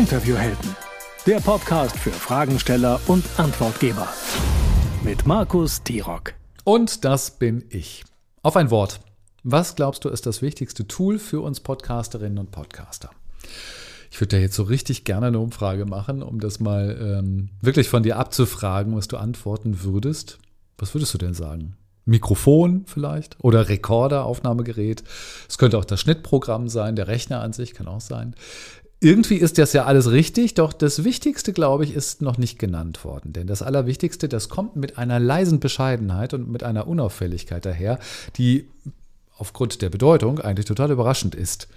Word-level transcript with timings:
Interviewhelden, 0.00 0.76
der 1.26 1.40
Podcast 1.40 1.94
für 1.94 2.10
Fragensteller 2.10 2.98
und 3.06 3.22
Antwortgeber. 3.36 4.08
Mit 5.04 5.26
Markus 5.26 5.82
Tirock. 5.82 6.32
Und 6.64 7.04
das 7.04 7.32
bin 7.32 7.66
ich. 7.68 8.02
Auf 8.40 8.56
ein 8.56 8.70
Wort. 8.70 9.00
Was 9.42 9.76
glaubst 9.76 10.06
du 10.06 10.08
ist 10.08 10.24
das 10.24 10.40
wichtigste 10.40 10.88
Tool 10.88 11.18
für 11.18 11.42
uns 11.42 11.60
Podcasterinnen 11.60 12.38
und 12.38 12.50
Podcaster? 12.50 13.10
Ich 14.10 14.18
würde 14.18 14.36
ja 14.36 14.42
jetzt 14.42 14.56
so 14.56 14.62
richtig 14.62 15.04
gerne 15.04 15.26
eine 15.26 15.38
Umfrage 15.38 15.84
machen, 15.84 16.22
um 16.22 16.40
das 16.40 16.60
mal 16.60 16.96
ähm, 16.98 17.50
wirklich 17.60 17.90
von 17.90 18.02
dir 18.02 18.16
abzufragen, 18.16 18.96
was 18.96 19.06
du 19.06 19.18
antworten 19.18 19.82
würdest. 19.82 20.38
Was 20.78 20.94
würdest 20.94 21.12
du 21.12 21.18
denn 21.18 21.34
sagen? 21.34 21.76
Mikrofon 22.06 22.84
vielleicht 22.86 23.36
oder 23.42 23.68
Rekorder, 23.68 24.24
Aufnahmegerät. 24.24 25.04
Es 25.48 25.58
könnte 25.58 25.78
auch 25.78 25.84
das 25.84 26.00
Schnittprogramm 26.00 26.68
sein, 26.68 26.96
der 26.96 27.08
Rechner 27.08 27.40
an 27.40 27.52
sich 27.52 27.74
kann 27.74 27.86
auch 27.86 28.00
sein. 28.00 28.34
Irgendwie 29.02 29.36
ist 29.36 29.56
das 29.56 29.72
ja 29.72 29.86
alles 29.86 30.10
richtig, 30.10 30.54
doch 30.54 30.74
das 30.74 31.04
Wichtigste, 31.04 31.54
glaube 31.54 31.84
ich, 31.84 31.94
ist 31.94 32.20
noch 32.20 32.36
nicht 32.36 32.58
genannt 32.58 33.02
worden. 33.02 33.32
Denn 33.32 33.46
das 33.46 33.62
Allerwichtigste, 33.62 34.28
das 34.28 34.50
kommt 34.50 34.76
mit 34.76 34.98
einer 34.98 35.18
leisen 35.18 35.58
Bescheidenheit 35.58 36.34
und 36.34 36.50
mit 36.50 36.62
einer 36.62 36.86
Unauffälligkeit 36.86 37.64
daher, 37.64 37.98
die 38.36 38.68
aufgrund 39.38 39.80
der 39.80 39.88
Bedeutung 39.88 40.38
eigentlich 40.38 40.66
total 40.66 40.90
überraschend 40.90 41.34
ist. 41.34 41.68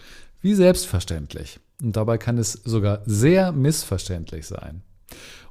Wie 0.41 0.53
selbstverständlich. 0.53 1.61
Und 1.81 1.95
dabei 1.95 2.17
kann 2.17 2.37
es 2.37 2.51
sogar 2.51 3.01
sehr 3.05 3.53
missverständlich 3.53 4.45
sein. 4.45 4.81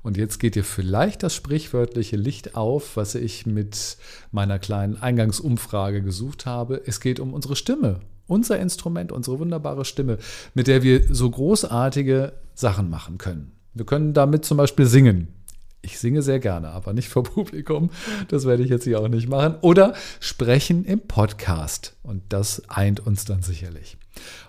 Und 0.02 0.18
jetzt 0.18 0.40
geht 0.40 0.56
dir 0.56 0.64
vielleicht 0.64 1.22
das 1.22 1.34
sprichwörtliche 1.34 2.16
Licht 2.16 2.54
auf, 2.54 2.98
was 2.98 3.14
ich 3.14 3.46
mit 3.46 3.96
meiner 4.30 4.58
kleinen 4.58 5.00
Eingangsumfrage 5.00 6.02
gesucht 6.02 6.44
habe. 6.44 6.82
Es 6.84 7.00
geht 7.00 7.18
um 7.18 7.32
unsere 7.32 7.56
Stimme, 7.56 8.00
unser 8.26 8.58
Instrument, 8.58 9.12
unsere 9.12 9.38
wunderbare 9.38 9.84
Stimme, 9.84 10.18
mit 10.54 10.66
der 10.66 10.82
wir 10.82 11.14
so 11.14 11.30
großartige 11.30 12.32
Sachen 12.54 12.90
machen 12.90 13.18
können. 13.18 13.52
Wir 13.74 13.86
können 13.86 14.12
damit 14.12 14.44
zum 14.44 14.58
Beispiel 14.58 14.86
singen. 14.86 15.28
Ich 15.84 15.98
singe 15.98 16.22
sehr 16.22 16.38
gerne, 16.38 16.68
aber 16.68 16.92
nicht 16.92 17.08
vor 17.08 17.22
Publikum. 17.24 17.90
Das 18.28 18.46
werde 18.46 18.62
ich 18.62 18.70
jetzt 18.70 18.84
hier 18.84 19.00
auch 19.00 19.08
nicht 19.08 19.28
machen. 19.28 19.56
Oder 19.62 19.94
sprechen 20.20 20.84
im 20.84 21.00
Podcast. 21.00 21.96
Und 22.02 22.22
das 22.28 22.62
eint 22.68 23.00
uns 23.00 23.24
dann 23.24 23.42
sicherlich. 23.42 23.96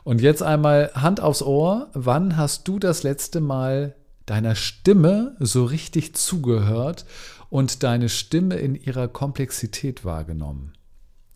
Und 0.04 0.22
jetzt 0.22 0.44
einmal 0.44 0.92
Hand 0.94 1.22
aufs 1.22 1.42
Ohr. 1.42 1.90
Wann 1.94 2.38
hast 2.38 2.68
du 2.68 2.78
das 2.78 3.04
letzte 3.04 3.42
Mal 3.42 3.96
deiner 4.26 4.56
Stimme 4.56 5.36
so 5.40 5.66
richtig 5.66 6.14
zugehört 6.16 7.06
und 7.50 7.84
deine 7.84 8.10
Stimme 8.10 8.56
in 8.56 8.76
ihrer 8.76 9.08
Komplexität 9.08 10.06
wahrgenommen? 10.06 10.74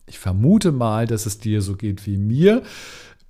Ich 0.08 0.18
vermute 0.18 0.72
mal, 0.72 1.06
dass 1.06 1.26
es 1.26 1.38
dir 1.38 1.62
so 1.62 1.76
geht 1.76 2.06
wie 2.06 2.16
mir. 2.16 2.62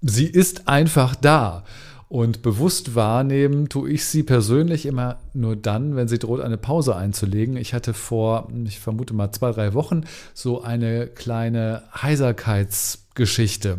Sie 0.01 0.27
ist 0.27 0.69
einfach 0.69 1.15
da. 1.17 1.65
Und 2.09 2.41
bewusst 2.41 2.95
wahrnehmen 2.95 3.69
tue 3.69 3.91
ich 3.91 4.07
sie 4.07 4.23
persönlich 4.23 4.87
immer 4.87 5.19
nur 5.35 5.57
dann, 5.57 5.95
wenn 5.95 6.09
sie 6.09 6.19
droht, 6.19 6.41
eine 6.41 6.57
Pause 6.57 6.97
einzulegen. 6.97 7.59
Ich 7.59 7.75
hatte 7.75 7.93
vor, 7.93 8.49
ich 8.65 8.81
vermute 8.81 9.13
mal 9.13 9.31
zwei, 9.31 9.53
drei 9.53 9.75
Wochen 9.75 10.05
so 10.33 10.63
eine 10.63 11.07
kleine 11.07 11.83
Heiserkeitsgeschichte. 11.95 13.77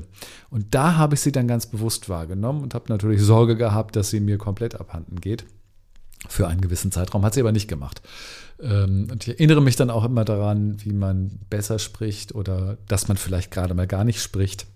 Und 0.51 0.75
da 0.75 0.95
habe 0.95 1.15
ich 1.15 1.21
sie 1.21 1.31
dann 1.31 1.47
ganz 1.47 1.65
bewusst 1.65 2.07
wahrgenommen 2.07 2.61
und 2.61 2.75
habe 2.75 2.85
natürlich 2.89 3.21
Sorge 3.21 3.55
gehabt, 3.55 3.95
dass 3.95 4.11
sie 4.11 4.19
mir 4.19 4.37
komplett 4.37 4.79
abhanden 4.79 5.19
geht. 5.21 5.45
Für 6.27 6.47
einen 6.47 6.61
gewissen 6.61 6.91
Zeitraum 6.91 7.23
hat 7.23 7.33
sie 7.33 7.39
aber 7.39 7.51
nicht 7.51 7.69
gemacht. 7.69 8.01
Ähm, 8.61 9.07
und 9.11 9.27
ich 9.27 9.29
erinnere 9.29 9.61
mich 9.61 9.75
dann 9.75 9.89
auch 9.89 10.03
immer 10.03 10.25
daran, 10.25 10.83
wie 10.83 10.91
man 10.91 11.39
besser 11.49 11.79
spricht 11.79 12.35
oder 12.35 12.77
dass 12.87 13.07
man 13.07 13.17
vielleicht 13.17 13.51
gerade 13.51 13.73
mal 13.73 13.87
gar 13.87 14.03
nicht 14.03 14.21
spricht 14.21 14.67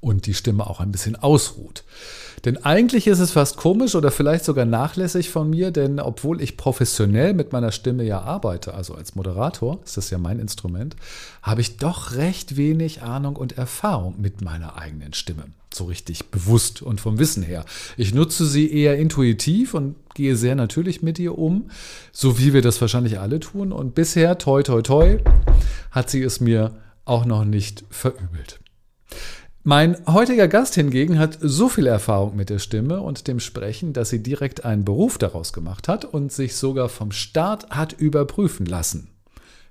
und 0.00 0.26
die 0.26 0.34
Stimme 0.34 0.66
auch 0.68 0.80
ein 0.80 0.92
bisschen 0.92 1.16
ausruht. 1.16 1.84
Denn 2.44 2.64
eigentlich 2.64 3.06
ist 3.06 3.18
es 3.18 3.32
fast 3.32 3.56
komisch 3.56 3.94
oder 3.94 4.10
vielleicht 4.10 4.44
sogar 4.44 4.64
nachlässig 4.64 5.30
von 5.30 5.50
mir, 5.50 5.70
denn 5.70 5.98
obwohl 5.98 6.40
ich 6.40 6.56
professionell 6.56 7.34
mit 7.34 7.52
meiner 7.52 7.72
Stimme 7.72 8.04
ja 8.04 8.20
arbeite, 8.20 8.74
also 8.74 8.94
als 8.94 9.16
Moderator, 9.16 9.80
ist 9.84 9.96
das 9.96 10.10
ja 10.10 10.18
mein 10.18 10.38
Instrument, 10.38 10.94
habe 11.42 11.60
ich 11.60 11.78
doch 11.78 12.14
recht 12.14 12.56
wenig 12.56 13.02
Ahnung 13.02 13.36
und 13.36 13.58
Erfahrung 13.58 14.20
mit 14.20 14.42
meiner 14.42 14.76
eigenen 14.76 15.12
Stimme. 15.12 15.44
So 15.74 15.84
richtig 15.86 16.30
bewusst 16.30 16.82
und 16.82 17.00
vom 17.00 17.18
Wissen 17.18 17.42
her. 17.42 17.64
Ich 17.96 18.14
nutze 18.14 18.46
sie 18.46 18.70
eher 18.70 18.96
intuitiv 18.96 19.74
und 19.74 19.96
gehe 20.14 20.36
sehr 20.36 20.54
natürlich 20.54 21.02
mit 21.02 21.18
ihr 21.18 21.36
um, 21.36 21.70
so 22.12 22.38
wie 22.38 22.52
wir 22.52 22.62
das 22.62 22.80
wahrscheinlich 22.80 23.18
alle 23.18 23.40
tun. 23.40 23.72
Und 23.72 23.94
bisher, 23.94 24.38
toi, 24.38 24.62
toi, 24.62 24.82
toi, 24.82 25.18
hat 25.90 26.08
sie 26.10 26.22
es 26.22 26.40
mir 26.40 26.72
auch 27.04 27.24
noch 27.24 27.44
nicht 27.44 27.84
verübelt. 27.90 28.60
Mein 29.68 29.96
heutiger 30.06 30.46
Gast 30.46 30.76
hingegen 30.76 31.18
hat 31.18 31.38
so 31.40 31.68
viel 31.68 31.88
Erfahrung 31.88 32.36
mit 32.36 32.50
der 32.50 32.60
Stimme 32.60 33.00
und 33.00 33.26
dem 33.26 33.40
Sprechen, 33.40 33.92
dass 33.92 34.10
sie 34.10 34.22
direkt 34.22 34.64
einen 34.64 34.84
Beruf 34.84 35.18
daraus 35.18 35.52
gemacht 35.52 35.88
hat 35.88 36.04
und 36.04 36.30
sich 36.30 36.54
sogar 36.54 36.88
vom 36.88 37.10
Staat 37.10 37.70
hat 37.70 37.92
überprüfen 37.92 38.64
lassen. 38.64 39.08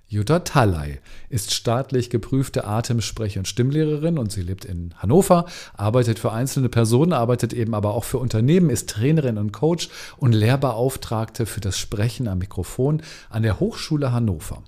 Jutta 0.06 0.40
Talley 0.40 1.00
ist 1.30 1.54
staatlich 1.54 2.10
geprüfte 2.10 2.66
Atem-, 2.66 3.00
Sprech- 3.00 3.38
und 3.38 3.48
Stimmlehrerin 3.48 4.18
und 4.18 4.34
sie 4.34 4.42
lebt 4.42 4.66
in 4.66 4.94
Hannover, 4.98 5.46
arbeitet 5.78 6.20
für 6.20 6.34
einzelne 6.34 6.68
Personen, 6.68 7.14
arbeitet 7.14 7.54
eben 7.54 7.74
aber 7.74 7.94
auch 7.94 8.04
für 8.04 8.18
Unternehmen, 8.18 8.70
ist 8.70 8.90
Trainerin 8.90 9.38
und 9.38 9.54
Coach 9.54 9.88
und 10.18 10.34
Lehrbeauftragte 10.34 11.46
für 11.46 11.62
das 11.62 11.78
Sprechen 11.78 12.28
am 12.28 12.40
Mikrofon 12.40 13.02
an 13.30 13.44
der 13.44 13.62
Hochschule 13.62 14.12
Hannover. 14.12 14.62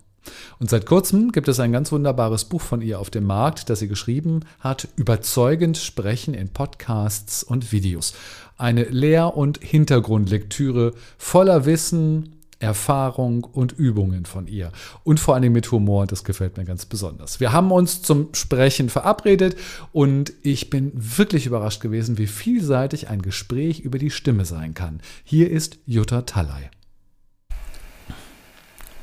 Und 0.60 0.70
seit 0.70 0.86
kurzem 0.86 1.32
gibt 1.32 1.48
es 1.48 1.60
ein 1.60 1.72
ganz 1.72 1.92
wunderbares 1.92 2.46
Buch 2.46 2.62
von 2.62 2.82
ihr 2.82 3.00
auf 3.00 3.10
dem 3.10 3.26
Markt, 3.26 3.70
das 3.70 3.80
sie 3.80 3.88
geschrieben 3.88 4.42
hat, 4.60 4.88
Überzeugend 4.96 5.78
sprechen 5.78 6.34
in 6.34 6.50
Podcasts 6.50 7.44
und 7.44 7.72
Videos. 7.72 8.14
Eine 8.58 8.84
Lehr- 8.84 9.38
und 9.38 9.60
Hintergrundlektüre 9.62 10.94
voller 11.18 11.66
Wissen, 11.66 12.38
Erfahrung 12.60 13.44
und 13.44 13.72
Übungen 13.72 14.26
von 14.26 14.48
ihr. 14.48 14.72
Und 15.04 15.20
vor 15.20 15.36
allem 15.36 15.54
mit 15.54 15.72
Humor, 15.72 16.08
das 16.08 16.24
gefällt 16.24 16.58
mir 16.58 16.66
ganz 16.66 16.86
besonders. 16.86 17.40
Wir 17.40 17.54
haben 17.54 17.72
uns 17.72 18.02
zum 18.02 18.30
Sprechen 18.34 18.90
verabredet 18.90 19.56
und 19.92 20.34
ich 20.42 20.70
bin 20.70 20.92
wirklich 20.96 21.46
überrascht 21.46 21.82
gewesen, 21.82 22.18
wie 22.18 22.28
vielseitig 22.28 23.10
ein 23.10 23.22
Gespräch 23.22 23.80
über 23.82 24.00
die 24.00 24.12
Stimme 24.12 24.46
sein 24.46 24.74
kann. 24.74 25.02
Hier 25.24 25.52
ist 25.52 25.78
Jutta 25.86 26.24
Talley. 26.24 26.70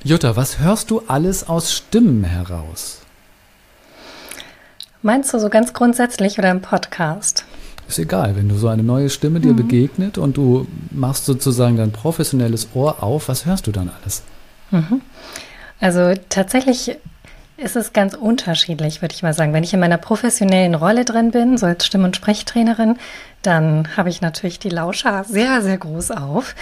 Jutta, 0.06 0.36
was 0.36 0.58
hörst 0.58 0.90
du 0.90 1.00
alles 1.08 1.48
aus 1.48 1.72
Stimmen 1.72 2.24
heraus? 2.24 3.00
Meinst 5.00 5.32
du 5.32 5.38
so 5.38 5.48
ganz 5.48 5.72
grundsätzlich 5.72 6.38
oder 6.38 6.50
im 6.50 6.60
Podcast? 6.60 7.46
Ist 7.88 7.98
egal, 7.98 8.36
wenn 8.36 8.50
du 8.50 8.56
so 8.56 8.68
eine 8.68 8.82
neue 8.82 9.08
Stimme 9.08 9.40
dir 9.40 9.52
mhm. 9.52 9.56
begegnet 9.56 10.18
und 10.18 10.36
du 10.36 10.66
machst 10.90 11.24
sozusagen 11.24 11.78
dein 11.78 11.90
professionelles 11.90 12.68
Ohr 12.74 13.02
auf, 13.02 13.28
was 13.28 13.46
hörst 13.46 13.66
du 13.66 13.72
dann 13.72 13.90
alles? 14.02 14.22
Mhm. 14.72 15.00
Also 15.80 16.12
tatsächlich 16.28 16.98
ist 17.56 17.76
es 17.76 17.94
ganz 17.94 18.12
unterschiedlich, 18.12 19.00
würde 19.00 19.14
ich 19.14 19.22
mal 19.22 19.32
sagen. 19.32 19.54
Wenn 19.54 19.64
ich 19.64 19.72
in 19.72 19.80
meiner 19.80 19.96
professionellen 19.96 20.74
Rolle 20.74 21.06
drin 21.06 21.30
bin, 21.30 21.56
so 21.56 21.64
als 21.64 21.86
Stimm- 21.86 22.04
und 22.04 22.14
Sprechtrainerin, 22.14 22.98
dann 23.40 23.96
habe 23.96 24.10
ich 24.10 24.20
natürlich 24.20 24.58
die 24.58 24.68
Lauscher 24.68 25.24
sehr, 25.24 25.62
sehr 25.62 25.78
groß 25.78 26.10
auf. 26.10 26.54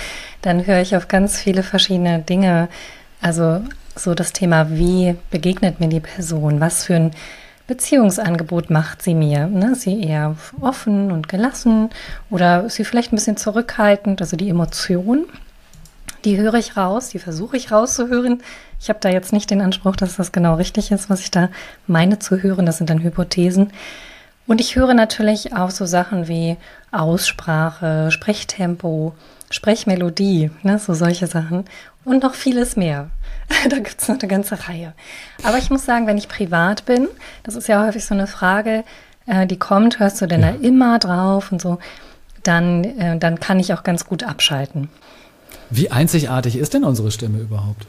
Dann 0.43 0.65
höre 0.65 0.81
ich 0.81 0.95
auf 0.95 1.09
ganz 1.09 1.39
viele 1.41 1.65
verschiedene 1.65 2.21
Dinge 2.21 2.69
also 3.23 3.63
so 3.97 4.15
das 4.15 4.33
Thema, 4.33 4.71
wie 4.71 5.17
begegnet 5.31 5.81
mir 5.81 5.89
die 5.89 6.01
Person, 6.01 6.61
was 6.61 6.85
für 6.85 6.97
ein 6.97 7.11
Beziehungsangebot 7.67 8.69
macht 8.69 9.03
sie 9.03 9.15
mir? 9.15 9.47
Ne? 9.47 9.73
Ist 9.73 9.83
sie 9.83 10.03
eher 10.03 10.37
offen 10.61 11.13
und 11.13 11.29
gelassen 11.29 11.91
oder 12.29 12.65
ist 12.65 12.75
sie 12.75 12.85
vielleicht 12.85 13.13
ein 13.13 13.17
bisschen 13.17 13.37
zurückhaltend? 13.37 14.21
Also 14.21 14.37
die 14.37 14.51
Emotion, 14.51 15.27
die 16.25 16.37
höre 16.37 16.55
ich 16.55 16.77
raus, 16.77 17.09
die 17.11 17.19
versuche 17.19 17.57
ich 17.57 17.71
rauszuhören. 17.71 18.43
Ich 18.81 18.89
habe 18.89 18.99
da 19.01 19.09
jetzt 19.09 19.33
nicht 19.33 19.51
den 19.51 19.61
Anspruch, 19.61 19.97
dass 19.97 20.17
das 20.17 20.33
genau 20.33 20.57
richtig 20.57 20.91
ist, 20.91 21.09
was 21.09 21.21
ich 21.21 21.31
da 21.31 21.49
meine 21.87 22.19
zu 22.19 22.43
hören. 22.43 22.67
Das 22.67 22.79
sind 22.79 22.91
dann 22.91 23.03
Hypothesen. 23.03 23.73
Und 24.47 24.61
ich 24.61 24.75
höre 24.75 24.95
natürlich 24.95 25.55
auch 25.55 25.71
so 25.71 25.87
Sachen 25.87 26.27
wie 26.27 26.57
Aussprache, 26.91 28.11
Sprechtempo, 28.11 29.15
Sprechmelodie, 29.53 30.51
ne, 30.63 30.79
so 30.79 30.95
solche 30.95 31.27
Sachen 31.27 31.65
und 32.05 32.23
noch 32.23 32.35
vieles 32.35 32.77
mehr. 32.77 33.11
da 33.69 33.77
gibt 33.77 34.01
es 34.01 34.09
noch 34.09 34.19
eine 34.19 34.29
ganze 34.29 34.69
Reihe. 34.69 34.95
Aber 35.43 35.59
ich 35.59 35.71
muss 35.71 35.85
sagen, 35.85 36.07
wenn 36.07 36.19
ich 36.19 36.29
privat 36.29 36.85
bin, 36.85 37.09
das 37.43 37.55
ist 37.55 37.69
ja 37.69 37.85
häufig 37.87 38.05
so 38.05 38.15
eine 38.15 38.27
Frage, 38.27 38.85
äh, 39.27 39.47
die 39.47 39.59
kommt, 39.59 40.01
hörst 40.01 40.21
du 40.21 40.27
denn 40.27 40.41
ja. 40.41 40.53
da 40.53 40.59
immer 40.59 40.99
drauf 40.99 41.53
und 41.53 41.61
so, 41.61 41.79
dann, 42.43 42.85
äh, 42.85 43.19
dann 43.19 43.39
kann 43.39 43.61
ich 43.61 43.73
auch 43.73 43.83
ganz 43.83 44.05
gut 44.07 44.25
abschalten. 44.25 44.89
Wie 45.71 45.91
einzigartig 45.91 46.57
ist 46.57 46.75
denn 46.75 46.85
unsere 46.85 47.11
Stimme 47.11 47.39
überhaupt? 47.39 47.87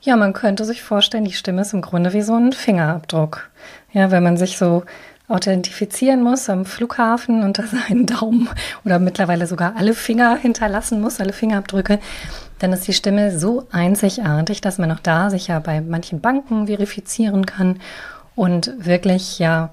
Ja, 0.00 0.16
man 0.16 0.34
könnte 0.34 0.64
sich 0.64 0.82
vorstellen, 0.82 1.24
die 1.24 1.32
Stimme 1.32 1.62
ist 1.62 1.72
im 1.72 1.80
Grunde 1.80 2.12
wie 2.12 2.22
so 2.22 2.34
ein 2.34 2.52
Fingerabdruck. 2.52 3.48
Ja, 3.92 4.10
wenn 4.10 4.22
man 4.22 4.36
sich 4.36 4.58
so 4.58 4.84
authentifizieren 5.28 6.22
muss 6.22 6.50
am 6.50 6.64
Flughafen 6.64 7.42
und 7.42 7.58
da 7.58 7.64
seinen 7.66 8.06
Daumen 8.06 8.48
oder 8.84 8.98
mittlerweile 8.98 9.46
sogar 9.46 9.76
alle 9.76 9.94
Finger 9.94 10.36
hinterlassen 10.36 11.00
muss, 11.00 11.20
alle 11.20 11.32
Fingerabdrücke, 11.32 11.98
dann 12.58 12.72
ist 12.72 12.86
die 12.86 12.92
Stimme 12.92 13.36
so 13.38 13.66
einzigartig, 13.72 14.60
dass 14.60 14.78
man 14.78 14.92
auch 14.92 15.00
da 15.00 15.30
sich 15.30 15.48
ja 15.48 15.58
bei 15.58 15.80
manchen 15.80 16.20
Banken 16.20 16.66
verifizieren 16.66 17.46
kann 17.46 17.80
und 18.34 18.72
wirklich 18.78 19.38
ja 19.38 19.70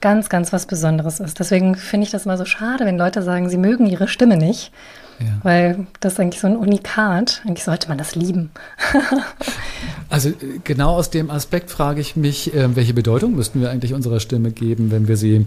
ganz, 0.00 0.28
ganz 0.28 0.52
was 0.52 0.66
Besonderes 0.66 1.20
ist. 1.20 1.38
Deswegen 1.38 1.74
finde 1.74 2.04
ich 2.04 2.10
das 2.10 2.24
immer 2.24 2.38
so 2.38 2.44
schade, 2.44 2.84
wenn 2.86 2.98
Leute 2.98 3.22
sagen, 3.22 3.48
sie 3.48 3.58
mögen 3.58 3.86
ihre 3.86 4.08
Stimme 4.08 4.36
nicht. 4.36 4.72
Ja. 5.18 5.26
Weil 5.42 5.86
das 6.00 6.14
ist 6.14 6.20
eigentlich 6.20 6.40
so 6.40 6.46
ein 6.46 6.56
Unikat. 6.56 7.42
Eigentlich 7.44 7.64
sollte 7.64 7.88
man 7.88 7.98
das 7.98 8.14
lieben. 8.14 8.50
also 10.10 10.32
genau 10.64 10.96
aus 10.96 11.10
dem 11.10 11.30
Aspekt 11.30 11.70
frage 11.70 12.00
ich 12.00 12.16
mich, 12.16 12.52
äh, 12.54 12.74
welche 12.76 12.92
Bedeutung 12.94 13.34
müssten 13.34 13.60
wir 13.60 13.70
eigentlich 13.70 13.94
unserer 13.94 14.20
Stimme 14.20 14.50
geben, 14.50 14.90
wenn 14.90 15.08
wir 15.08 15.16
sie, 15.16 15.46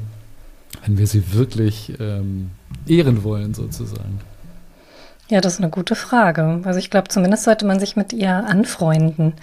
wenn 0.85 0.97
wir 0.97 1.05
sie 1.05 1.33
wirklich 1.33 1.93
ähm, 1.99 2.51
ehren 2.87 3.23
wollen, 3.23 3.53
sozusagen? 3.53 4.19
Ja, 5.29 5.41
das 5.41 5.53
ist 5.53 5.59
eine 5.59 5.69
gute 5.69 5.95
Frage. 5.95 6.61
Also 6.63 6.79
ich 6.79 6.89
glaube, 6.89 7.09
zumindest 7.09 7.43
sollte 7.43 7.65
man 7.65 7.79
sich 7.79 7.95
mit 7.95 8.13
ihr 8.13 8.31
anfreunden 8.31 9.33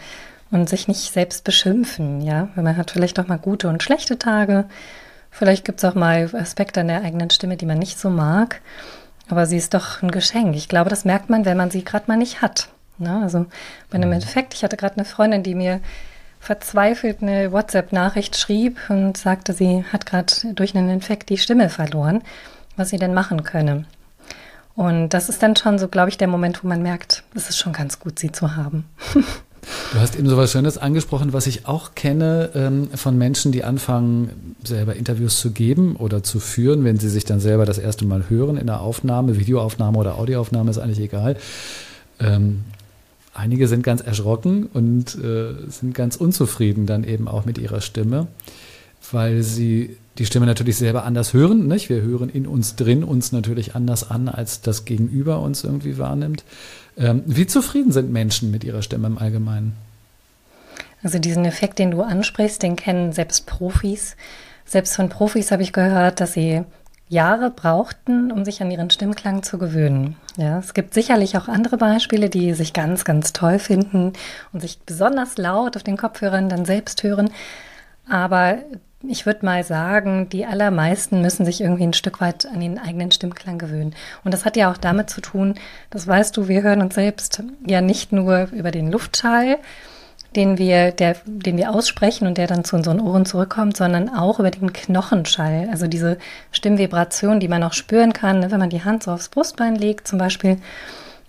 und 0.50 0.68
sich 0.68 0.88
nicht 0.88 1.12
selbst 1.12 1.44
beschimpfen, 1.44 2.20
ja. 2.22 2.48
Weil 2.54 2.64
man 2.64 2.76
hat 2.76 2.90
vielleicht 2.90 3.18
auch 3.20 3.28
mal 3.28 3.38
gute 3.38 3.68
und 3.68 3.82
schlechte 3.82 4.18
Tage. 4.18 4.64
Vielleicht 5.30 5.64
gibt 5.64 5.78
es 5.78 5.84
auch 5.84 5.94
mal 5.94 6.28
Aspekte 6.34 6.80
an 6.80 6.88
der 6.88 7.02
eigenen 7.02 7.30
Stimme, 7.30 7.56
die 7.56 7.66
man 7.66 7.78
nicht 7.78 7.98
so 7.98 8.10
mag. 8.10 8.60
Aber 9.28 9.46
sie 9.46 9.56
ist 9.56 9.74
doch 9.74 10.02
ein 10.02 10.10
Geschenk. 10.10 10.56
Ich 10.56 10.68
glaube, 10.68 10.90
das 10.90 11.04
merkt 11.04 11.30
man, 11.30 11.44
wenn 11.44 11.56
man 11.56 11.70
sie 11.70 11.84
gerade 11.84 12.06
mal 12.08 12.16
nicht 12.16 12.42
hat. 12.42 12.68
Ne? 13.00 13.20
Also 13.22 13.46
bei 13.90 13.96
einem 13.96 14.12
Infekt, 14.12 14.52
mhm. 14.52 14.56
ich 14.56 14.64
hatte 14.64 14.76
gerade 14.76 14.96
eine 14.96 15.04
Freundin, 15.04 15.42
die 15.42 15.54
mir 15.54 15.80
verzweifelt 16.40 17.22
eine 17.22 17.52
WhatsApp-Nachricht 17.52 18.36
schrieb 18.36 18.78
und 18.88 19.16
sagte, 19.16 19.52
sie 19.52 19.84
hat 19.92 20.06
gerade 20.06 20.32
durch 20.54 20.74
einen 20.74 20.88
Infekt 20.88 21.28
die 21.28 21.38
Stimme 21.38 21.68
verloren, 21.68 22.22
was 22.76 22.88
sie 22.88 22.98
denn 22.98 23.12
machen 23.12 23.42
könne. 23.42 23.84
Und 24.74 25.10
das 25.10 25.28
ist 25.28 25.42
dann 25.42 25.56
schon 25.56 25.78
so, 25.78 25.88
glaube 25.88 26.08
ich, 26.08 26.16
der 26.16 26.28
Moment, 26.28 26.64
wo 26.64 26.68
man 26.68 26.82
merkt, 26.82 27.24
es 27.34 27.50
ist 27.50 27.58
schon 27.58 27.74
ganz 27.74 27.98
gut, 27.98 28.18
sie 28.18 28.32
zu 28.32 28.56
haben. 28.56 28.86
Du 29.92 30.00
hast 30.00 30.16
eben 30.16 30.28
so 30.28 30.38
was 30.38 30.52
Schönes 30.52 30.78
angesprochen, 30.78 31.34
was 31.34 31.46
ich 31.46 31.66
auch 31.66 31.94
kenne 31.94 32.50
ähm, 32.54 32.88
von 32.94 33.18
Menschen, 33.18 33.52
die 33.52 33.62
anfangen, 33.62 34.56
selber 34.64 34.96
Interviews 34.96 35.38
zu 35.38 35.50
geben 35.50 35.96
oder 35.96 36.22
zu 36.22 36.40
führen, 36.40 36.84
wenn 36.84 36.98
sie 36.98 37.10
sich 37.10 37.26
dann 37.26 37.40
selber 37.40 37.66
das 37.66 37.76
erste 37.76 38.06
Mal 38.06 38.30
hören 38.30 38.56
in 38.56 38.66
der 38.66 38.80
Aufnahme, 38.80 39.38
Videoaufnahme 39.38 39.98
oder 39.98 40.18
Audioaufnahme, 40.18 40.70
ist 40.70 40.78
eigentlich 40.78 41.00
egal. 41.00 41.36
Ähm, 42.20 42.64
einige 43.34 43.68
sind 43.68 43.82
ganz 43.82 44.00
erschrocken 44.00 44.66
und 44.66 45.14
äh, 45.16 45.54
sind 45.68 45.94
ganz 45.94 46.16
unzufrieden 46.16 46.86
dann 46.86 47.04
eben 47.04 47.28
auch 47.28 47.44
mit 47.44 47.58
ihrer 47.58 47.80
Stimme, 47.80 48.26
weil 49.12 49.42
sie 49.42 49.96
die 50.18 50.26
Stimme 50.26 50.46
natürlich 50.46 50.76
selber 50.76 51.04
anders 51.04 51.32
hören. 51.32 51.66
Nicht? 51.66 51.88
Wir 51.88 52.02
hören 52.02 52.28
in 52.28 52.46
uns 52.46 52.76
drin 52.76 53.04
uns 53.04 53.32
natürlich 53.32 53.74
anders 53.74 54.10
an, 54.10 54.28
als 54.28 54.60
das 54.60 54.84
Gegenüber 54.84 55.40
uns 55.40 55.64
irgendwie 55.64 55.98
wahrnimmt. 55.98 56.44
Ähm, 56.98 57.22
wie 57.26 57.46
zufrieden 57.46 57.92
sind 57.92 58.10
Menschen 58.10 58.50
mit 58.50 58.64
ihrer 58.64 58.82
Stimme 58.82 59.06
im 59.06 59.18
Allgemeinen? 59.18 59.74
Also 61.02 61.18
diesen 61.18 61.46
Effekt, 61.46 61.78
den 61.78 61.92
du 61.92 62.02
ansprichst, 62.02 62.62
den 62.62 62.76
kennen 62.76 63.12
selbst 63.12 63.46
Profis. 63.46 64.16
Selbst 64.66 64.94
von 64.96 65.08
Profis 65.08 65.50
habe 65.50 65.62
ich 65.62 65.72
gehört, 65.72 66.20
dass 66.20 66.34
sie 66.34 66.62
Jahre 67.08 67.50
brauchten, 67.50 68.30
um 68.30 68.44
sich 68.44 68.60
an 68.60 68.70
ihren 68.70 68.90
Stimmklang 68.90 69.42
zu 69.42 69.58
gewöhnen. 69.58 70.16
Ja, 70.36 70.58
es 70.58 70.74
gibt 70.74 70.94
sicherlich 70.94 71.36
auch 71.36 71.48
andere 71.48 71.76
Beispiele, 71.76 72.30
die 72.30 72.54
sich 72.54 72.72
ganz, 72.72 73.04
ganz 73.04 73.32
toll 73.32 73.58
finden 73.58 74.12
und 74.52 74.60
sich 74.60 74.78
besonders 74.80 75.36
laut 75.36 75.76
auf 75.76 75.82
den 75.82 75.96
Kopfhörern 75.96 76.48
dann 76.48 76.64
selbst 76.64 77.02
hören. 77.02 77.30
Aber 78.08 78.58
ich 79.02 79.24
würde 79.26 79.44
mal 79.46 79.64
sagen, 79.64 80.28
die 80.28 80.44
allermeisten 80.44 81.22
müssen 81.22 81.44
sich 81.44 81.60
irgendwie 81.60 81.84
ein 81.84 81.94
Stück 81.94 82.20
weit 82.20 82.46
an 82.46 82.60
den 82.60 82.78
eigenen 82.78 83.10
Stimmklang 83.10 83.58
gewöhnen. 83.58 83.94
Und 84.24 84.34
das 84.34 84.44
hat 84.44 84.56
ja 84.56 84.70
auch 84.70 84.76
damit 84.76 85.10
zu 85.10 85.20
tun, 85.20 85.54
das 85.90 86.06
weißt 86.06 86.36
du, 86.36 86.48
wir 86.48 86.62
hören 86.62 86.82
uns 86.82 86.94
selbst 86.94 87.42
ja 87.66 87.80
nicht 87.80 88.12
nur 88.12 88.48
über 88.52 88.70
den 88.70 88.90
Luftschall, 88.90 89.58
den 90.36 90.58
wir, 90.58 90.92
der, 90.92 91.16
den 91.24 91.56
wir 91.56 91.70
aussprechen 91.70 92.26
und 92.26 92.38
der 92.38 92.46
dann 92.46 92.64
zu 92.64 92.76
unseren 92.76 93.00
Ohren 93.00 93.26
zurückkommt, 93.26 93.76
sondern 93.76 94.08
auch 94.08 94.38
über 94.38 94.50
den 94.50 94.72
Knochenschall. 94.72 95.68
Also 95.70 95.88
diese 95.88 96.18
Stimmvibration, 96.52 97.40
die 97.40 97.48
man 97.48 97.62
auch 97.62 97.72
spüren 97.72 98.12
kann, 98.12 98.40
ne, 98.40 98.50
wenn 98.50 98.60
man 98.60 98.70
die 98.70 98.84
Hand 98.84 99.02
so 99.02 99.10
aufs 99.10 99.28
Brustbein 99.28 99.74
legt 99.74 100.06
zum 100.06 100.18
Beispiel. 100.18 100.58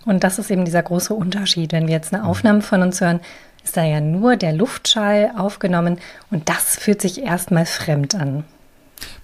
Und 0.04 0.24
das 0.24 0.38
ist 0.38 0.50
eben 0.50 0.64
dieser 0.64 0.82
große 0.82 1.14
Unterschied. 1.14 1.72
Wenn 1.72 1.86
wir 1.86 1.94
jetzt 1.94 2.14
eine 2.14 2.24
Aufnahme 2.24 2.62
von 2.62 2.82
uns 2.82 3.00
hören, 3.00 3.20
ist 3.64 3.76
da 3.76 3.84
ja 3.84 4.00
nur 4.00 4.36
der 4.36 4.52
Luftschall 4.52 5.32
aufgenommen 5.36 5.98
und 6.30 6.48
das 6.48 6.76
fühlt 6.76 7.00
sich 7.00 7.22
erstmal 7.22 7.66
fremd 7.66 8.14
an. 8.14 8.44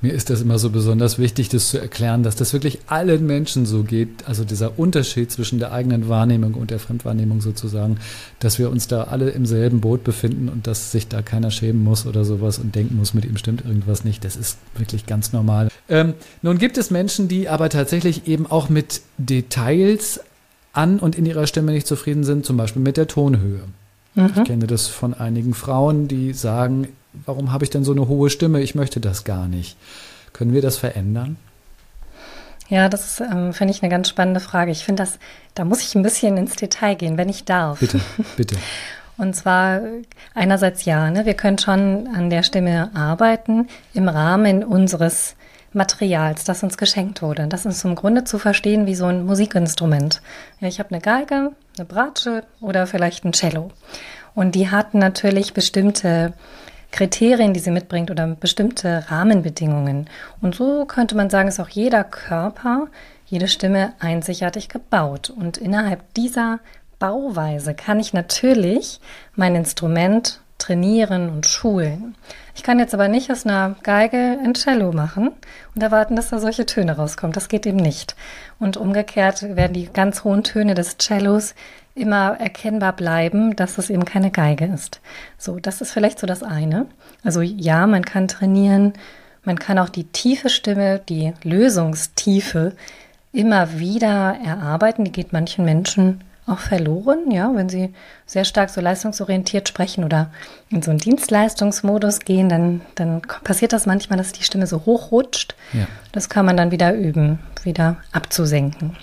Mir 0.01 0.13
ist 0.13 0.31
das 0.31 0.41
immer 0.41 0.59
so 0.59 0.71
besonders 0.71 1.19
wichtig, 1.19 1.49
das 1.49 1.69
zu 1.69 1.79
erklären, 1.79 2.23
dass 2.23 2.37
das 2.37 2.53
wirklich 2.53 2.79
allen 2.87 3.27
Menschen 3.27 3.67
so 3.67 3.83
geht. 3.83 4.27
Also 4.27 4.45
dieser 4.45 4.79
Unterschied 4.79 5.31
zwischen 5.31 5.59
der 5.59 5.73
eigenen 5.73 6.09
Wahrnehmung 6.09 6.55
und 6.55 6.71
der 6.71 6.79
Fremdwahrnehmung 6.79 7.41
sozusagen, 7.41 7.99
dass 8.39 8.59
wir 8.59 8.71
uns 8.71 8.89
da 8.89 9.05
alle 9.05 9.31
im 9.31 9.47
selben 9.47 9.81
Boot 9.81 10.05
befinden 10.05 10.49
und 10.49 10.67
dass 10.67 10.93
sich 10.93 11.09
da 11.09 11.23
keiner 11.23 11.51
schämen 11.51 11.83
muss 11.83 12.07
oder 12.07 12.25
sowas 12.25 12.59
und 12.59 12.75
denken 12.75 12.97
muss, 12.97 13.15
mit 13.15 13.25
ihm 13.25 13.37
stimmt 13.37 13.65
irgendwas 13.65 14.05
nicht. 14.05 14.25
Das 14.25 14.37
ist 14.37 14.59
wirklich 14.77 15.07
ganz 15.07 15.33
normal. 15.33 15.69
Ähm, 15.89 16.15
nun 16.43 16.59
gibt 16.59 16.79
es 16.79 16.91
Menschen, 16.91 17.29
die 17.29 17.49
aber 17.49 17.69
tatsächlich 17.69 18.27
eben 18.27 18.47
auch 18.47 18.69
mit 18.69 19.03
Details 19.19 20.21
an 20.73 20.99
und 20.99 21.17
in 21.17 21.27
ihrer 21.27 21.47
Stimme 21.47 21.73
nicht 21.73 21.87
zufrieden 21.87 22.25
sind, 22.25 22.47
zum 22.47 22.57
Beispiel 22.57 22.83
mit 22.83 22.97
der 22.97 23.09
Tonhöhe. 23.09 23.63
Mhm. 24.15 24.31
Ich 24.37 24.45
kenne 24.45 24.67
das 24.67 24.87
von 24.87 25.15
einigen 25.15 25.55
Frauen, 25.55 26.09
die 26.09 26.33
sagen, 26.33 26.89
warum 27.13 27.53
habe 27.53 27.65
ich 27.65 27.71
denn 27.71 27.85
so 27.85 27.93
eine 27.93 28.09
hohe 28.09 28.31
Stimme? 28.31 28.61
Ich 28.61 28.75
möchte 28.75 29.01
das 29.01 29.25
gar 29.25 29.49
nicht. 29.49 29.77
Können 30.33 30.53
wir 30.53 30.63
das 30.63 30.77
verändern? 30.77 31.37
Ja, 32.69 32.89
das 32.89 33.21
ähm, 33.21 33.55
finde 33.55 33.73
ich 33.73 33.83
eine 33.83 33.91
ganz 33.91 34.09
spannende 34.09 34.41
Frage. 34.41 34.71
Ich 34.71 34.85
finde 34.85 35.03
das, 35.03 35.19
da 35.55 35.65
muss 35.65 35.81
ich 35.81 35.95
ein 35.95 36.03
bisschen 36.03 36.37
ins 36.37 36.55
Detail 36.57 36.95
gehen, 36.95 37.17
wenn 37.17 37.29
ich 37.29 37.45
darf. 37.45 37.81
Bitte, 37.81 38.01
bitte. 38.37 38.57
Und 39.17 39.35
zwar 39.35 39.81
einerseits 40.35 40.85
ja, 40.85 41.11
ne, 41.11 41.25
wir 41.25 41.35
können 41.35 41.59
schon 41.59 42.09
an 42.15 42.31
der 42.31 42.43
Stimme 42.43 42.91
arbeiten 42.95 43.69
im 43.95 44.09
Rahmen 44.09 44.63
unseres 44.63 45.35
Materials, 45.73 46.45
das 46.45 46.63
uns 46.63 46.79
geschenkt 46.79 47.21
wurde. 47.21 47.47
Das 47.47 47.67
ist 47.67 47.85
im 47.85 47.95
Grunde 47.95 48.25
zu 48.25 48.39
verstehen 48.39 48.87
wie 48.87 48.95
so 48.95 49.07
ein 49.07 49.25
Musikinstrument. 49.25 50.23
Ja, 50.61 50.69
ich 50.69 50.79
habe 50.79 50.91
eine 50.91 51.01
Geige, 51.01 51.53
eine 51.77 51.87
Bratsche 51.87 52.45
oder 52.61 52.87
vielleicht 52.87 53.25
ein 53.25 53.33
Cello. 53.33 53.71
Und 54.35 54.55
die 54.55 54.71
hat 54.71 54.95
natürlich 54.95 55.53
bestimmte 55.53 56.33
Kriterien, 56.91 57.53
die 57.53 57.61
sie 57.61 57.71
mitbringt 57.71 58.11
oder 58.11 58.27
bestimmte 58.27 59.05
Rahmenbedingungen. 59.09 60.09
Und 60.41 60.55
so 60.55 60.85
könnte 60.87 61.17
man 61.17 61.31
sagen, 61.31 61.49
ist 61.49 61.61
auch 61.61 61.69
jeder 61.69 62.05
Körper, 62.05 62.89
jede 63.27 63.49
Stimme 63.49 63.93
einzigartig 63.99 64.69
gebaut. 64.69 65.31
Und 65.31 65.59
innerhalb 65.59 66.15
dieser 66.15 66.61
Bauweise 66.99 67.75
kann 67.75 68.01
ich 68.01 68.13
natürlich 68.13 69.01
mein 69.35 69.55
Instrument 69.55 70.41
trainieren 70.59 71.31
und 71.31 71.47
schulen. 71.47 72.17
Ich 72.59 72.65
kann 72.65 72.81
jetzt 72.81 72.93
aber 72.93 73.07
nicht 73.07 73.31
aus 73.31 73.47
einer 73.47 73.77
Geige 73.85 74.37
ein 74.45 74.53
Cello 74.55 74.91
machen 74.91 75.31
und 75.77 75.83
erwarten, 75.83 76.17
dass 76.17 76.31
da 76.31 76.41
solche 76.41 76.67
Töne 76.67 76.97
rauskommen. 76.97 77.33
Das 77.33 77.49
geht 77.49 77.67
eben 77.67 77.77
nicht. 77.77 78.17
Und 78.59 78.77
umgekehrt 78.77 79.55
werden 79.55 79.75
die 79.75 79.87
ganz 79.87 80.25
hohen 80.25 80.43
Töne 80.43 80.75
des 80.75 80.99
Cellos 80.99 81.55
immer 81.95 82.37
erkennbar 82.41 82.95
bleiben, 82.95 83.55
dass 83.55 83.79
es 83.79 83.91
eben 83.91 84.05
keine 84.05 84.33
Geige 84.33 84.65
ist. 84.65 85.01
So, 85.39 85.61
das 85.61 85.81
ist 85.81 85.93
vielleicht 85.93 86.19
so 86.19 86.27
das 86.27 86.43
eine. 86.43 86.87
Also 87.23 87.43
ja, 87.43 87.87
man 87.87 88.05
kann 88.05 88.27
trainieren, 88.27 88.95
man 89.45 89.61
kann 89.61 89.79
auch 89.79 89.89
die 89.89 90.09
tiefe 90.09 90.49
Stimme, 90.49 91.01
die 91.09 91.35
Lösungstiefe 91.45 92.75
immer 93.31 93.79
wieder 93.79 94.37
erarbeiten. 94.45 95.05
Die 95.05 95.13
geht 95.13 95.33
manchen 95.33 95.65
Menschen 95.65 96.25
auch 96.49 96.59
verloren, 96.59 97.31
ja, 97.31 97.51
wenn 97.55 97.69
sie 97.69 97.95
sehr 98.27 98.45
stark 98.45 98.71
so 98.71 98.81
leistungsorientiert 98.81 99.69
sprechen 99.69 100.05
oder 100.05 100.31
in 100.71 100.83
so 100.83 100.91
einen 100.91 101.01
Dienstleistungsmodus 101.01 102.21
gehen, 102.21 102.49
dann, 102.49 102.81
dann 102.95 103.23
passiert 103.23 103.73
das 103.73 103.87
manchmal, 103.87 104.19
dass 104.19 104.33
die 104.33 104.43
Stimme 104.43 104.67
so 104.67 104.85
hoch 104.87 105.11
rutscht. 105.11 105.55
Ja. 105.73 105.87
Das 106.13 106.29
kann 106.29 106.47
man 106.47 106.57
dann 106.57 106.71
wieder 106.71 106.95
üben, 106.95 107.39
wieder 107.63 107.97
abzusenken. 108.13 108.97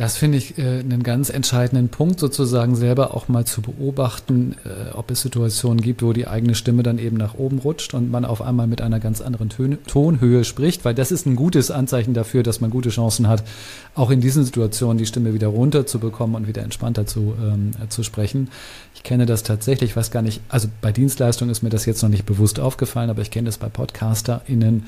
Das 0.00 0.16
finde 0.16 0.38
ich 0.38 0.56
äh, 0.56 0.78
einen 0.78 1.02
ganz 1.02 1.28
entscheidenden 1.28 1.90
Punkt, 1.90 2.20
sozusagen 2.20 2.74
selber 2.74 3.12
auch 3.12 3.28
mal 3.28 3.44
zu 3.44 3.60
beobachten, 3.60 4.56
äh, 4.64 4.94
ob 4.94 5.10
es 5.10 5.20
Situationen 5.20 5.82
gibt, 5.82 6.02
wo 6.02 6.14
die 6.14 6.26
eigene 6.26 6.54
Stimme 6.54 6.82
dann 6.82 6.98
eben 6.98 7.18
nach 7.18 7.34
oben 7.34 7.58
rutscht 7.58 7.92
und 7.92 8.10
man 8.10 8.24
auf 8.24 8.40
einmal 8.40 8.66
mit 8.66 8.80
einer 8.80 8.98
ganz 8.98 9.20
anderen 9.20 9.50
Töne, 9.50 9.76
Tonhöhe 9.82 10.44
spricht, 10.44 10.86
weil 10.86 10.94
das 10.94 11.12
ist 11.12 11.26
ein 11.26 11.36
gutes 11.36 11.70
Anzeichen 11.70 12.14
dafür, 12.14 12.42
dass 12.42 12.62
man 12.62 12.70
gute 12.70 12.88
Chancen 12.88 13.28
hat, 13.28 13.44
auch 13.94 14.08
in 14.08 14.22
diesen 14.22 14.42
Situationen 14.42 14.96
die 14.96 15.04
Stimme 15.04 15.34
wieder 15.34 15.48
runterzubekommen 15.48 16.34
und 16.34 16.48
wieder 16.48 16.62
entspannter 16.62 17.04
zu, 17.04 17.34
ähm, 17.38 17.72
zu 17.90 18.02
sprechen. 18.02 18.48
Ich 18.94 19.02
kenne 19.02 19.26
das 19.26 19.42
tatsächlich, 19.42 19.90
ich 19.90 19.96
weiß 19.96 20.10
gar 20.10 20.22
nicht, 20.22 20.40
also 20.48 20.68
bei 20.80 20.92
Dienstleistungen 20.92 21.52
ist 21.52 21.62
mir 21.62 21.68
das 21.68 21.84
jetzt 21.84 22.02
noch 22.02 22.08
nicht 22.08 22.24
bewusst 22.24 22.58
aufgefallen, 22.58 23.10
aber 23.10 23.20
ich 23.20 23.30
kenne 23.30 23.50
das 23.50 23.58
bei 23.58 23.68
PodcasterInnen, 23.68 24.84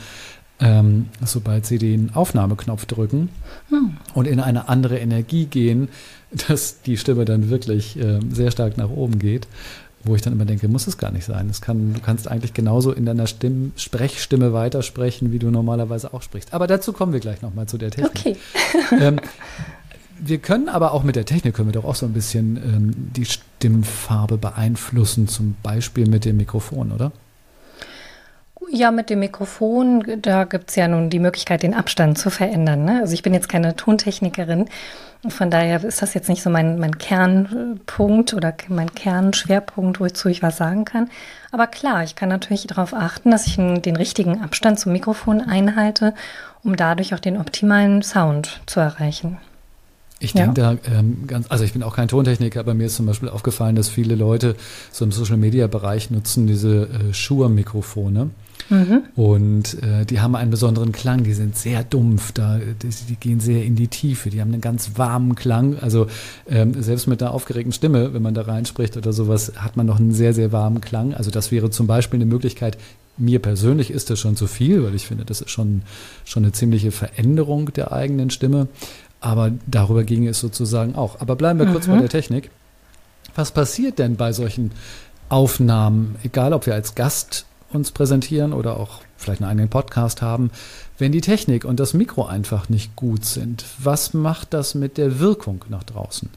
ähm, 0.63 1.09
sobald 1.25 1.67
sie 1.67 1.79
den 1.79 2.15
Aufnahmeknopf 2.15 2.87
drücken 2.87 3.29
hm. 3.69 3.97
und 4.15 4.27
in 4.27 4.41
eine 4.41 4.69
andere 4.69 4.99
Energie 4.99 5.47
gehen, 5.47 5.89
dass 6.49 6.83
die 6.83 6.97
Stimme 6.97 7.25
dann 7.25 7.51
wirklich 7.51 7.99
äh, 7.99 8.21
sehr 8.31 8.51
stark 8.51 8.79
nach 8.79 8.89
oben 8.89 9.19
geht. 9.19 9.49
Wo 10.05 10.17
ich 10.17 10.23
dann 10.23 10.33
immer 10.33 10.45
denke, 10.45 10.67
muss 10.67 10.89
es 10.89 10.99
gar 10.99 11.13
nicht 11.13 11.25
sein. 11.25 11.53
Kann, 11.61 11.95
du 11.95 12.01
kannst 12.01 12.27
eigentlich 12.27 12.55
genauso 12.55 12.91
in 12.91 13.07
deiner 13.07 13.29
Stimm, 13.29 13.71
Sprechstimme 13.77 14.53
weitersprechen, 14.53 15.31
wie 15.31 15.39
du 15.39 15.53
normalerweise 15.53 16.13
auch 16.13 16.23
sprichst. 16.23 16.53
Aber 16.53 16.67
dazu 16.67 16.93
kommen 16.93 17.13
wir 17.13 17.21
gleich 17.21 17.41
nochmal 17.41 17.67
zu 17.67 17.79
der 17.79 17.93
Technik. 17.93 18.11
Okay. 18.17 18.37
ähm, 19.01 19.21
wir 20.19 20.39
können 20.39 20.69
aber 20.69 20.93
auch 20.93 21.05
mit 21.05 21.15
der 21.15 21.25
Technik, 21.25 21.55
können 21.55 21.69
wir 21.69 21.81
doch 21.81 21.85
auch 21.85 21.95
so 21.95 22.07
ein 22.07 22.13
bisschen 22.13 22.57
ähm, 22.57 23.13
die 23.15 23.27
Stimmfarbe 23.27 24.39
beeinflussen, 24.39 25.29
zum 25.29 25.55
Beispiel 25.63 26.09
mit 26.09 26.25
dem 26.25 26.37
Mikrofon, 26.37 26.91
oder? 26.91 27.13
Ja, 28.75 28.91
mit 28.91 29.11
dem 29.11 29.19
Mikrofon, 29.19 30.03
da 30.23 30.45
gibt 30.45 30.71
es 30.71 30.77
ja 30.77 30.89
nun 30.89 31.11
die 31.11 31.19
Möglichkeit, 31.19 31.63
den 31.63 31.75
Abstand 31.75 32.17
zu 32.17 32.31
verändern. 32.31 32.87
Ne? 32.87 33.01
Also 33.03 33.13
ich 33.13 33.23
bin 33.23 33.35
jetzt 33.35 33.51
keine 33.51 33.77
Tontechnikerin. 33.77 34.65
Von 35.29 35.51
daher 35.51 35.85
ist 35.85 36.01
das 36.01 36.15
jetzt 36.15 36.31
nicht 36.31 36.43
so 36.43 36.49
mein, 36.49 36.79
mein 36.79 36.97
Kernpunkt 36.97 38.33
oder 38.33 38.55
mein 38.69 38.95
Kernschwerpunkt, 38.95 40.01
wozu 40.01 40.31
ich 40.31 40.43
was 40.43 40.57
sagen 40.57 40.87
kann. 40.87 41.11
Aber 41.51 41.67
klar, 41.67 42.03
ich 42.03 42.15
kann 42.17 42.31
natürlich 42.31 42.67
darauf 42.67 42.95
achten, 42.95 43.31
dass 43.31 43.47
ich 43.47 43.57
den 43.57 43.97
richtigen 43.97 44.41
Abstand 44.41 44.81
zum 44.81 44.93
Mikrofon 44.93 45.43
einhalte, 45.43 46.15
um 46.65 46.75
dadurch 46.75 47.13
auch 47.13 47.21
den 47.21 47.37
optimalen 47.37 48.01
Sound 48.01 48.63
zu 48.65 48.81
erreichen. 48.81 49.37
Ich 50.23 50.33
denke 50.33 50.61
ja. 50.61 50.75
da 50.75 50.99
ähm, 50.99 51.27
ganz, 51.27 51.47
also 51.51 51.65
ich 51.65 51.73
bin 51.73 51.83
auch 51.83 51.97
kein 51.97 52.09
Tontechniker, 52.09 52.61
aber 52.61 52.75
mir 52.75 52.87
ist 52.87 52.97
zum 52.97 53.07
Beispiel 53.07 53.29
aufgefallen, 53.29 53.75
dass 53.75 53.89
viele 53.89 54.15
Leute 54.15 54.55
so 54.93 55.05
im 55.05 55.13
Social 55.13 55.37
Media 55.37 55.67
Bereich 55.67 56.11
nutzen 56.11 56.47
diese 56.47 56.85
äh, 56.85 57.13
Shure-Mikrofone. 57.13 58.31
Mhm. 58.71 59.03
Und 59.17 59.83
äh, 59.83 60.07
die 60.07 60.21
haben 60.21 60.37
einen 60.37 60.51
besonderen 60.51 60.93
Klang, 60.93 61.25
die 61.25 61.33
sind 61.33 61.57
sehr 61.57 61.83
dumpf, 61.83 62.33
da, 62.33 62.59
die, 62.59 62.89
die, 63.09 63.17
gehen 63.17 63.41
sehr 63.41 63.65
in 63.65 63.75
die 63.75 63.89
Tiefe, 63.89 64.31
die 64.31 64.41
haben 64.41 64.53
einen 64.53 64.61
ganz 64.61 64.93
warmen 64.97 65.35
Klang. 65.35 65.79
Also 65.81 66.07
ähm, 66.49 66.81
selbst 66.81 67.09
mit 67.09 67.21
einer 67.21 67.33
aufgeregten 67.33 67.73
Stimme, 67.73 68.15
wenn 68.15 68.23
man 68.23 68.35
da 68.35 68.43
reinspricht 68.43 68.97
oder 68.97 69.13
sowas, 69.13 69.53
hat 69.57 69.77
man 69.77 69.87
noch 69.87 69.99
einen 69.99 70.13
sehr, 70.13 70.33
sehr 70.35 70.53
warmen 70.53 70.81
Klang. 70.81 71.15
Also 71.15 71.31
das 71.31 71.51
wäre 71.51 71.71
zum 71.71 71.87
Beispiel 71.89 72.19
eine 72.19 72.27
Möglichkeit, 72.27 72.79
mir 73.19 73.41
persönlich 73.41 73.91
ist 73.91 74.09
das 74.09 74.21
schon 74.21 74.37
zu 74.37 74.47
viel, 74.47 74.85
weil 74.85 74.95
ich 74.95 75.07
finde, 75.07 75.25
das 75.25 75.43
ist 75.43 75.51
schon, 75.51 75.83
schon 76.25 76.45
eine 76.45 76.53
ziemliche 76.53 76.93
Veränderung 76.93 77.73
der 77.73 77.93
eigenen 77.93 78.31
Stimme. 78.31 78.69
Aber 79.23 79.53
darüber 79.67 80.03
ging 80.05 80.27
es 80.27 80.41
sozusagen 80.41 80.97
auch. 80.97 81.21
Aber 81.21 81.37
bleiben 81.37 81.59
wir 81.59 81.67
mhm. 81.67 81.73
kurz 81.73 81.87
bei 81.87 81.97
der 81.97 82.09
Technik. 82.09 82.51
Was 83.35 83.53
passiert 83.53 83.99
denn 83.99 84.17
bei 84.17 84.33
solchen 84.33 84.73
Aufnahmen, 85.29 86.17
egal 86.25 86.53
ob 86.53 86.67
wir 86.67 86.75
als 86.75 86.95
Gast 86.95 87.47
uns 87.73 87.93
präsentieren 87.93 88.53
oder 88.53 88.77
auch 88.77 89.01
vielleicht 89.17 89.41
einen 89.41 89.51
eigenen 89.51 89.71
Podcast 89.71 90.21
haben, 90.21 90.51
wenn 90.99 91.13
die 91.13 91.21
Technik 91.21 91.65
und 91.65 91.81
das 91.81 91.95
Mikro 91.95 92.27
einfach 92.27 92.69
nicht 92.69 92.97
gut 92.97 93.25
sind? 93.25 93.65
Was 93.79 94.13
macht 94.13 94.53
das 94.53 94.75
mit 94.75 94.99
der 94.99 95.21
Wirkung 95.21 95.65
nach 95.69 95.85
draußen? 95.85 96.29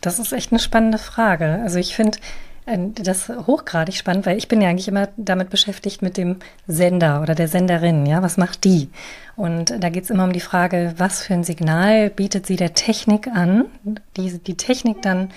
Das 0.00 0.18
ist 0.18 0.32
echt 0.32 0.50
eine 0.50 0.58
spannende 0.58 0.98
Frage. 0.98 1.60
Also 1.62 1.78
ich 1.78 1.94
finde, 1.94 2.18
äh, 2.66 2.78
das 2.94 3.28
hochgradig 3.28 3.94
spannend, 3.94 4.26
weil 4.26 4.38
ich 4.38 4.48
bin 4.48 4.60
ja 4.60 4.68
eigentlich 4.68 4.88
immer 4.88 5.08
damit 5.16 5.50
beschäftigt 5.50 6.02
mit 6.02 6.16
dem 6.16 6.36
Sender 6.66 7.22
oder 7.22 7.34
der 7.34 7.48
Senderin, 7.48 8.06
ja, 8.06 8.22
was 8.22 8.36
macht 8.36 8.64
die? 8.64 8.90
Und 9.36 9.74
da 9.78 9.88
geht 9.88 10.04
es 10.04 10.10
immer 10.10 10.24
um 10.24 10.32
die 10.32 10.40
Frage, 10.40 10.94
was 10.96 11.22
für 11.22 11.34
ein 11.34 11.44
Signal 11.44 12.10
bietet 12.10 12.46
sie 12.46 12.56
der 12.56 12.74
Technik 12.74 13.28
an, 13.28 13.66
die 14.16 14.38
die 14.38 14.56
Technik 14.56 15.02
dann 15.02 15.30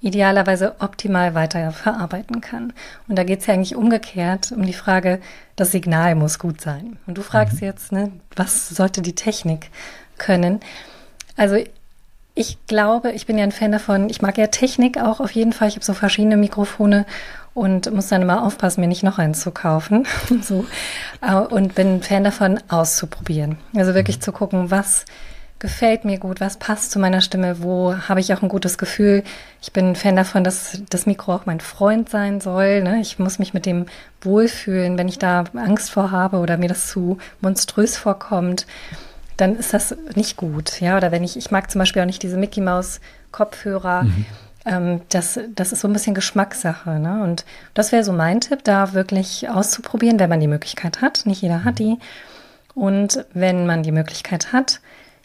idealerweise 0.00 0.76
optimal 0.78 1.34
weiter 1.34 1.72
verarbeiten 1.72 2.40
kann. 2.40 2.72
Und 3.08 3.16
da 3.16 3.24
geht 3.24 3.40
es 3.40 3.46
ja 3.46 3.54
eigentlich 3.54 3.74
umgekehrt 3.74 4.52
um 4.52 4.64
die 4.64 4.72
Frage, 4.72 5.20
das 5.56 5.72
Signal 5.72 6.14
muss 6.14 6.38
gut 6.38 6.60
sein. 6.60 6.98
Und 7.06 7.18
du 7.18 7.22
fragst 7.22 7.60
mhm. 7.60 7.66
jetzt, 7.66 7.92
ne, 7.92 8.12
was 8.36 8.68
sollte 8.68 9.02
die 9.02 9.14
Technik 9.14 9.70
können? 10.18 10.60
Also 11.36 11.56
ich 12.38 12.56
glaube, 12.68 13.10
ich 13.10 13.26
bin 13.26 13.36
ja 13.36 13.42
ein 13.42 13.50
Fan 13.50 13.72
davon. 13.72 14.08
Ich 14.08 14.22
mag 14.22 14.38
ja 14.38 14.46
Technik 14.46 14.96
auch 14.96 15.18
auf 15.18 15.32
jeden 15.32 15.52
Fall. 15.52 15.66
Ich 15.66 15.74
habe 15.74 15.84
so 15.84 15.92
verschiedene 15.92 16.36
Mikrofone 16.36 17.04
und 17.52 17.92
muss 17.92 18.06
dann 18.06 18.22
immer 18.22 18.44
aufpassen, 18.44 18.80
mir 18.80 18.86
nicht 18.86 19.02
noch 19.02 19.18
eins 19.18 19.40
zu 19.40 19.50
kaufen. 19.50 20.06
so. 20.40 20.64
Äh, 21.20 21.34
und 21.34 21.74
bin 21.74 21.96
ein 21.96 22.02
Fan 22.02 22.22
davon, 22.22 22.60
auszuprobieren. 22.68 23.58
Also 23.74 23.94
wirklich 23.94 24.18
mhm. 24.18 24.20
zu 24.20 24.30
gucken, 24.30 24.70
was 24.70 25.04
gefällt 25.58 26.04
mir 26.04 26.18
gut, 26.18 26.40
was 26.40 26.58
passt 26.58 26.92
zu 26.92 27.00
meiner 27.00 27.22
Stimme, 27.22 27.60
wo 27.60 27.96
habe 28.08 28.20
ich 28.20 28.32
auch 28.32 28.42
ein 28.42 28.48
gutes 28.48 28.78
Gefühl. 28.78 29.24
Ich 29.60 29.72
bin 29.72 29.88
ein 29.88 29.96
Fan 29.96 30.14
davon, 30.14 30.44
dass 30.44 30.80
das 30.90 31.06
Mikro 31.06 31.34
auch 31.34 31.46
mein 31.46 31.58
Freund 31.58 32.08
sein 32.08 32.40
soll. 32.40 32.84
Ne? 32.84 33.00
Ich 33.00 33.18
muss 33.18 33.40
mich 33.40 33.52
mit 33.52 33.66
dem 33.66 33.86
wohlfühlen, 34.20 34.96
wenn 34.96 35.08
ich 35.08 35.18
da 35.18 35.42
Angst 35.54 35.90
vor 35.90 36.12
habe 36.12 36.36
oder 36.36 36.56
mir 36.56 36.68
das 36.68 36.86
zu 36.86 37.18
monströs 37.40 37.96
vorkommt 37.96 38.64
dann 39.38 39.56
ist 39.56 39.72
das 39.72 39.96
nicht 40.14 40.36
gut. 40.36 40.80
Ja, 40.80 40.96
oder 40.96 41.10
wenn 41.10 41.24
ich, 41.24 41.36
ich 41.36 41.50
mag 41.50 41.70
zum 41.70 41.78
Beispiel 41.78 42.02
auch 42.02 42.06
nicht 42.06 42.22
diese 42.22 42.36
Mickey 42.36 42.60
Maus 42.60 43.00
Kopfhörer. 43.32 44.02
Mhm. 44.02 44.26
Ähm, 44.64 45.00
das, 45.08 45.38
das 45.54 45.72
ist 45.72 45.80
so 45.80 45.88
ein 45.88 45.92
bisschen 45.92 46.14
Geschmackssache. 46.14 46.98
Ne? 46.98 47.22
Und 47.22 47.44
das 47.72 47.92
wäre 47.92 48.04
so 48.04 48.12
mein 48.12 48.40
Tipp, 48.40 48.64
da 48.64 48.92
wirklich 48.92 49.48
auszuprobieren, 49.48 50.18
wenn 50.18 50.28
man 50.28 50.40
die 50.40 50.48
Möglichkeit 50.48 51.00
hat. 51.00 51.24
Nicht 51.24 51.42
jeder 51.42 51.64
hat 51.64 51.78
die. 51.78 51.98
Und 52.74 53.24
wenn 53.32 53.66
man 53.66 53.82
die 53.82 53.92
Möglichkeit 53.92 54.52
hat, 54.52 54.80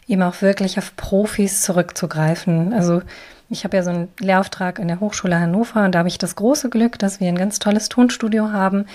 eben 0.06 0.22
auch 0.22 0.42
wirklich 0.42 0.78
auf 0.78 0.96
Profis 0.96 1.62
zurückzugreifen. 1.62 2.72
Also 2.72 3.02
ich 3.48 3.64
habe 3.64 3.76
ja 3.76 3.82
so 3.82 3.90
einen 3.90 4.08
Lehrauftrag 4.18 4.78
in 4.78 4.88
der 4.88 5.00
Hochschule 5.00 5.38
Hannover 5.38 5.84
und 5.84 5.94
da 5.94 6.00
habe 6.00 6.08
ich 6.08 6.18
das 6.18 6.36
große 6.36 6.70
Glück, 6.70 6.98
dass 6.98 7.20
wir 7.20 7.28
ein 7.28 7.36
ganz 7.36 7.58
tolles 7.58 7.88
Tonstudio 7.88 8.52
haben 8.52 8.86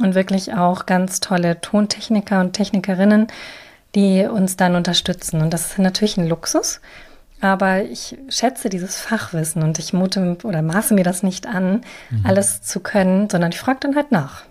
und 0.00 0.14
wirklich 0.14 0.54
auch 0.54 0.86
ganz 0.86 1.20
tolle 1.20 1.60
Tontechniker 1.60 2.40
und 2.40 2.52
Technikerinnen, 2.52 3.28
die 3.94 4.26
uns 4.26 4.56
dann 4.56 4.76
unterstützen. 4.76 5.40
Und 5.40 5.52
das 5.52 5.72
ist 5.72 5.78
natürlich 5.78 6.16
ein 6.16 6.28
Luxus. 6.28 6.80
Aber 7.40 7.82
ich 7.82 8.16
schätze 8.28 8.68
dieses 8.70 8.96
Fachwissen 8.96 9.62
und 9.62 9.78
ich 9.78 9.92
mute 9.92 10.38
oder 10.44 10.62
maße 10.62 10.94
mir 10.94 11.04
das 11.04 11.22
nicht 11.22 11.46
an, 11.46 11.82
mhm. 12.10 12.24
alles 12.24 12.62
zu 12.62 12.80
können, 12.80 13.28
sondern 13.28 13.52
ich 13.52 13.58
frage 13.58 13.80
dann 13.80 13.96
halt 13.96 14.12
nach. 14.12 14.44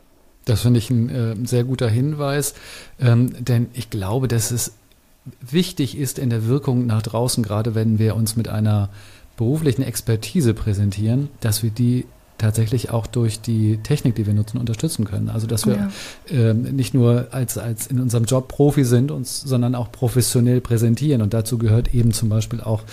Das 0.45 0.61
finde 0.61 0.77
ich 0.77 0.89
ein 0.89 1.09
äh, 1.09 1.47
sehr 1.47 1.63
guter 1.63 1.89
Hinweis, 1.89 2.53
ähm, 2.99 3.33
denn 3.43 3.67
ich 3.73 3.89
glaube, 3.89 4.27
dass 4.27 4.51
es 4.51 4.73
wichtig 5.41 5.97
ist 5.97 6.19
in 6.19 6.29
der 6.29 6.45
Wirkung 6.45 6.85
nach 6.85 7.01
draußen, 7.01 7.43
gerade 7.43 7.75
wenn 7.75 7.97
wir 7.97 8.15
uns 8.15 8.35
mit 8.35 8.49
einer 8.49 8.89
beruflichen 9.37 9.83
Expertise 9.83 10.53
präsentieren, 10.53 11.29
dass 11.39 11.63
wir 11.63 11.71
die 11.71 12.05
tatsächlich 12.43 12.91
auch 12.91 13.07
durch 13.07 13.41
die 13.41 13.77
Technik, 13.77 14.15
die 14.15 14.27
wir 14.27 14.33
nutzen, 14.33 14.57
unterstützen 14.57 15.05
können. 15.05 15.29
Also 15.29 15.47
dass 15.47 15.65
wir 15.65 15.89
ja. 16.29 16.49
äh, 16.49 16.53
nicht 16.53 16.93
nur 16.93 17.27
als, 17.31 17.57
als 17.57 17.87
in 17.87 17.99
unserem 17.99 18.25
Job 18.25 18.49
Profi 18.49 18.83
sind, 18.83 19.11
uns, 19.11 19.41
sondern 19.41 19.75
auch 19.75 19.91
professionell 19.91 20.61
präsentieren. 20.61 21.21
Und 21.21 21.33
dazu 21.33 21.57
gehört 21.57 21.93
eben 21.93 22.11
zum 22.11 22.29
Beispiel 22.29 22.61
auch 22.61 22.83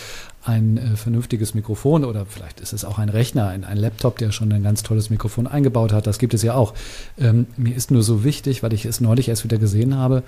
ein 0.45 0.79
äh, 0.79 0.97
vernünftiges 0.97 1.55
Mikrofon 1.55 2.05
oder 2.05 2.25
vielleicht 2.27 2.61
ist 2.61 2.73
es 2.73 2.85
auch 2.85 2.99
ein 2.99 3.09
Rechner, 3.09 3.49
ein, 3.49 3.65
ein 3.65 3.77
Laptop, 3.77 4.19
der 4.19 4.33
schon 4.33 4.53
ein 4.53 4.63
ganz 4.63 4.83
tolles 4.83 5.11
Mikrofon 5.11 5.47
eingebaut 5.47 5.93
hat. 5.93 6.07
Das 6.07 6.19
gibt 6.19 6.33
es 6.33 6.43
ja 6.43 6.55
auch. 6.55 6.73
Ähm, 7.19 7.47
mir 7.57 7.75
ist 7.75 7.91
nur 7.91 8.03
so 8.03 8.25
wichtig, 8.25 8.63
weil 8.63 8.73
ich 8.73 8.87
es 8.87 9.01
neulich 9.01 9.29
erst 9.29 9.45
wieder 9.45 9.59
gesehen 9.59 9.97
habe, 9.97 10.23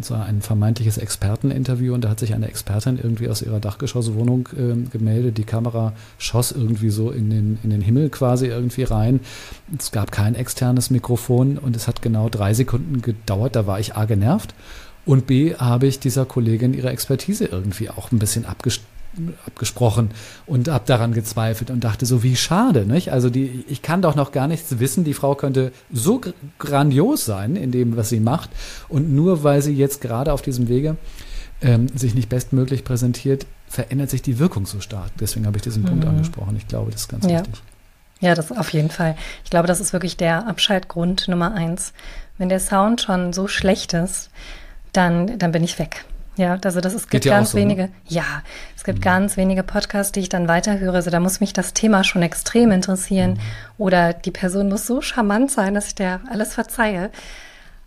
es 0.00 0.10
war 0.10 0.26
ein 0.26 0.42
vermeintliches 0.42 0.98
Experteninterview 0.98 1.94
und 1.94 2.02
da 2.02 2.08
hat 2.10 2.20
sich 2.20 2.34
eine 2.34 2.48
Expertin 2.48 2.98
irgendwie 2.98 3.28
aus 3.28 3.42
ihrer 3.42 3.60
Dachgeschosswohnung 3.60 4.48
äh, 4.56 4.88
gemeldet. 4.90 5.38
Die 5.38 5.44
Kamera 5.44 5.92
schoss 6.18 6.52
irgendwie 6.52 6.90
so 6.90 7.10
in 7.10 7.30
den, 7.30 7.58
in 7.62 7.70
den 7.70 7.80
Himmel 7.80 8.10
quasi 8.10 8.46
irgendwie 8.46 8.84
rein. 8.84 9.20
Es 9.78 9.92
gab 9.92 10.12
kein 10.12 10.34
externes 10.34 10.90
Mikrofon 10.90 11.58
und 11.58 11.76
es 11.76 11.88
hat 11.88 12.02
genau 12.02 12.28
drei 12.28 12.54
Sekunden 12.54 13.02
gedauert. 13.02 13.56
Da 13.56 13.66
war 13.66 13.80
ich 13.80 13.96
A 13.96 14.04
genervt 14.04 14.54
und 15.04 15.26
B 15.26 15.54
habe 15.54 15.86
ich 15.86 16.00
dieser 16.00 16.24
Kollegin 16.24 16.74
ihre 16.74 16.90
Expertise 16.90 17.46
irgendwie 17.46 17.90
auch 17.90 18.12
ein 18.12 18.18
bisschen 18.18 18.44
abgestellt 18.44 18.95
abgesprochen 19.46 20.10
und 20.46 20.68
habe 20.68 20.84
daran 20.86 21.12
gezweifelt 21.12 21.70
und 21.70 21.84
dachte 21.84 22.06
so, 22.06 22.22
wie 22.22 22.36
schade, 22.36 22.86
nicht? 22.86 23.12
Also 23.12 23.30
die, 23.30 23.64
ich 23.68 23.82
kann 23.82 24.02
doch 24.02 24.14
noch 24.14 24.32
gar 24.32 24.48
nichts 24.48 24.78
wissen. 24.78 25.04
Die 25.04 25.14
Frau 25.14 25.34
könnte 25.34 25.72
so 25.92 26.20
grandios 26.58 27.24
sein 27.24 27.56
in 27.56 27.72
dem, 27.72 27.96
was 27.96 28.08
sie 28.08 28.20
macht. 28.20 28.50
Und 28.88 29.12
nur 29.12 29.44
weil 29.44 29.62
sie 29.62 29.74
jetzt 29.74 30.00
gerade 30.00 30.32
auf 30.32 30.42
diesem 30.42 30.68
Wege 30.68 30.96
ähm, 31.62 31.88
sich 31.94 32.14
nicht 32.14 32.28
bestmöglich 32.28 32.84
präsentiert, 32.84 33.46
verändert 33.68 34.10
sich 34.10 34.22
die 34.22 34.38
Wirkung 34.38 34.66
so 34.66 34.80
stark. 34.80 35.10
Deswegen 35.18 35.46
habe 35.46 35.56
ich 35.56 35.62
diesen 35.62 35.82
mhm. 35.82 35.88
Punkt 35.88 36.04
angesprochen. 36.06 36.56
Ich 36.56 36.68
glaube, 36.68 36.90
das 36.90 37.02
ist 37.02 37.08
ganz 37.08 37.24
ja. 37.26 37.40
wichtig. 37.40 37.62
Ja, 38.20 38.34
das 38.34 38.50
auf 38.50 38.72
jeden 38.72 38.90
Fall. 38.90 39.16
Ich 39.44 39.50
glaube, 39.50 39.68
das 39.68 39.80
ist 39.80 39.92
wirklich 39.92 40.16
der 40.16 40.46
Abschaltgrund 40.46 41.28
Nummer 41.28 41.52
eins. 41.52 41.92
Wenn 42.38 42.48
der 42.48 42.60
Sound 42.60 43.02
schon 43.02 43.32
so 43.32 43.46
schlecht 43.46 43.92
ist, 43.92 44.30
dann, 44.92 45.38
dann 45.38 45.52
bin 45.52 45.62
ich 45.62 45.78
weg. 45.78 46.04
Ja, 46.36 46.58
also 46.62 46.80
das 46.80 46.92
es 46.94 47.08
gibt 47.08 47.24
ganz 47.24 47.50
so, 47.50 47.56
ne? 47.56 47.64
wenige, 47.64 47.82
ne? 47.82 47.92
ja, 48.08 48.42
es 48.76 48.84
gibt 48.84 48.98
mhm. 48.98 49.02
ganz 49.02 49.36
wenige 49.36 49.62
Podcasts, 49.62 50.12
die 50.12 50.20
ich 50.20 50.28
dann 50.28 50.48
weiterhöre. 50.48 50.96
Also 50.96 51.10
da 51.10 51.18
muss 51.18 51.40
mich 51.40 51.52
das 51.52 51.72
Thema 51.72 52.04
schon 52.04 52.22
extrem 52.22 52.70
interessieren 52.72 53.32
mhm. 53.32 53.38
oder 53.78 54.12
die 54.12 54.30
Person 54.30 54.68
muss 54.68 54.86
so 54.86 55.00
charmant 55.00 55.50
sein, 55.50 55.74
dass 55.74 55.88
ich 55.88 55.94
der 55.94 56.20
alles 56.30 56.54
verzeihe. 56.54 57.10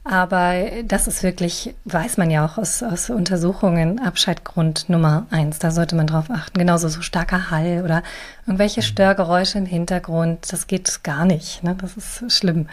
Aber 0.05 0.53
das 0.85 1.07
ist 1.07 1.21
wirklich, 1.21 1.75
weiß 1.85 2.17
man 2.17 2.31
ja 2.31 2.43
auch 2.43 2.57
aus, 2.57 2.81
aus 2.81 3.11
Untersuchungen, 3.11 3.99
Abschaltgrund 3.99 4.89
Nummer 4.89 5.27
eins. 5.29 5.59
Da 5.59 5.69
sollte 5.69 5.95
man 5.95 6.07
drauf 6.07 6.31
achten. 6.31 6.57
Genauso 6.57 6.87
so 6.87 7.01
starker 7.01 7.51
Hall 7.51 7.83
oder 7.83 8.01
irgendwelche 8.47 8.79
mhm. 8.79 8.85
Störgeräusche 8.85 9.59
im 9.59 9.67
Hintergrund. 9.67 10.51
Das 10.51 10.65
geht 10.65 11.03
gar 11.03 11.25
nicht. 11.25 11.63
Ne? 11.63 11.75
Das 11.79 11.95
ist 11.97 12.35
schlimm. 12.35 12.67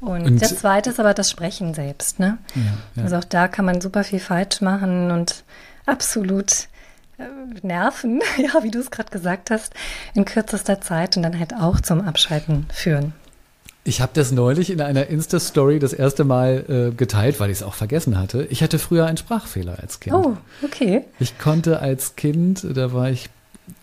Und, 0.00 0.26
und 0.26 0.42
das 0.42 0.56
zweite 0.56 0.90
ist 0.90 1.00
aber 1.00 1.14
das 1.14 1.30
Sprechen 1.30 1.74
selbst. 1.74 2.18
Ne? 2.18 2.38
Ja, 2.54 2.62
ja. 2.96 3.02
Also 3.02 3.16
auch 3.16 3.24
da 3.24 3.48
kann 3.48 3.64
man 3.64 3.80
super 3.80 4.04
viel 4.04 4.20
falsch 4.20 4.60
machen 4.60 5.10
und 5.10 5.44
absolut 5.86 6.68
äh, 7.18 7.24
nerven, 7.62 8.20
ja, 8.36 8.62
wie 8.62 8.70
du 8.70 8.78
es 8.78 8.90
gerade 8.90 9.10
gesagt 9.10 9.50
hast, 9.50 9.72
in 10.14 10.24
kürzester 10.24 10.80
Zeit 10.80 11.16
und 11.16 11.22
dann 11.22 11.38
halt 11.38 11.54
auch 11.54 11.80
zum 11.80 12.02
Abschalten 12.02 12.66
führen. 12.72 13.14
Ich 13.84 14.00
habe 14.00 14.10
das 14.14 14.32
neulich 14.32 14.70
in 14.70 14.80
einer 14.80 15.06
Insta-Story 15.06 15.78
das 15.78 15.92
erste 15.92 16.24
Mal 16.24 16.64
äh, 16.68 16.94
geteilt, 16.94 17.38
weil 17.38 17.50
ich 17.50 17.58
es 17.58 17.62
auch 17.62 17.74
vergessen 17.74 18.18
hatte. 18.18 18.44
Ich 18.50 18.60
hatte 18.64 18.80
früher 18.80 19.06
einen 19.06 19.16
Sprachfehler 19.16 19.78
als 19.80 20.00
Kind. 20.00 20.16
Oh, 20.16 20.36
okay. 20.64 21.04
Ich 21.20 21.38
konnte 21.38 21.78
als 21.78 22.16
Kind, 22.16 22.66
da 22.74 22.92
war 22.92 23.10
ich 23.10 23.30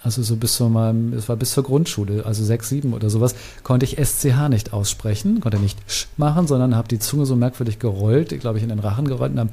also 0.02 0.22
so 0.24 0.36
bis 0.36 0.56
zu 0.56 0.70
meinem, 0.70 1.14
es 1.14 1.30
war 1.30 1.36
bis 1.36 1.52
zur 1.52 1.64
Grundschule, 1.64 2.26
also 2.26 2.44
sechs, 2.44 2.70
sieben 2.70 2.94
oder 2.94 3.10
sowas, 3.10 3.36
konnte 3.64 3.86
ich 3.86 3.98
SCH 3.98 4.50
nicht 4.50 4.74
aussprechen, 4.74 5.40
konnte 5.40 5.60
nicht 5.60 5.80
sch 5.88 6.08
machen, 6.18 6.48
sondern 6.48 6.76
habe 6.76 6.88
die 6.88 7.00
Zunge 7.00 7.26
so 7.26 7.36
merkwürdig 7.36 7.80
gerollt, 7.80 8.38
glaube 8.40 8.58
ich, 8.58 8.64
in 8.64 8.70
den 8.70 8.80
Rachen 8.80 9.08
gerollt 9.08 9.34
und 9.34 9.40
habe 9.40 9.50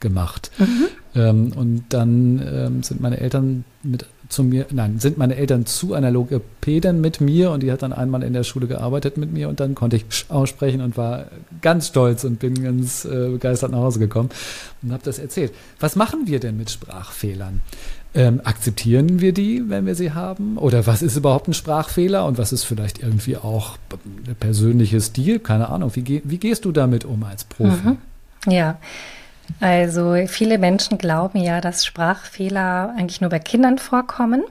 gemacht. 0.00 0.50
Mhm. 0.58 0.86
Ähm, 1.14 1.52
und 1.54 1.84
dann 1.90 2.42
ähm, 2.44 2.82
sind 2.82 3.00
meine 3.00 3.20
Eltern 3.20 3.64
mit 3.82 4.06
zu 4.30 4.44
mir, 4.44 4.66
nein, 4.70 5.00
sind 5.00 5.18
meine 5.18 5.34
Eltern 5.34 5.66
zu 5.66 5.92
einer 5.92 6.10
Logopädin 6.10 7.00
mit 7.00 7.20
mir 7.20 7.50
und 7.50 7.62
die 7.62 7.72
hat 7.72 7.82
dann 7.82 7.92
einmal 7.92 8.22
in 8.22 8.32
der 8.32 8.44
Schule 8.44 8.68
gearbeitet 8.68 9.16
mit 9.16 9.32
mir 9.32 9.48
und 9.48 9.58
dann 9.58 9.74
konnte 9.74 9.96
ich 9.96 10.04
aussprechen 10.28 10.80
und 10.80 10.96
war 10.96 11.26
ganz 11.60 11.88
stolz 11.88 12.22
und 12.24 12.38
bin 12.38 12.62
ganz 12.62 13.04
äh, 13.04 13.28
begeistert 13.28 13.72
nach 13.72 13.78
Hause 13.78 13.98
gekommen 13.98 14.30
und 14.82 14.92
habe 14.92 15.02
das 15.04 15.18
erzählt. 15.18 15.52
Was 15.80 15.96
machen 15.96 16.26
wir 16.26 16.38
denn 16.38 16.56
mit 16.56 16.70
Sprachfehlern? 16.70 17.60
Ähm, 18.12 18.40
akzeptieren 18.42 19.20
wir 19.20 19.32
die, 19.32 19.68
wenn 19.68 19.86
wir 19.86 19.94
sie 19.94 20.12
haben? 20.12 20.58
Oder 20.58 20.86
was 20.86 21.00
ist 21.00 21.16
überhaupt 21.16 21.46
ein 21.46 21.54
Sprachfehler 21.54 22.24
und 22.26 22.38
was 22.38 22.52
ist 22.52 22.64
vielleicht 22.64 23.00
irgendwie 23.00 23.36
auch 23.36 23.76
ein 24.26 24.34
persönlicher 24.34 25.00
Stil? 25.00 25.38
Keine 25.38 25.68
Ahnung. 25.68 25.92
Wie, 25.94 26.22
wie 26.24 26.38
gehst 26.38 26.64
du 26.64 26.72
damit 26.72 27.04
um 27.04 27.22
als 27.22 27.44
Profi? 27.44 27.88
Mhm. 27.88 27.98
Ja, 28.46 28.78
also 29.60 30.16
viele 30.26 30.58
Menschen 30.58 30.98
glauben 30.98 31.38
ja, 31.38 31.60
dass 31.60 31.84
Sprachfehler 31.84 32.94
eigentlich 32.96 33.20
nur 33.20 33.30
bei 33.30 33.38
Kindern 33.38 33.78
vorkommen 33.78 34.42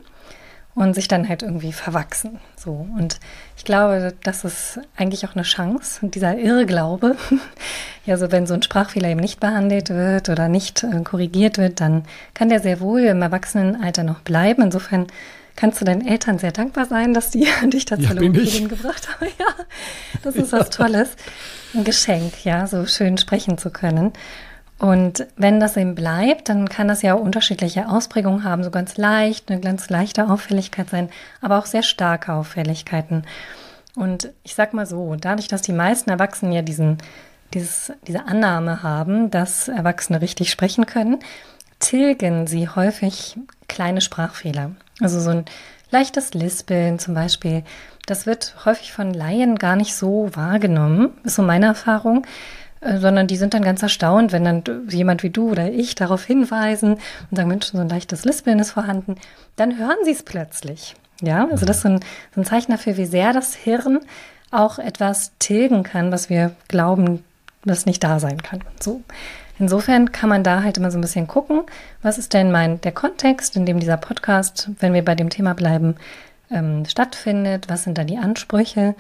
und 0.79 0.93
sich 0.93 1.09
dann 1.09 1.27
halt 1.27 1.43
irgendwie 1.43 1.74
verwachsen. 1.74 2.39
So. 2.55 2.88
Und 2.98 3.19
ich 3.57 3.65
glaube, 3.65 4.13
das 4.24 4.45
ist 4.45 4.79
eigentlich 4.95 5.27
auch 5.27 5.36
eine 5.36 5.43
Chance. 5.43 6.00
Und 6.01 6.15
dieser 6.15 6.38
Irrglaube, 6.38 7.17
ja, 8.05 8.15
so 8.15 8.31
wenn 8.31 8.48
so 8.48 8.53
ein 8.53 8.62
Sprachfehler 8.62 9.09
eben 9.09 9.19
nicht 9.19 9.41
behandelt 9.41 9.89
wird 9.89 10.29
oder 10.29 10.48
nicht 10.48 10.83
äh, 10.83 11.03
korrigiert 11.03 11.57
wird, 11.57 11.81
dann 11.81 12.05
kann 12.33 12.48
der 12.48 12.62
sehr 12.62 12.79
wohl 12.79 13.01
im 13.01 13.21
Erwachsenenalter 13.21 14.03
noch 14.03 14.21
bleiben. 14.21 14.62
Insofern 14.62 15.07
kannst 15.57 15.81
du 15.81 15.86
deinen 15.86 16.07
Eltern 16.07 16.39
sehr 16.39 16.53
dankbar 16.53 16.86
sein, 16.86 17.13
dass 17.13 17.29
die 17.29 17.45
dich 17.65 17.83
dazu 17.83 18.03
ja, 18.03 18.13
gebracht 18.13 19.09
haben. 19.09 19.27
Ja, 19.38 19.53
das 20.24 20.38
ist 20.38 20.53
was 20.53 20.69
Tolles. 20.69 21.09
Ein 21.74 21.83
Geschenk, 21.83 22.45
ja, 22.45 22.67
so 22.67 22.86
schön 22.86 23.17
sprechen 23.17 23.57
zu 23.57 23.69
können. 23.69 24.13
Und 24.79 25.27
wenn 25.36 25.59
das 25.59 25.75
eben 25.75 25.93
bleibt, 25.93 26.48
dann 26.48 26.69
kann 26.69 26.88
das 26.88 27.01
ja 27.01 27.13
unterschiedliche 27.13 27.89
Ausprägungen 27.89 28.45
haben, 28.45 28.63
so 28.63 28.71
ganz 28.71 28.95
leicht, 28.95 29.51
eine 29.51 29.59
ganz 29.59 29.89
leichte 29.89 30.29
Auffälligkeit 30.29 30.89
sein, 30.89 31.09
aber 31.41 31.59
auch 31.59 31.65
sehr 31.65 31.83
starke 31.83 32.31
Auffälligkeiten. 32.31 33.25
Und 33.95 34.31
ich 34.43 34.55
sag 34.55 34.74
mal 34.74 34.86
so, 34.86 35.15
dadurch, 35.15 35.50
dass 35.50 35.62
die 35.62 35.74
meisten 35.74 36.09
Erwachsenen 36.09 36.53
ja 36.53 36.62
diesen, 36.62 36.98
dieses, 37.53 37.91
diese 38.07 38.25
Annahme 38.25 38.81
haben, 38.81 39.29
dass 39.29 39.67
Erwachsene 39.67 40.21
richtig 40.21 40.50
sprechen 40.50 40.86
können, 40.86 41.19
tilgen 41.79 42.48
sie 42.48 42.69
häufig 42.69 43.38
kleine 43.67 44.00
Sprachfehler. 44.00 44.71
Also 45.01 45.19
so 45.19 45.31
ein 45.31 45.45
leichtes 45.91 46.33
Lispeln 46.33 47.00
zum 47.00 47.15
Beispiel, 47.15 47.63
das 48.05 48.25
wird 48.25 48.55
häufig 48.65 48.93
von 48.93 49.13
Laien 49.13 49.57
gar 49.57 49.75
nicht 49.75 49.95
so 49.95 50.29
wahrgenommen, 50.33 51.12
ist 51.24 51.36
so 51.36 51.43
meine 51.43 51.67
Erfahrung. 51.67 52.25
Äh, 52.81 52.98
sondern 52.98 53.27
die 53.27 53.36
sind 53.36 53.53
dann 53.53 53.63
ganz 53.63 53.81
erstaunt, 53.81 54.31
wenn 54.31 54.43
dann 54.43 54.63
jemand 54.89 55.24
wie 55.24 55.29
du 55.29 55.51
oder 55.51 55.71
ich 55.71 55.95
darauf 55.95 56.24
hinweisen 56.24 56.93
und 56.93 57.36
sagen, 57.36 57.50
Mensch, 57.50 57.67
so 57.67 57.77
ein 57.77 57.89
leichtes 57.89 58.25
Lispeln 58.25 58.59
ist 58.59 58.71
vorhanden, 58.71 59.15
dann 59.55 59.77
hören 59.77 59.98
sie 60.03 60.12
es 60.12 60.24
plötzlich. 60.24 60.95
Ja, 61.21 61.48
also 61.51 61.65
das 61.65 61.77
ist 61.77 61.83
so 61.83 61.89
ein, 61.89 62.00
so 62.33 62.41
ein 62.41 62.45
Zeichen 62.45 62.71
dafür, 62.71 62.95
wie 62.95 63.05
sehr 63.05 63.33
das 63.33 63.53
Hirn 63.53 64.00
auch 64.51 64.79
etwas 64.79 65.33
tilgen 65.39 65.83
kann, 65.83 66.12
was 66.12 66.29
wir 66.29 66.55
glauben, 66.69 67.24
was 67.65 67.86
nicht 67.86 68.03
da 68.03 68.19
sein 68.19 68.41
kann. 68.41 68.63
So. 68.79 69.01
Insofern 69.59 70.13
kann 70.13 70.29
man 70.29 70.45
da 70.45 70.63
halt 70.63 70.77
immer 70.77 70.89
so 70.89 70.98
ein 70.98 71.01
bisschen 71.01 71.27
gucken, 71.27 71.63
was 72.01 72.17
ist 72.17 72.33
denn 72.33 72.50
mein, 72.50 72.79
der 72.79 72.93
Kontext, 72.93 73.57
in 73.57 73.65
dem 73.65 73.81
dieser 73.81 73.98
Podcast, 73.98 74.69
wenn 74.79 74.93
wir 74.93 75.03
bei 75.03 75.15
dem 75.15 75.29
Thema 75.29 75.53
bleiben, 75.53 75.98
ähm, 76.50 76.86
stattfindet, 76.86 77.67
was 77.67 77.83
sind 77.83 77.98
da 77.98 78.05
die 78.05 78.17
Ansprüche 78.17 78.95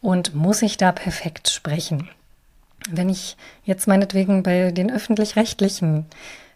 und 0.00 0.36
muss 0.36 0.62
ich 0.62 0.76
da 0.76 0.92
perfekt 0.92 1.48
sprechen? 1.48 2.08
Wenn 2.90 3.08
ich 3.08 3.36
jetzt 3.64 3.86
meinetwegen 3.86 4.42
bei 4.42 4.70
den 4.70 4.90
öffentlich-rechtlichen 4.90 6.06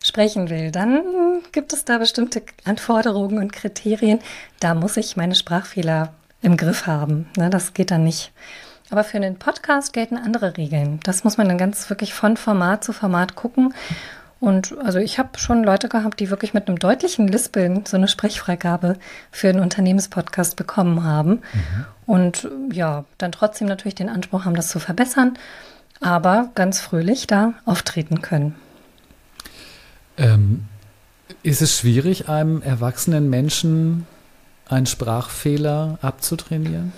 sprechen 0.02 0.49
will, 0.49 0.70
dann 0.70 1.02
gibt 1.52 1.72
es 1.72 1.84
da 1.84 1.99
bestimmte 1.99 2.42
Anforderungen 2.64 3.38
und 3.38 3.52
Kriterien. 3.52 4.21
Da 4.58 4.75
muss 4.75 4.97
ich 4.97 5.16
meine 5.16 5.34
Sprachfehler 5.34 6.14
im 6.43 6.56
Griff 6.56 6.86
haben. 6.86 7.28
Ne, 7.36 7.50
das 7.50 7.75
geht 7.75 7.90
dann 7.90 8.04
nicht. 8.04 8.32
Aber 8.90 9.04
für 9.04 9.19
einen 9.19 9.36
Podcast 9.36 9.93
gelten 9.93 10.16
andere 10.16 10.56
Regeln. 10.56 11.00
Das 11.04 11.23
muss 11.23 11.36
man 11.36 11.49
dann 11.49 11.58
ganz 11.58 11.88
wirklich 11.90 12.12
von 12.12 12.36
Format 12.36 12.82
zu 12.82 12.93
Format 12.93 13.36
gucken. 13.36 13.75
Und 14.40 14.76
also 14.78 14.99
ich 14.99 15.19
habe 15.19 15.38
schon 15.38 15.62
Leute 15.62 15.88
gehabt, 15.88 16.19
die 16.19 16.30
wirklich 16.30 16.54
mit 16.54 16.66
einem 16.66 16.78
deutlichen 16.78 17.28
Lispeln 17.28 17.84
so 17.86 17.99
eine 17.99 18.08
Sprechfreigabe 18.08 18.97
für 19.30 19.50
einen 19.50 19.60
Unternehmenspodcast 19.60 20.56
bekommen 20.56 21.04
haben. 21.04 21.43
Mhm. 21.52 21.84
Und 22.06 22.49
ja, 22.73 23.04
dann 23.19 23.32
trotzdem 23.32 23.69
natürlich 23.69 23.95
den 23.95 24.08
Anspruch 24.08 24.47
haben, 24.47 24.56
das 24.56 24.69
zu 24.69 24.80
verbessern 24.80 25.38
aber 26.00 26.50
ganz 26.54 26.80
fröhlich 26.80 27.26
da 27.26 27.54
auftreten 27.65 28.23
können. 28.23 28.54
Ähm, 30.17 30.67
ist 31.43 31.63
es 31.63 31.78
schwierig, 31.78 32.28
einem 32.28 32.63
erwachsenen 32.63 33.30
Menschen 33.30 34.06
einen 34.69 34.86
Sprachfehler 34.86 35.99
abzutrainieren? 36.02 36.93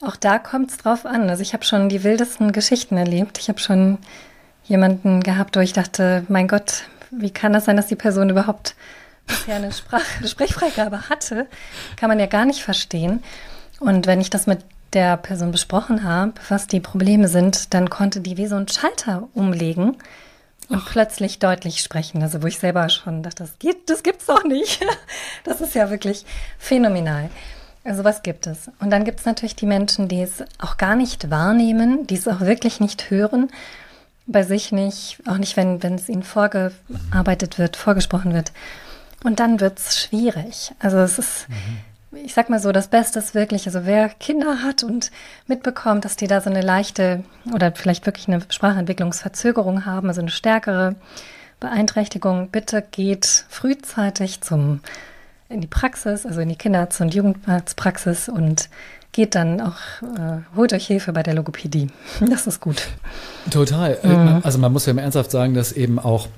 Auch 0.00 0.16
da 0.16 0.38
kommt 0.38 0.70
es 0.70 0.76
drauf 0.76 1.06
an. 1.06 1.28
Also 1.28 1.42
ich 1.42 1.52
habe 1.52 1.64
schon 1.64 1.88
die 1.88 2.04
wildesten 2.04 2.52
Geschichten 2.52 2.96
erlebt. 2.96 3.38
Ich 3.38 3.48
habe 3.48 3.58
schon 3.58 3.98
jemanden 4.64 5.22
gehabt, 5.22 5.56
wo 5.56 5.60
ich 5.60 5.72
dachte, 5.72 6.24
mein 6.28 6.46
Gott, 6.46 6.84
wie 7.10 7.30
kann 7.30 7.52
das 7.52 7.64
sein, 7.64 7.76
dass 7.76 7.86
die 7.86 7.96
Person 7.96 8.30
überhaupt 8.30 8.76
bisher 9.26 9.56
eine, 9.56 9.72
Sprach 9.72 10.04
eine 10.18 10.28
Sprechfreigabe 10.28 11.08
hatte? 11.08 11.46
Kann 11.96 12.08
man 12.08 12.20
ja 12.20 12.26
gar 12.26 12.44
nicht 12.44 12.62
verstehen. 12.62 13.22
Und 13.80 14.06
wenn 14.06 14.20
ich 14.20 14.30
das 14.30 14.46
mit 14.46 14.60
der 14.92 15.16
Person 15.16 15.50
besprochen 15.50 16.04
habe, 16.04 16.34
was 16.48 16.66
die 16.66 16.80
Probleme 16.80 17.28
sind, 17.28 17.74
dann 17.74 17.90
konnte 17.90 18.20
die 18.20 18.36
wie 18.36 18.46
so 18.46 18.56
ein 18.56 18.68
Schalter 18.68 19.28
umlegen 19.34 19.96
und 20.68 20.82
Ach. 20.84 20.90
plötzlich 20.90 21.38
deutlich 21.38 21.80
sprechen. 21.80 22.22
Also 22.22 22.42
wo 22.42 22.46
ich 22.46 22.58
selber 22.58 22.88
schon 22.88 23.22
dachte, 23.22 23.42
das 23.42 23.58
geht, 23.58 23.90
das 23.90 24.02
gibt's 24.02 24.26
doch 24.26 24.44
nicht. 24.44 24.84
Das 25.44 25.60
ist 25.62 25.74
ja 25.74 25.88
wirklich 25.88 26.26
phänomenal. 26.58 27.30
Also 27.84 28.04
was 28.04 28.22
gibt 28.22 28.46
es? 28.46 28.70
Und 28.80 28.90
dann 28.90 29.04
gibt 29.04 29.20
es 29.20 29.24
natürlich 29.24 29.56
die 29.56 29.66
Menschen, 29.66 30.08
die 30.08 30.20
es 30.20 30.42
auch 30.58 30.76
gar 30.76 30.94
nicht 30.94 31.30
wahrnehmen, 31.30 32.06
die 32.06 32.16
es 32.16 32.28
auch 32.28 32.40
wirklich 32.40 32.80
nicht 32.80 33.08
hören, 33.08 33.48
bei 34.26 34.42
sich 34.42 34.72
nicht, 34.72 35.20
auch 35.26 35.38
nicht, 35.38 35.56
wenn, 35.56 35.82
wenn 35.82 35.94
es 35.94 36.08
ihnen 36.08 36.22
vorgearbeitet 36.22 37.58
wird, 37.58 37.76
vorgesprochen 37.76 38.34
wird. 38.34 38.52
Und 39.24 39.40
dann 39.40 39.60
wird 39.60 39.78
es 39.78 39.98
schwierig. 39.98 40.72
Also 40.80 40.98
es 40.98 41.18
ist, 41.18 41.48
mhm 41.48 41.78
ich 42.12 42.34
sag 42.34 42.48
mal 42.48 42.60
so, 42.60 42.72
das 42.72 42.88
Beste 42.88 43.18
ist 43.18 43.34
wirklich, 43.34 43.66
also 43.66 43.84
wer 43.84 44.08
Kinder 44.08 44.62
hat 44.62 44.82
und 44.82 45.10
mitbekommt, 45.46 46.04
dass 46.04 46.16
die 46.16 46.26
da 46.26 46.40
so 46.40 46.50
eine 46.50 46.62
leichte 46.62 47.22
oder 47.52 47.72
vielleicht 47.72 48.06
wirklich 48.06 48.28
eine 48.28 48.40
Sprachentwicklungsverzögerung 48.48 49.84
haben, 49.84 50.08
also 50.08 50.20
eine 50.20 50.30
stärkere 50.30 50.94
Beeinträchtigung, 51.60 52.48
bitte 52.48 52.82
geht 52.82 53.44
frühzeitig 53.48 54.40
zum 54.40 54.80
in 55.50 55.60
die 55.62 55.66
Praxis, 55.66 56.26
also 56.26 56.40
in 56.40 56.48
die 56.50 56.56
Kinderarzt- 56.56 57.00
und 57.00 57.14
Jugendarztpraxis 57.14 58.28
und 58.28 58.68
geht 59.12 59.34
dann 59.34 59.60
auch, 59.60 59.78
äh, 60.02 60.42
holt 60.54 60.72
euch 60.72 60.86
Hilfe 60.86 61.12
bei 61.12 61.22
der 61.22 61.34
Logopädie. 61.34 61.88
Das 62.20 62.46
ist 62.46 62.60
gut. 62.60 62.88
Total. 63.50 63.98
Mhm. 64.02 64.40
Also 64.42 64.58
man 64.58 64.72
muss 64.72 64.86
ja 64.86 64.94
ernsthaft 64.94 65.30
sagen, 65.30 65.54
dass 65.54 65.72
eben 65.72 65.98
auch 65.98 66.28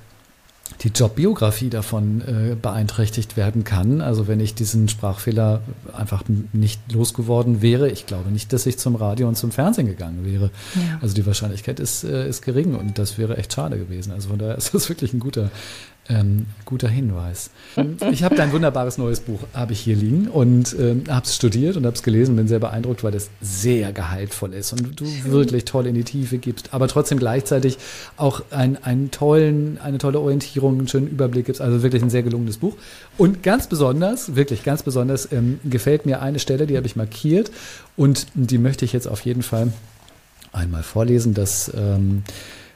die 0.83 0.89
Jobbiografie 0.89 1.69
davon 1.69 2.23
äh, 2.23 2.55
beeinträchtigt 2.55 3.37
werden 3.37 3.65
kann. 3.65 4.01
Also 4.01 4.29
wenn 4.29 4.41
ich 4.41 4.55
diesen 4.55 4.89
Sprachfehler 4.89 5.61
einfach 5.93 6.25
nicht 6.53 6.81
losgeworden 6.91 7.61
wäre, 7.61 7.91
ich 7.91 8.07
glaube 8.07 8.31
nicht, 8.31 8.53
dass 8.53 8.65
ich 8.65 8.79
zum 8.79 8.97
Radio 8.97 9.29
und 9.29 9.37
zum 9.37 9.51
Fernsehen 9.51 9.87
gegangen 9.87 10.25
wäre. 10.25 10.51
Ja. 10.75 10.99
Also 11.03 11.15
die 11.15 11.27
Wahrscheinlichkeit 11.27 11.81
ist, 11.81 12.05
äh, 12.05 12.29
ist 12.29 12.43
gering 12.43 12.75
und 12.75 12.99
das 12.99 13.19
wäre 13.19 13.37
echt 13.37 13.53
schade 13.53 13.79
gewesen. 13.79 14.13
Also 14.13 14.31
von 14.31 14.39
daher 14.39 14.57
ist 14.59 14.73
das 14.75 14.89
wirklich 14.89 15.13
ein 15.13 15.21
guter, 15.21 15.51
ähm, 16.11 16.47
guter 16.65 16.89
Hinweis. 16.89 17.51
Ich 18.11 18.23
habe 18.23 18.35
dein 18.35 18.53
wunderbares 18.53 18.99
neues 18.99 19.21
Buch, 19.21 19.41
habe 19.55 19.73
ich 19.73 19.81
hier 19.81 19.97
liegen 19.97 20.29
und 20.29 20.75
ähm, 20.79 21.05
habe 21.09 21.25
es 21.25 21.37
studiert 21.37 21.77
und 21.77 21.87
habe 21.87 21.95
es 21.95 22.03
gelesen, 22.03 22.37
bin 22.37 22.49
sehr 22.49 22.59
beeindruckt, 22.59 23.05
weil 23.05 23.15
es 23.15 23.31
sehr 23.41 23.93
gehaltvoll 23.93 24.53
ist 24.55 24.73
und 24.73 25.01
du 25.01 25.05
wirklich 25.25 25.65
toll 25.65 25.87
in 25.87 25.95
die 25.95 26.05
Tiefe 26.05 26.39
gibst, 26.39 26.75
aber 26.75 26.89
trotzdem 26.89 27.19
gleichzeitig 27.19 27.79
auch 28.17 28.43
ein, 28.51 28.83
einen 28.83 29.11
tollen, 29.11 29.79
eine 29.83 29.99
tolle 29.99 30.19
Orientierung, 30.21 30.79
einen 30.79 30.89
schönen 30.89 31.09
Überblick 31.09 31.47
gibst. 31.47 31.61
Also 31.61 31.83
wirklich 31.83 32.03
ein 32.03 32.11
sehr 32.11 32.23
gelungenes 32.23 32.59
Buch. 32.59 32.77
Und 33.17 33.43
ganz 33.43 33.69
besonders, 33.69 34.35
wirklich 34.35 34.65
ganz 34.65 34.83
besonders, 34.83 35.31
ähm, 35.33 35.61
gefällt 35.65 36.07
mir 36.07 36.23
eine 36.23 36.39
Stelle, 36.39 36.67
die 36.67 36.77
habe 36.77 36.87
ich 36.87 36.97
markiert 36.97 37.51
und 37.97 38.27
die 38.35 38.59
möchte 38.59 38.85
ich 38.85 38.93
jetzt 38.93 39.07
auf 39.07 39.21
jeden 39.23 39.43
Fall 39.43 39.73
einmal 40.53 40.83
vorlesen. 40.83 41.35
Das 41.35 41.71
ähm, 41.75 42.25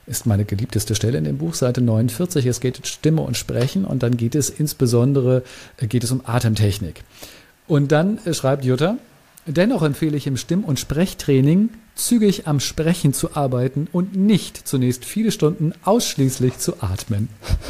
ist 0.06 0.26
meine 0.26 0.44
geliebteste 0.44 0.94
Stelle 0.94 1.18
in 1.18 1.24
dem 1.24 1.38
Buch, 1.38 1.54
Seite 1.54 1.80
49. 1.80 2.46
Es 2.46 2.60
geht 2.60 2.78
um 2.78 2.84
Stimme 2.84 3.22
und 3.22 3.36
Sprechen 3.36 3.84
und 3.84 4.02
dann 4.02 4.16
geht 4.16 4.34
es 4.34 4.50
insbesondere 4.50 5.42
äh, 5.78 5.86
geht 5.86 6.04
es 6.04 6.10
um 6.10 6.22
Atemtechnik. 6.24 7.02
Und 7.66 7.92
dann 7.92 8.18
äh, 8.24 8.34
schreibt 8.34 8.64
Jutta, 8.64 8.98
Dennoch 9.46 9.82
empfehle 9.82 10.16
ich 10.16 10.26
im 10.26 10.36
Stimm- 10.36 10.64
und 10.64 10.80
Sprechtraining 10.80 11.70
zügig 11.94 12.46
am 12.46 12.60
Sprechen 12.60 13.12
zu 13.12 13.36
arbeiten 13.36 13.88
und 13.92 14.16
nicht 14.16 14.66
zunächst 14.66 15.04
viele 15.04 15.30
Stunden 15.30 15.72
ausschließlich 15.84 16.58
zu 16.58 16.82
atmen. 16.82 17.28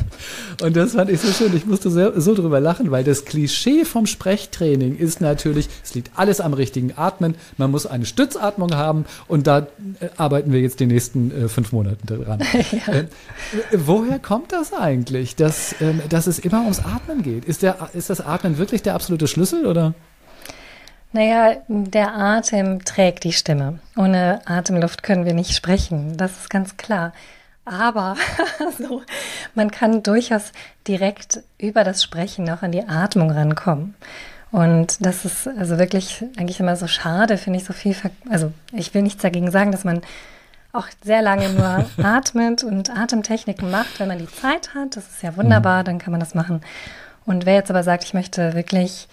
Und 0.63 0.77
das 0.77 0.93
fand 0.93 1.11
ich 1.11 1.21
so 1.21 1.33
schön. 1.33 1.55
Ich 1.55 1.67
musste 1.67 1.91
so, 1.91 2.19
so 2.19 2.35
drüber 2.35 2.61
lachen, 2.61 2.91
weil 2.91 3.05
das 3.05 3.25
Klischee 3.25 3.85
vom 3.85 4.07
Sprechtraining 4.07 4.97
ist 4.97 5.21
natürlich, 5.21 5.69
es 5.83 5.95
liegt 5.95 6.13
alles 6.15 6.41
am 6.41 6.55
richtigen 6.55 6.93
Atmen. 6.97 7.35
Man 7.59 7.71
muss 7.71 7.87
eine 7.87 8.07
Stützatmung 8.07 8.75
haben 8.75 9.05
und 9.29 9.47
da 9.47 9.67
äh, 10.01 10.09
arbeiten 10.17 10.53
wir 10.53 10.61
jetzt 10.61 10.81
die 10.81 10.87
nächsten 10.87 11.31
äh, 11.31 11.49
fünf 11.49 11.73
Monate 11.73 11.99
dran. 12.07 12.41
Ja. 12.87 12.95
Äh, 12.95 13.07
woher 13.73 14.19
kommt 14.19 14.53
das 14.53 14.73
eigentlich, 14.73 15.37
dass, 15.37 15.75
äh, 15.75 15.93
dass 16.09 16.27
es 16.27 16.39
immer 16.39 16.63
ums 16.63 16.81
Atmen 16.81 17.23
geht? 17.23 17.45
Ist, 17.45 17.63
der, 17.63 17.91
ist 17.93 18.11
das 18.11 18.21
Atmen 18.21 18.59
wirklich 18.59 18.83
der 18.83 18.95
absolute 18.95 19.27
Schlüssel 19.29 19.67
oder? 19.67 19.95
Naja, 21.15 21.59
der 21.69 22.17
Atem 22.17 22.85
trägt 22.85 23.23
die 23.23 23.33
Stimme. 23.33 23.79
Ohne 23.97 24.41
Atemluft 24.47 25.05
können 25.05 25.25
wir 25.25 25.33
nicht 25.33 25.55
sprechen, 25.55 26.17
das 26.17 26.33
ist 26.33 26.51
ganz 26.51 26.77
klar. 26.77 27.13
Aber 27.65 28.17
so, 28.79 29.03
man 29.55 29.71
kann 29.71 30.03
durchaus 30.03 30.51
direkt 30.89 31.45
über 31.57 31.85
das 31.85 32.03
Sprechen 32.03 32.45
noch 32.45 32.63
an 32.63 32.73
die 32.73 32.89
Atmung 32.89 33.31
rankommen. 33.31 33.95
Und 34.51 35.07
das 35.07 35.25
ist 35.25 35.47
also 35.47 35.79
wirklich 35.79 36.25
eigentlich 36.37 36.59
immer 36.59 36.75
so 36.75 36.89
schade, 36.89 37.39
finde 37.39 37.61
ich, 37.61 37.65
so 37.65 37.73
viel. 37.73 37.95
Also 38.29 38.53
ich 38.73 38.93
will 38.93 39.03
nichts 39.03 39.23
dagegen 39.23 39.53
sagen, 39.53 39.71
dass 39.71 39.85
man 39.85 40.03
auch 40.73 40.89
sehr 41.05 41.23
lange 41.23 41.49
nur 41.51 41.87
atmet 42.05 42.65
und 42.65 42.91
Atemtechniken 42.91 43.71
macht, 43.71 44.01
wenn 44.01 44.09
man 44.09 44.19
die 44.19 44.27
Zeit 44.27 44.75
hat. 44.75 44.97
Das 44.97 45.09
ist 45.09 45.23
ja 45.23 45.37
wunderbar, 45.37 45.83
mhm. 45.83 45.85
dann 45.85 45.99
kann 45.99 46.11
man 46.11 46.19
das 46.19 46.35
machen. 46.35 46.61
Und 47.25 47.47
wer 47.47 47.55
jetzt 47.55 47.71
aber 47.71 47.85
sagt, 47.85 48.03
ich 48.03 48.15
möchte 48.15 48.55
wirklich 48.55 49.07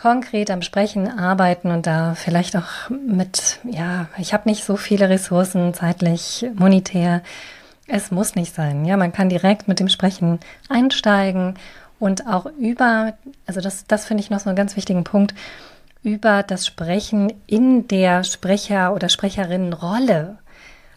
konkret 0.00 0.50
am 0.50 0.62
Sprechen 0.62 1.08
arbeiten 1.08 1.70
und 1.70 1.86
da 1.86 2.14
vielleicht 2.14 2.56
auch 2.56 2.88
mit, 2.88 3.58
ja, 3.64 4.08
ich 4.16 4.32
habe 4.32 4.48
nicht 4.48 4.64
so 4.64 4.76
viele 4.76 5.08
Ressourcen 5.08 5.74
zeitlich, 5.74 6.46
monetär. 6.54 7.22
Es 7.86 8.10
muss 8.10 8.34
nicht 8.34 8.54
sein. 8.54 8.84
Ja, 8.84 8.96
man 8.96 9.12
kann 9.12 9.28
direkt 9.28 9.68
mit 9.68 9.80
dem 9.80 9.88
Sprechen 9.88 10.38
einsteigen 10.68 11.54
und 11.98 12.26
auch 12.26 12.46
über, 12.46 13.14
also 13.46 13.60
das, 13.60 13.84
das 13.86 14.06
finde 14.06 14.22
ich 14.22 14.30
noch 14.30 14.40
so 14.40 14.48
einen 14.48 14.56
ganz 14.56 14.76
wichtigen 14.76 15.04
Punkt, 15.04 15.34
über 16.02 16.42
das 16.42 16.66
Sprechen 16.66 17.32
in 17.46 17.86
der 17.88 18.24
Sprecher- 18.24 18.94
oder 18.94 19.10
Sprecherinnenrolle 19.10 20.38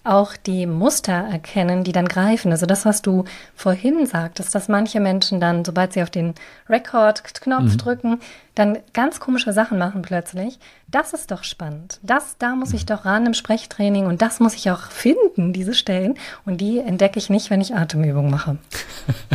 auch 0.04 0.36
die 0.36 0.66
Muster 0.66 1.14
erkennen, 1.14 1.84
die 1.84 1.94
dann 1.94 2.08
greifen. 2.08 2.52
Also 2.52 2.66
das, 2.66 2.86
was 2.86 3.02
du 3.02 3.24
vorhin 3.56 4.06
sagtest, 4.06 4.54
dass 4.54 4.68
manche 4.68 5.00
Menschen 5.00 5.40
dann, 5.40 5.64
sobald 5.64 5.94
sie 5.94 6.04
auf 6.04 6.10
den 6.10 6.34
Record-Knopf 6.70 7.74
mhm. 7.74 7.78
drücken, 7.78 8.20
dann 8.56 8.78
ganz 8.94 9.20
komische 9.20 9.52
Sachen 9.52 9.78
machen 9.80 10.04
plötzlich. 10.04 10.60
Das 10.92 11.14
ist 11.14 11.32
doch 11.32 11.44
spannend. 11.44 12.00
Das, 12.04 12.36
da 12.38 12.56
muss 12.56 12.72
ich 12.74 12.86
doch 12.86 13.04
ran 13.04 13.26
im 13.26 13.34
Sprechtraining 13.34 14.06
und 14.06 14.22
das 14.22 14.40
muss 14.40 14.54
ich 14.54 14.70
auch 14.70 14.92
finden, 14.92 15.52
diese 15.52 15.74
Stellen. 15.74 16.16
Und 16.46 16.62
die 16.62 16.78
entdecke 16.78 17.18
ich 17.18 17.32
nicht, 17.32 17.50
wenn 17.50 17.62
ich 17.62 17.74
Atemübungen 17.74 18.30
mache. 18.30 18.58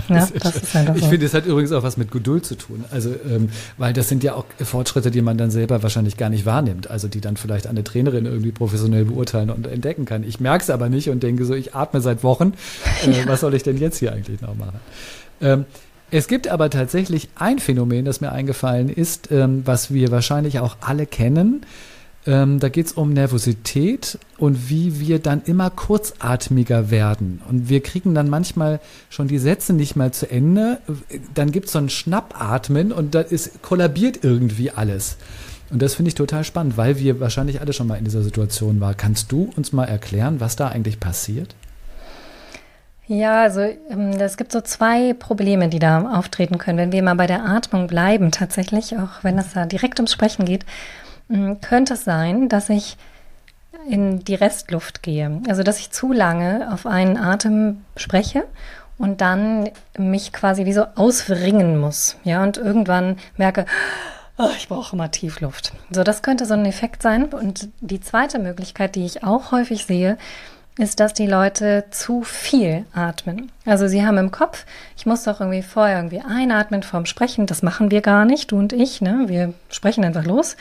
Ja, 0.08 0.26
das 0.40 0.56
ist 0.56 0.72
so. 0.72 0.78
Ich 0.94 1.04
finde, 1.04 1.26
es 1.26 1.34
hat 1.34 1.44
übrigens 1.44 1.70
auch 1.72 1.82
was 1.82 1.98
mit 1.98 2.10
Geduld 2.10 2.46
zu 2.46 2.54
tun. 2.54 2.86
Also, 2.90 3.10
ähm, 3.28 3.50
weil 3.76 3.92
das 3.92 4.08
sind 4.08 4.24
ja 4.24 4.32
auch 4.32 4.46
Fortschritte, 4.58 5.10
die 5.10 5.20
man 5.20 5.36
dann 5.36 5.50
selber 5.50 5.82
wahrscheinlich 5.82 6.16
gar 6.16 6.30
nicht 6.30 6.46
wahrnimmt. 6.46 6.88
Also, 6.88 7.08
die 7.08 7.20
dann 7.20 7.36
vielleicht 7.36 7.66
eine 7.66 7.84
Trainerin 7.84 8.24
irgendwie 8.24 8.52
professionell 8.52 9.04
beurteilen 9.04 9.50
und 9.50 9.66
entdecken 9.66 10.06
kann. 10.06 10.22
Ich 10.22 10.40
merke 10.40 10.62
es 10.62 10.70
aber 10.70 10.88
nicht 10.88 11.10
und 11.10 11.22
denke 11.22 11.44
so, 11.44 11.52
ich 11.52 11.74
atme 11.74 12.00
seit 12.00 12.22
Wochen. 12.22 12.54
Äh, 13.04 13.10
ja. 13.18 13.26
Was 13.26 13.40
soll 13.40 13.52
ich 13.52 13.62
denn 13.62 13.76
jetzt 13.76 13.98
hier 13.98 14.12
eigentlich 14.12 14.40
noch 14.40 14.54
machen? 14.54 14.80
Ähm, 15.42 15.66
es 16.10 16.28
gibt 16.28 16.48
aber 16.48 16.70
tatsächlich 16.70 17.28
ein 17.34 17.58
Phänomen, 17.58 18.04
das 18.04 18.20
mir 18.20 18.32
eingefallen 18.32 18.88
ist, 18.88 19.30
ähm, 19.30 19.62
was 19.64 19.92
wir 19.92 20.10
wahrscheinlich 20.10 20.58
auch 20.60 20.76
alle 20.80 21.06
kennen. 21.06 21.66
Ähm, 22.26 22.58
da 22.60 22.68
geht 22.68 22.86
es 22.86 22.92
um 22.92 23.12
Nervosität 23.12 24.18
und 24.38 24.70
wie 24.70 25.00
wir 25.00 25.18
dann 25.18 25.42
immer 25.44 25.70
kurzatmiger 25.70 26.90
werden. 26.90 27.40
Und 27.48 27.68
wir 27.68 27.82
kriegen 27.82 28.14
dann 28.14 28.28
manchmal 28.28 28.80
schon 29.08 29.28
die 29.28 29.38
Sätze 29.38 29.72
nicht 29.72 29.96
mal 29.96 30.12
zu 30.12 30.30
Ende. 30.30 30.78
Dann 31.34 31.52
gibt 31.52 31.66
es 31.66 31.72
so 31.72 31.78
ein 31.78 31.88
Schnappatmen 31.88 32.92
und 32.92 33.14
da 33.14 33.24
kollabiert 33.62 34.24
irgendwie 34.24 34.70
alles. 34.70 35.16
Und 35.70 35.82
das 35.82 35.94
finde 35.94 36.08
ich 36.08 36.14
total 36.14 36.44
spannend, 36.44 36.76
weil 36.76 36.98
wir 36.98 37.20
wahrscheinlich 37.20 37.60
alle 37.60 37.72
schon 37.72 37.86
mal 37.86 37.96
in 37.96 38.04
dieser 38.04 38.22
Situation 38.22 38.80
waren. 38.80 38.96
Kannst 38.96 39.30
du 39.30 39.50
uns 39.56 39.72
mal 39.72 39.84
erklären, 39.84 40.40
was 40.40 40.56
da 40.56 40.68
eigentlich 40.68 40.98
passiert? 41.00 41.54
Ja, 43.08 43.42
also 43.42 43.60
ähm, 43.60 44.10
es 44.20 44.36
gibt 44.36 44.52
so 44.52 44.60
zwei 44.60 45.14
Probleme, 45.14 45.68
die 45.68 45.78
da 45.78 46.18
auftreten 46.18 46.58
können. 46.58 46.78
Wenn 46.78 46.92
wir 46.92 47.02
mal 47.02 47.14
bei 47.14 47.26
der 47.26 47.44
Atmung 47.44 47.86
bleiben, 47.86 48.30
tatsächlich, 48.30 48.98
auch 48.98 49.22
wenn 49.24 49.38
es 49.38 49.54
da 49.54 49.64
direkt 49.64 49.98
ums 49.98 50.12
Sprechen 50.12 50.44
geht, 50.44 50.66
ähm, 51.30 51.60
könnte 51.60 51.94
es 51.94 52.04
sein, 52.04 52.48
dass 52.50 52.68
ich 52.68 52.98
in 53.88 54.24
die 54.24 54.34
Restluft 54.34 55.02
gehe. 55.02 55.40
Also 55.48 55.62
dass 55.62 55.78
ich 55.78 55.90
zu 55.90 56.12
lange 56.12 56.70
auf 56.70 56.86
einen 56.86 57.16
Atem 57.16 57.84
spreche 57.96 58.44
und 58.98 59.22
dann 59.22 59.70
mich 59.96 60.32
quasi 60.34 60.66
wie 60.66 60.72
so 60.74 60.84
auswringen 60.94 61.78
muss. 61.78 62.16
Ja, 62.24 62.42
und 62.42 62.58
irgendwann 62.58 63.16
merke, 63.38 63.64
oh, 64.36 64.50
ich 64.56 64.68
brauche 64.68 64.96
mal 64.96 65.08
Tiefluft. 65.08 65.72
So, 65.90 66.04
das 66.04 66.20
könnte 66.20 66.44
so 66.44 66.54
ein 66.54 66.66
Effekt 66.66 67.02
sein. 67.02 67.24
Und 67.26 67.70
die 67.80 68.00
zweite 68.00 68.38
Möglichkeit, 68.38 68.96
die 68.96 69.06
ich 69.06 69.24
auch 69.24 69.50
häufig 69.52 69.86
sehe, 69.86 70.18
ist, 70.78 71.00
dass 71.00 71.12
die 71.12 71.26
Leute 71.26 71.84
zu 71.90 72.22
viel 72.22 72.84
atmen. 72.94 73.50
Also 73.66 73.88
sie 73.88 74.06
haben 74.06 74.16
im 74.16 74.30
Kopf, 74.30 74.64
ich 74.96 75.06
muss 75.06 75.24
doch 75.24 75.40
irgendwie 75.40 75.62
vorher 75.62 75.96
irgendwie 75.96 76.20
einatmen 76.20 76.82
vorm 76.82 77.04
Sprechen. 77.04 77.46
Das 77.46 77.62
machen 77.62 77.90
wir 77.90 78.00
gar 78.00 78.24
nicht, 78.24 78.52
du 78.52 78.58
und 78.58 78.72
ich. 78.72 79.00
Ne? 79.00 79.24
Wir 79.26 79.52
sprechen 79.70 80.04
einfach 80.04 80.24
los. 80.24 80.56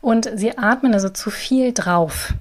Und 0.00 0.28
sie 0.34 0.58
atmen 0.58 0.92
also 0.92 1.08
zu 1.08 1.30
viel 1.30 1.72
drauf. 1.72 2.34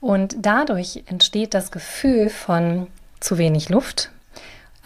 Und 0.00 0.36
dadurch 0.40 1.02
entsteht 1.06 1.54
das 1.54 1.70
Gefühl 1.70 2.28
von 2.28 2.86
zu 3.18 3.38
wenig 3.38 3.70
Luft, 3.70 4.10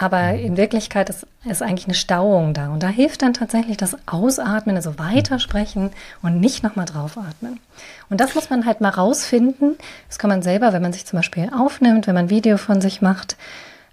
aber 0.00 0.32
in 0.32 0.56
Wirklichkeit 0.56 1.10
ist, 1.10 1.26
ist 1.44 1.60
eigentlich 1.62 1.84
eine 1.84 1.94
Stauung 1.94 2.54
da. 2.54 2.68
Und 2.68 2.82
da 2.82 2.88
hilft 2.88 3.20
dann 3.20 3.34
tatsächlich 3.34 3.76
das 3.76 3.98
Ausatmen, 4.06 4.74
also 4.74 4.98
weitersprechen 4.98 5.90
und 6.22 6.40
nicht 6.40 6.62
nochmal 6.62 6.86
draufatmen. 6.86 7.60
Und 8.08 8.18
das 8.18 8.34
muss 8.34 8.48
man 8.48 8.64
halt 8.64 8.80
mal 8.80 8.88
rausfinden. 8.88 9.76
Das 10.08 10.18
kann 10.18 10.30
man 10.30 10.40
selber, 10.40 10.72
wenn 10.72 10.80
man 10.80 10.94
sich 10.94 11.04
zum 11.04 11.18
Beispiel 11.18 11.50
aufnimmt, 11.54 12.06
wenn 12.06 12.14
man 12.14 12.24
ein 12.26 12.30
Video 12.30 12.56
von 12.56 12.80
sich 12.80 13.02
macht, 13.02 13.36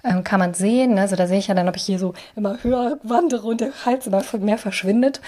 ähm, 0.06 0.24
kann 0.24 0.40
man 0.40 0.54
sehen. 0.54 0.98
Also 0.98 1.18
da 1.18 1.28
sehe 1.28 1.40
ich 1.40 1.48
ja 1.48 1.56
dann, 1.56 1.68
ob 1.68 1.76
ich 1.76 1.84
hier 1.84 2.00
so 2.00 2.14
immer 2.38 2.58
höher 2.64 3.00
wandere 3.04 3.46
und 3.46 3.60
der 3.60 3.72
Hals 3.86 4.08
immer 4.08 4.24
mehr 4.40 4.58
verschwindet. 4.58 5.20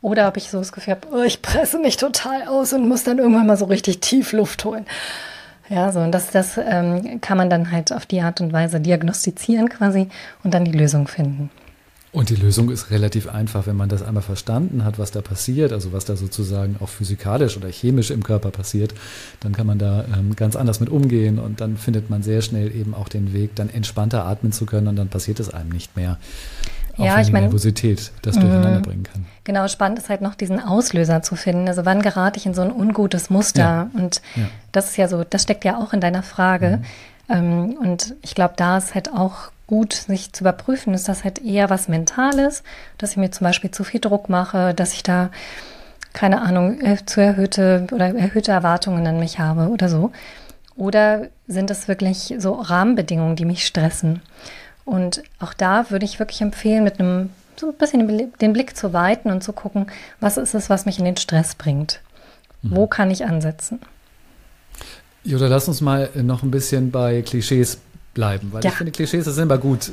Oder 0.00 0.28
ob 0.28 0.36
ich 0.36 0.48
so 0.48 0.58
das 0.58 0.70
Gefühl 0.70 0.94
habe, 0.94 1.08
oh, 1.12 1.22
ich 1.22 1.42
presse 1.42 1.80
mich 1.80 1.96
total 1.96 2.46
aus 2.46 2.72
und 2.72 2.88
muss 2.88 3.02
dann 3.02 3.18
irgendwann 3.18 3.48
mal 3.48 3.56
so 3.56 3.64
richtig 3.64 4.00
tief 4.00 4.32
Luft 4.32 4.64
holen. 4.64 4.86
Ja, 5.70 5.92
so 5.92 6.00
und 6.00 6.10
das, 6.10 6.30
das 6.30 6.58
ähm, 6.58 7.20
kann 7.20 7.38
man 7.38 7.48
dann 7.48 7.70
halt 7.70 7.92
auf 7.92 8.04
die 8.04 8.20
Art 8.20 8.40
und 8.40 8.52
Weise 8.52 8.80
diagnostizieren 8.80 9.68
quasi 9.68 10.08
und 10.42 10.52
dann 10.52 10.64
die 10.64 10.72
Lösung 10.72 11.06
finden. 11.06 11.48
Und 12.12 12.28
die 12.28 12.34
Lösung 12.34 12.70
ist 12.70 12.90
relativ 12.90 13.28
einfach, 13.28 13.68
wenn 13.68 13.76
man 13.76 13.88
das 13.88 14.02
einmal 14.02 14.24
verstanden 14.24 14.84
hat, 14.84 14.98
was 14.98 15.12
da 15.12 15.20
passiert, 15.20 15.72
also 15.72 15.92
was 15.92 16.04
da 16.04 16.16
sozusagen 16.16 16.74
auch 16.80 16.88
physikalisch 16.88 17.56
oder 17.56 17.68
chemisch 17.68 18.10
im 18.10 18.24
Körper 18.24 18.50
passiert, 18.50 18.94
dann 19.38 19.52
kann 19.52 19.68
man 19.68 19.78
da 19.78 20.04
ähm, 20.12 20.34
ganz 20.34 20.56
anders 20.56 20.80
mit 20.80 20.88
umgehen 20.88 21.38
und 21.38 21.60
dann 21.60 21.76
findet 21.76 22.10
man 22.10 22.24
sehr 22.24 22.42
schnell 22.42 22.74
eben 22.74 22.94
auch 22.94 23.08
den 23.08 23.32
Weg, 23.32 23.54
dann 23.54 23.70
entspannter 23.70 24.24
atmen 24.24 24.50
zu 24.50 24.66
können 24.66 24.88
und 24.88 24.96
dann 24.96 25.06
passiert 25.06 25.38
es 25.38 25.54
einem 25.54 25.70
nicht 25.70 25.96
mehr. 25.96 26.18
Auch 27.00 27.04
ja, 27.04 27.20
ich 27.20 27.32
meine, 27.32 27.46
Nervosität 27.46 28.12
das 28.22 28.34
durcheinander 28.34 28.80
bringen 28.80 29.04
kann. 29.04 29.26
Genau, 29.44 29.66
spannend 29.68 29.98
ist 29.98 30.08
halt 30.08 30.20
noch 30.20 30.34
diesen 30.34 30.60
Auslöser 30.60 31.22
zu 31.22 31.34
finden. 31.34 31.68
Also 31.68 31.84
wann 31.84 32.02
gerate 32.02 32.38
ich 32.38 32.46
in 32.46 32.54
so 32.54 32.62
ein 32.62 32.72
ungutes 32.72 33.30
Muster? 33.30 33.60
Ja. 33.60 33.90
Und 33.94 34.22
ja. 34.36 34.44
das 34.72 34.90
ist 34.90 34.96
ja 34.96 35.08
so, 35.08 35.24
das 35.24 35.42
steckt 35.42 35.64
ja 35.64 35.78
auch 35.78 35.92
in 35.92 36.00
deiner 36.00 36.22
Frage. 36.22 36.80
Mhm. 37.28 37.34
Ähm, 37.34 37.76
und 37.80 38.14
ich 38.22 38.34
glaube, 38.34 38.54
da 38.56 38.78
ist 38.78 38.94
halt 38.94 39.12
auch 39.12 39.50
gut, 39.66 39.92
sich 39.94 40.32
zu 40.32 40.42
überprüfen, 40.42 40.94
ist 40.94 41.08
das 41.08 41.24
halt 41.24 41.44
eher 41.44 41.70
was 41.70 41.88
Mentales, 41.88 42.64
dass 42.98 43.12
ich 43.12 43.16
mir 43.16 43.30
zum 43.30 43.46
Beispiel 43.46 43.70
zu 43.70 43.84
viel 43.84 44.00
Druck 44.00 44.28
mache, 44.28 44.74
dass 44.74 44.92
ich 44.92 45.02
da 45.02 45.30
keine 46.12 46.42
Ahnung, 46.42 46.80
äh, 46.80 46.98
zu 47.06 47.20
erhöhte 47.20 47.86
oder 47.92 48.14
erhöhte 48.14 48.50
Erwartungen 48.50 49.06
an 49.06 49.20
mich 49.20 49.38
habe 49.38 49.68
oder 49.68 49.88
so. 49.88 50.10
Oder 50.76 51.28
sind 51.46 51.70
es 51.70 51.88
wirklich 51.88 52.34
so 52.38 52.54
Rahmenbedingungen, 52.54 53.36
die 53.36 53.44
mich 53.44 53.66
stressen? 53.66 54.22
Und 54.90 55.22
auch 55.38 55.54
da 55.54 55.90
würde 55.90 56.04
ich 56.04 56.18
wirklich 56.18 56.40
empfehlen, 56.40 56.82
mit 56.82 56.98
einem 56.98 57.30
so 57.56 57.68
ein 57.68 57.74
bisschen 57.74 58.32
den 58.40 58.52
Blick 58.52 58.76
zu 58.76 58.92
weiten 58.92 59.30
und 59.30 59.44
zu 59.44 59.52
gucken, 59.52 59.86
was 60.18 60.36
ist 60.36 60.52
es, 60.54 60.68
was 60.68 60.84
mich 60.84 60.98
in 60.98 61.04
den 61.04 61.16
Stress 61.16 61.54
bringt? 61.54 62.00
Mhm. 62.62 62.74
Wo 62.74 62.86
kann 62.88 63.08
ich 63.12 63.24
ansetzen? 63.24 63.78
Jutta, 65.22 65.46
lass 65.46 65.68
uns 65.68 65.80
mal 65.80 66.10
noch 66.16 66.42
ein 66.42 66.50
bisschen 66.50 66.90
bei 66.90 67.22
Klischees 67.22 67.78
bleiben, 68.14 68.48
weil 68.50 68.64
ja. 68.64 68.70
ich 68.70 68.76
finde, 68.76 68.90
Klischees 68.90 69.26
das 69.26 69.36
sind 69.36 69.44
immer 69.44 69.58
gut. 69.58 69.92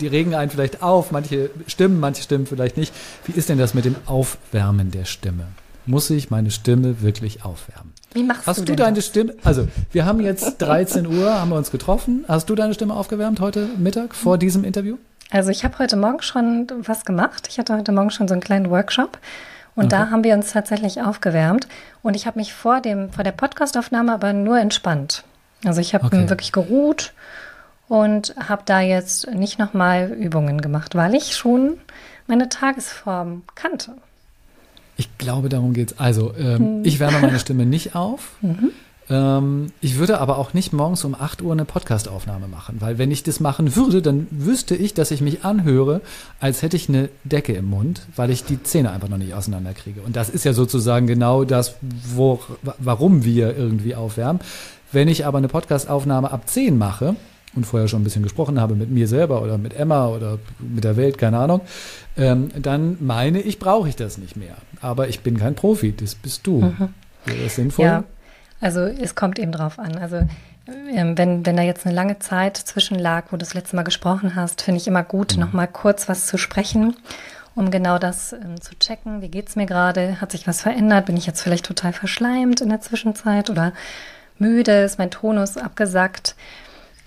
Die 0.00 0.06
regen 0.06 0.34
einen 0.34 0.50
vielleicht 0.50 0.82
auf, 0.82 1.12
manche 1.12 1.48
stimmen, 1.66 1.98
manche 1.98 2.22
stimmen 2.22 2.46
vielleicht 2.46 2.76
nicht. 2.76 2.92
Wie 3.24 3.32
ist 3.32 3.48
denn 3.48 3.56
das 3.56 3.72
mit 3.72 3.86
dem 3.86 3.96
Aufwärmen 4.04 4.90
der 4.90 5.06
Stimme? 5.06 5.46
Muss 5.86 6.10
ich 6.10 6.28
meine 6.28 6.50
Stimme 6.50 7.00
wirklich 7.00 7.42
aufwärmen? 7.42 7.94
Wie 8.16 8.22
machst 8.22 8.46
Hast 8.46 8.60
du, 8.60 8.64
du 8.64 8.76
deine 8.76 8.96
das? 8.96 9.06
Stimme? 9.06 9.34
Also, 9.44 9.68
wir 9.92 10.06
haben 10.06 10.20
jetzt 10.20 10.56
13 10.62 11.06
Uhr, 11.06 11.38
haben 11.38 11.50
wir 11.50 11.56
uns 11.56 11.70
getroffen. 11.70 12.24
Hast 12.26 12.48
du 12.48 12.54
deine 12.54 12.72
Stimme 12.72 12.94
aufgewärmt 12.94 13.40
heute 13.40 13.68
Mittag 13.76 14.14
vor 14.14 14.38
diesem 14.38 14.64
Interview? 14.64 14.96
Also, 15.30 15.50
ich 15.50 15.64
habe 15.64 15.78
heute 15.78 15.96
Morgen 15.96 16.22
schon 16.22 16.66
was 16.86 17.04
gemacht. 17.04 17.46
Ich 17.50 17.58
hatte 17.58 17.76
heute 17.76 17.92
Morgen 17.92 18.10
schon 18.10 18.26
so 18.26 18.32
einen 18.32 18.40
kleinen 18.40 18.70
Workshop 18.70 19.18
Und 19.74 19.84
okay. 19.84 19.96
da 19.96 20.10
haben 20.10 20.24
wir 20.24 20.34
uns 20.34 20.50
tatsächlich 20.50 21.02
aufgewärmt. 21.02 21.68
Und 22.02 22.16
ich 22.16 22.26
habe 22.26 22.38
mich 22.38 22.54
vor, 22.54 22.80
dem, 22.80 23.12
vor 23.12 23.22
der 23.22 23.32
Podcastaufnahme 23.32 24.14
aber 24.14 24.32
nur 24.32 24.58
entspannt. 24.58 25.22
Also 25.66 25.82
ich 25.82 25.94
habe 25.94 26.06
okay. 26.06 26.30
wirklich 26.30 26.52
geruht 26.52 27.12
und 27.86 28.34
habe 28.48 28.62
da 28.64 28.80
jetzt 28.80 29.30
nicht 29.30 29.58
nochmal 29.58 30.10
Übungen 30.10 30.62
gemacht, 30.62 30.94
weil 30.94 31.14
ich 31.14 31.36
schon 31.36 31.78
meine 32.26 32.48
Tagesform 32.48 33.42
kannte. 33.54 33.92
Ich 34.96 35.18
glaube, 35.18 35.48
darum 35.48 35.72
geht 35.72 35.92
es. 35.92 35.98
Also, 35.98 36.32
ähm, 36.38 36.58
hm. 36.58 36.80
ich 36.84 37.00
wärme 37.00 37.20
meine 37.20 37.38
Stimme 37.38 37.66
nicht 37.66 37.94
auf. 37.94 38.32
Mhm. 38.42 38.70
Ähm, 39.08 39.72
ich 39.80 39.98
würde 39.98 40.20
aber 40.20 40.38
auch 40.38 40.52
nicht 40.52 40.72
morgens 40.72 41.04
um 41.04 41.14
8 41.14 41.42
Uhr 41.42 41.52
eine 41.52 41.64
Podcastaufnahme 41.64 42.48
machen, 42.48 42.76
weil 42.80 42.98
wenn 42.98 43.10
ich 43.10 43.22
das 43.22 43.40
machen 43.40 43.76
würde, 43.76 44.02
dann 44.02 44.26
wüsste 44.30 44.74
ich, 44.74 44.94
dass 44.94 45.10
ich 45.10 45.20
mich 45.20 45.44
anhöre, 45.44 46.00
als 46.40 46.62
hätte 46.62 46.76
ich 46.76 46.88
eine 46.88 47.08
Decke 47.24 47.52
im 47.52 47.66
Mund, 47.66 48.02
weil 48.16 48.30
ich 48.30 48.44
die 48.44 48.62
Zähne 48.62 48.90
einfach 48.90 49.08
noch 49.08 49.18
nicht 49.18 49.34
auseinanderkriege. 49.34 50.00
Und 50.00 50.16
das 50.16 50.28
ist 50.28 50.44
ja 50.44 50.52
sozusagen 50.52 51.06
genau 51.06 51.44
das, 51.44 51.76
wo, 52.14 52.40
warum 52.78 53.24
wir 53.24 53.56
irgendwie 53.56 53.94
aufwärmen. 53.94 54.40
Wenn 54.92 55.08
ich 55.08 55.24
aber 55.24 55.38
eine 55.38 55.48
Podcastaufnahme 55.48 56.30
ab 56.30 56.48
10 56.48 56.76
mache, 56.76 57.16
und 57.56 57.64
vorher 57.64 57.88
schon 57.88 58.02
ein 58.02 58.04
bisschen 58.04 58.22
gesprochen 58.22 58.60
habe 58.60 58.74
mit 58.74 58.90
mir 58.90 59.08
selber 59.08 59.42
oder 59.42 59.58
mit 59.58 59.74
Emma 59.74 60.06
oder 60.08 60.38
mit 60.58 60.84
der 60.84 60.96
Welt, 60.96 61.18
keine 61.18 61.38
Ahnung, 61.38 61.62
ähm, 62.16 62.50
dann 62.56 62.98
meine 63.00 63.40
ich, 63.40 63.58
brauche 63.58 63.88
ich 63.88 63.96
das 63.96 64.18
nicht 64.18 64.36
mehr. 64.36 64.56
Aber 64.80 65.08
ich 65.08 65.20
bin 65.20 65.38
kein 65.38 65.54
Profi, 65.54 65.92
das 65.92 66.14
bist 66.14 66.46
du. 66.46 66.60
Mhm. 66.60 66.94
Wäre 67.24 67.42
das 67.42 67.56
sinnvoll? 67.56 67.86
Ja, 67.86 68.04
also 68.60 68.80
es 68.80 69.14
kommt 69.14 69.38
eben 69.38 69.52
drauf 69.52 69.78
an. 69.78 69.96
Also 69.96 70.22
ähm, 70.66 71.16
wenn, 71.16 71.46
wenn 71.46 71.56
da 71.56 71.62
jetzt 71.62 71.86
eine 71.86 71.94
lange 71.94 72.18
Zeit 72.18 72.56
zwischen 72.56 72.98
lag, 72.98 73.26
wo 73.26 73.36
du 73.36 73.38
das 73.38 73.54
letzte 73.54 73.76
Mal 73.76 73.82
gesprochen 73.82 74.34
hast, 74.34 74.62
finde 74.62 74.80
ich 74.80 74.86
immer 74.86 75.02
gut, 75.02 75.34
mhm. 75.34 75.40
nochmal 75.40 75.68
kurz 75.68 76.08
was 76.08 76.26
zu 76.26 76.38
sprechen, 76.38 76.96
um 77.54 77.70
genau 77.70 77.98
das 77.98 78.32
ähm, 78.32 78.60
zu 78.60 78.78
checken. 78.78 79.22
Wie 79.22 79.28
geht 79.28 79.48
es 79.48 79.56
mir 79.56 79.66
gerade? 79.66 80.20
Hat 80.20 80.32
sich 80.32 80.46
was 80.46 80.62
verändert? 80.62 81.06
Bin 81.06 81.16
ich 81.16 81.26
jetzt 81.26 81.40
vielleicht 81.40 81.66
total 81.66 81.92
verschleimt 81.92 82.60
in 82.60 82.68
der 82.68 82.80
Zwischenzeit 82.80 83.50
oder 83.50 83.72
müde? 84.38 84.82
Ist 84.82 84.98
mein 84.98 85.10
Tonus 85.10 85.56
abgesackt? 85.56 86.34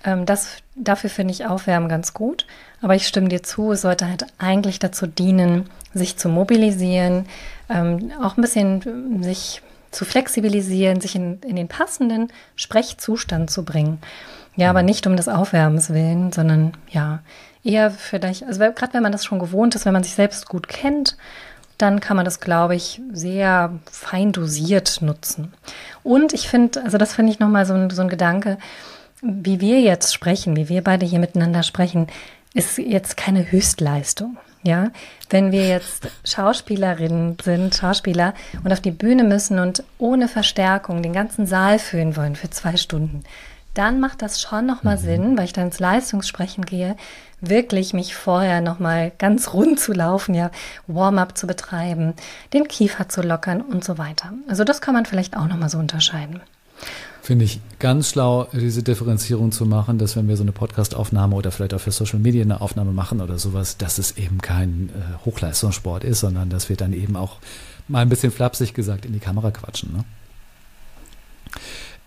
Ähm, 0.04 0.26
das, 0.26 0.58
dafür 0.76 1.10
finde 1.10 1.34
ich 1.34 1.46
Aufwärmen 1.46 1.90
ganz 1.90 2.14
gut. 2.14 2.46
Aber 2.82 2.96
ich 2.96 3.08
stimme 3.08 3.30
dir 3.30 3.44
zu, 3.44 3.72
es 3.72 3.82
sollte 3.82 4.08
halt 4.08 4.26
eigentlich 4.38 4.80
dazu 4.80 5.08
dienen, 5.08 5.70
sich 5.94 6.18
zu 6.18 6.30
mobilisieren, 6.30 7.26
ähm, 7.70 8.12
auch 8.22 8.38
ein 8.38 8.42
bisschen 8.42 9.24
sich 9.24 9.62
zu 9.92 10.06
flexibilisieren, 10.06 11.02
sich 11.02 11.16
in, 11.16 11.40
in 11.42 11.56
den 11.56 11.68
passenden 11.68 12.32
Sprechzustand 12.56 13.50
zu 13.50 13.66
bringen. 13.66 14.00
Ja, 14.56 14.70
aber 14.70 14.84
nicht 14.84 15.08
um 15.08 15.16
des 15.16 15.28
Aufwärmens 15.28 15.90
willen, 15.92 16.32
sondern 16.32 16.74
ja, 16.90 17.20
eher 17.64 17.92
vielleicht, 17.92 18.44
also 18.44 18.60
gerade 18.60 18.94
wenn 18.94 19.04
man 19.04 19.12
das 19.12 19.26
schon 19.26 19.40
gewohnt 19.40 19.76
ist, 19.76 19.86
wenn 19.86 19.94
man 19.94 20.04
sich 20.04 20.14
selbst 20.14 20.48
gut 20.48 20.68
kennt, 20.68 21.18
dann 21.78 22.02
kann 22.02 22.18
man 22.18 22.26
das, 22.26 22.42
glaube 22.42 22.76
ich, 22.76 23.02
sehr 23.14 23.72
fein 23.90 24.34
dosiert 24.34 25.02
nutzen. 25.02 25.54
Und 26.04 26.34
ich 26.34 26.50
finde, 26.50 26.84
also 26.84 26.98
das 26.98 27.14
finde 27.14 27.32
ich 27.32 27.40
nochmal 27.40 27.66
so 27.66 27.74
ein, 27.74 27.90
so 27.90 28.02
ein 28.02 28.10
Gedanke, 28.10 28.58
wie 29.22 29.60
wir 29.60 29.82
jetzt 29.82 30.14
sprechen, 30.14 30.56
wie 30.56 30.70
wir 30.70 30.84
beide 30.84 31.06
hier 31.06 31.20
miteinander 31.20 31.64
sprechen, 31.64 32.08
ist 32.54 32.78
jetzt 32.78 33.18
keine 33.18 33.52
Höchstleistung. 33.52 34.38
Ja, 34.62 34.92
wenn 35.30 35.54
wir 35.54 35.70
jetzt 35.70 36.10
Schauspielerinnen 36.26 37.38
sind, 37.42 37.76
Schauspieler 37.76 38.34
und 38.62 38.74
auf 38.74 38.82
die 38.82 38.92
Bühne 38.92 39.24
müssen 39.24 39.58
und 39.58 39.84
ohne 40.00 40.28
Verstärkung 40.28 41.02
den 41.02 41.14
ganzen 41.14 41.46
Saal 41.46 41.80
füllen 41.80 42.18
wollen 42.18 42.36
für 42.36 42.50
zwei 42.50 42.76
Stunden, 42.76 43.24
dann 43.74 44.02
macht 44.02 44.22
das 44.22 44.42
schon 44.42 44.66
nochmal 44.66 44.98
mhm. 44.98 45.02
Sinn, 45.02 45.38
weil 45.38 45.46
ich 45.46 45.54
dann 45.54 45.68
ins 45.68 45.80
Leistungssprechen 45.80 46.66
gehe, 46.66 46.98
wirklich 47.40 47.94
mich 47.94 48.16
vorher 48.16 48.60
nochmal 48.60 49.14
ganz 49.18 49.54
rund 49.54 49.80
zu 49.80 49.94
laufen, 49.94 50.36
ja, 50.36 50.52
Warm-up 50.88 51.38
zu 51.38 51.48
betreiben, 51.48 52.14
den 52.52 52.68
Kiefer 52.68 53.08
zu 53.08 53.22
lockern 53.22 53.62
und 53.62 53.86
so 53.86 53.98
weiter. 53.98 54.34
Also 54.50 54.66
das 54.66 54.82
kann 54.82 54.94
man 54.94 55.06
vielleicht 55.06 55.38
auch 55.38 55.48
nochmal 55.48 55.70
so 55.70 55.78
unterscheiden. 55.78 56.42
Finde 57.30 57.46
ich 57.46 57.60
ganz 57.78 58.10
schlau, 58.10 58.48
diese 58.54 58.82
Differenzierung 58.82 59.52
zu 59.52 59.68
machen, 59.68 60.00
dass 60.00 60.16
wenn 60.16 60.28
wir 60.28 60.36
so 60.36 60.42
eine 60.42 60.52
Podcast-Aufnahme 60.52 61.36
oder 61.36 61.52
vielleicht 61.52 61.76
auch 61.76 61.80
für 61.80 61.92
Social 61.92 62.18
Media 62.18 62.42
eine 62.42 62.60
Aufnahme 62.60 62.92
machen 62.92 63.22
oder 63.22 63.38
sowas, 63.38 63.78
dass 63.78 64.00
es 64.00 64.18
eben 64.18 64.40
kein 64.42 64.90
äh, 64.90 65.26
Hochleistungssport 65.26 66.04
ist, 66.04 66.22
sondern 66.22 66.50
dass 66.50 66.70
wir 66.70 66.76
dann 66.76 66.92
eben 66.92 67.16
auch 67.16 67.38
mal 67.88 68.00
ein 68.00 68.10
bisschen 68.10 68.32
flapsig 68.32 68.74
gesagt 68.74 69.06
in 69.06 69.14
die 69.14 69.20
Kamera 69.20 69.52
quatschen. 69.52 69.94
Ne? 69.94 70.06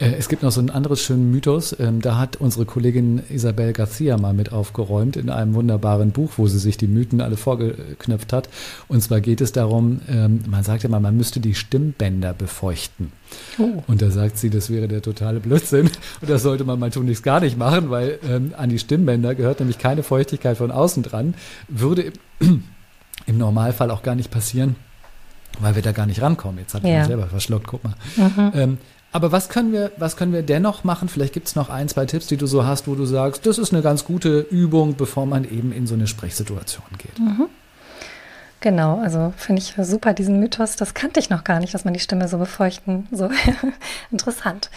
Äh, 0.03 0.17
es 0.19 0.29
gibt 0.29 0.43
noch 0.43 0.51
so 0.51 0.61
ein 0.61 0.71
anderes 0.71 1.01
schönen 1.01 1.31
Mythos. 1.31 1.77
Ähm, 1.79 2.01
da 2.01 2.19
hat 2.19 2.37
unsere 2.37 2.65
Kollegin 2.65 3.23
Isabel 3.31 3.73
Garcia 3.73 4.19
mal 4.19 4.35
mit 4.35 4.53
aufgeräumt 4.53 5.17
in 5.17 5.31
einem 5.31 5.55
wunderbaren 5.55 6.11
Buch, 6.11 6.33
wo 6.37 6.49
sie 6.49 6.59
sich 6.59 6.77
die 6.77 6.89
Mythen 6.89 7.21
alle 7.21 7.37
vorgeknöpft 7.37 8.33
hat. 8.33 8.49
Und 8.89 9.03
zwar 9.03 9.21
geht 9.21 9.41
es 9.41 9.53
darum, 9.53 10.01
ähm, 10.09 10.41
man 10.49 10.65
sagt 10.65 10.83
ja 10.83 10.89
mal, 10.89 11.01
man 11.01 11.17
müsste 11.17 11.39
die 11.41 11.55
Stimmbänder 11.55 12.35
befeuchten. 12.35 13.13
Oh. 13.59 13.83
Und 13.87 14.03
da 14.03 14.11
sagt 14.11 14.39
sie, 14.39 14.51
das 14.51 14.71
wäre 14.71 14.89
der 14.89 15.03
totale 15.03 15.41
Blödsinn. 15.41 15.87
Und 16.21 16.31
das 16.31 16.43
sollte 16.43 16.65
man 16.65 16.79
mal 16.79 16.91
tunlichst 16.91 17.23
gar 17.23 17.41
nicht 17.41 17.57
machen, 17.57 17.91
weil 17.91 18.19
ähm, 18.29 18.53
an 18.57 18.71
die 18.71 18.79
Stimmbänder 18.79 19.35
gehört 19.35 19.61
nämlich 19.61 19.79
keine 19.79 20.03
Feuchtigkeit 20.03 20.57
von 20.57 20.71
außen 20.71 21.05
dran. 21.05 21.35
Würde 21.69 22.13
im, 22.41 22.65
im 23.27 23.39
Normalfall 23.39 23.91
auch 23.91 24.03
gar 24.03 24.17
nicht 24.17 24.31
passieren 24.31 24.77
weil 25.61 25.75
wir 25.75 25.83
da 25.83 25.93
gar 25.93 26.07
nicht 26.07 26.23
rankommen. 26.23 26.61
Jetzt 26.61 26.73
hat 26.73 26.83
ja. 26.83 27.05
selber 27.05 27.27
verschluckt, 27.27 27.67
guck 27.67 27.85
mal. 27.85 27.95
Mhm. 28.17 28.53
Ähm, 28.55 28.79
aber 29.13 29.31
was 29.31 29.49
können 29.49 29.73
wir, 29.73 29.93
was 29.99 30.17
können 30.17 30.33
wir 30.33 30.43
dennoch 30.43 30.85
machen? 30.85 31.09
Vielleicht 31.09 31.35
gibt 31.35 31.47
es 31.47 31.55
noch 31.55 31.69
ein, 31.69 31.89
zwei 31.89 32.07
Tipps, 32.07 32.27
die 32.27 32.39
du 32.39 32.47
so 32.47 32.65
hast, 32.65 32.89
wo 32.89 32.95
du 32.95 33.05
sagst, 33.05 33.47
das 33.47 33.59
ist 33.59 33.73
eine 33.73 33.83
ganz 33.83 34.05
gute 34.05 34.41
Übung, 34.41 34.97
bevor 34.97 35.27
man 35.27 35.45
eben 35.45 35.71
in 35.73 35.87
so 35.87 35.95
eine 35.95 36.07
Sprechsituation 36.07 36.87
geht. 36.99 37.19
Mhm. 37.19 37.49
Genau, 38.63 39.01
also 39.01 39.35
finde 39.37 39.61
ich 39.61 39.75
super 39.77 40.15
diesen 40.15 40.39
Mythos. 40.39 40.77
Das 40.77 40.95
kannte 40.95 41.19
ich 41.19 41.31
noch 41.31 41.43
gar 41.43 41.59
nicht, 41.59 41.75
dass 41.75 41.85
man 41.85 41.95
die 41.95 42.01
Stimme 42.01 42.29
so 42.29 42.39
befeuchten. 42.39 43.09
So 43.11 43.29
interessant. 44.13 44.71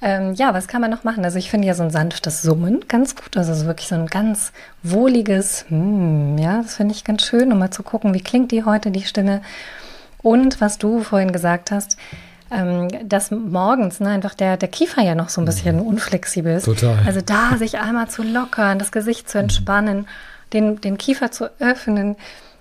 Ähm, 0.00 0.32
ja, 0.34 0.54
was 0.54 0.68
kann 0.68 0.80
man 0.80 0.90
noch 0.90 1.04
machen? 1.04 1.22
Also 1.22 1.38
ich 1.38 1.50
finde 1.50 1.68
ja 1.68 1.74
so 1.74 1.82
ein 1.82 1.90
sanftes 1.90 2.40
Summen 2.40 2.86
ganz 2.88 3.14
gut. 3.14 3.36
Also 3.36 3.52
so 3.52 3.66
wirklich 3.66 3.88
so 3.88 3.94
ein 3.94 4.06
ganz 4.06 4.52
wohliges, 4.82 5.66
hmm, 5.68 6.38
ja, 6.38 6.62
das 6.62 6.76
finde 6.76 6.94
ich 6.94 7.04
ganz 7.04 7.26
schön, 7.26 7.52
um 7.52 7.58
mal 7.58 7.70
zu 7.70 7.82
gucken, 7.82 8.14
wie 8.14 8.22
klingt 8.22 8.52
die 8.52 8.64
heute, 8.64 8.90
die 8.90 9.02
Stimme. 9.02 9.42
Und 10.22 10.62
was 10.62 10.78
du 10.78 11.02
vorhin 11.02 11.30
gesagt 11.30 11.70
hast, 11.70 11.98
ähm, 12.50 12.88
dass 13.08 13.30
morgens 13.30 14.00
ne, 14.00 14.10
einfach 14.10 14.34
der, 14.34 14.56
der 14.56 14.68
Kiefer 14.68 15.02
ja 15.02 15.14
noch 15.14 15.28
so 15.28 15.40
ein 15.40 15.44
bisschen 15.44 15.76
mhm. 15.76 15.86
unflexibel 15.86 16.56
ist. 16.56 16.64
Total. 16.64 16.98
Also 17.06 17.20
da 17.20 17.56
sich 17.58 17.78
einmal 17.78 18.08
zu 18.08 18.22
lockern, 18.22 18.78
das 18.78 18.92
Gesicht 18.92 19.28
zu 19.28 19.38
entspannen, 19.38 20.06
den, 20.52 20.80
den 20.80 20.98
Kiefer 20.98 21.30
zu 21.30 21.50
öffnen, 21.58 22.16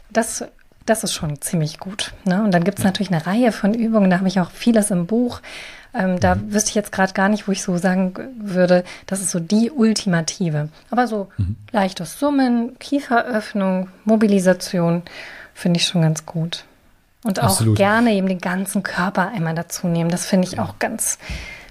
das, 0.09 0.45
das 0.85 1.03
ist 1.03 1.13
schon 1.13 1.41
ziemlich 1.41 1.79
gut. 1.79 2.13
Ne? 2.23 2.43
Und 2.43 2.51
dann 2.51 2.63
gibt 2.63 2.79
es 2.79 2.85
natürlich 2.85 3.11
eine 3.11 3.25
Reihe 3.25 3.51
von 3.51 3.73
Übungen, 3.73 4.09
da 4.09 4.17
habe 4.17 4.27
ich 4.27 4.39
auch 4.39 4.51
vieles 4.51 4.91
im 4.91 5.05
Buch. 5.05 5.41
Ähm, 5.93 6.19
da 6.19 6.35
mhm. 6.35 6.53
wüsste 6.53 6.69
ich 6.69 6.75
jetzt 6.75 6.91
gerade 6.91 7.13
gar 7.13 7.29
nicht, 7.29 7.47
wo 7.47 7.51
ich 7.51 7.61
so 7.61 7.77
sagen 7.77 8.13
würde, 8.37 8.83
das 9.05 9.21
ist 9.21 9.31
so 9.31 9.39
die 9.39 9.71
ultimative. 9.71 10.69
Aber 10.89 11.07
so 11.07 11.29
mhm. 11.37 11.55
leichtes 11.71 12.19
Summen, 12.19 12.77
Kieferöffnung, 12.79 13.89
Mobilisation 14.03 15.03
finde 15.53 15.79
ich 15.79 15.85
schon 15.85 16.01
ganz 16.01 16.25
gut. 16.25 16.65
Und 17.25 17.39
auch 17.39 17.45
Absolut. 17.45 17.75
gerne 17.75 18.13
eben 18.13 18.27
den 18.27 18.37
ganzen 18.37 18.83
Körper 18.83 19.29
einmal 19.29 19.55
dazu 19.55 19.87
nehmen. 19.87 20.11
Das 20.11 20.27
finde 20.27 20.47
ich 20.47 20.59
auch 20.59 20.77
ganz 20.77 21.17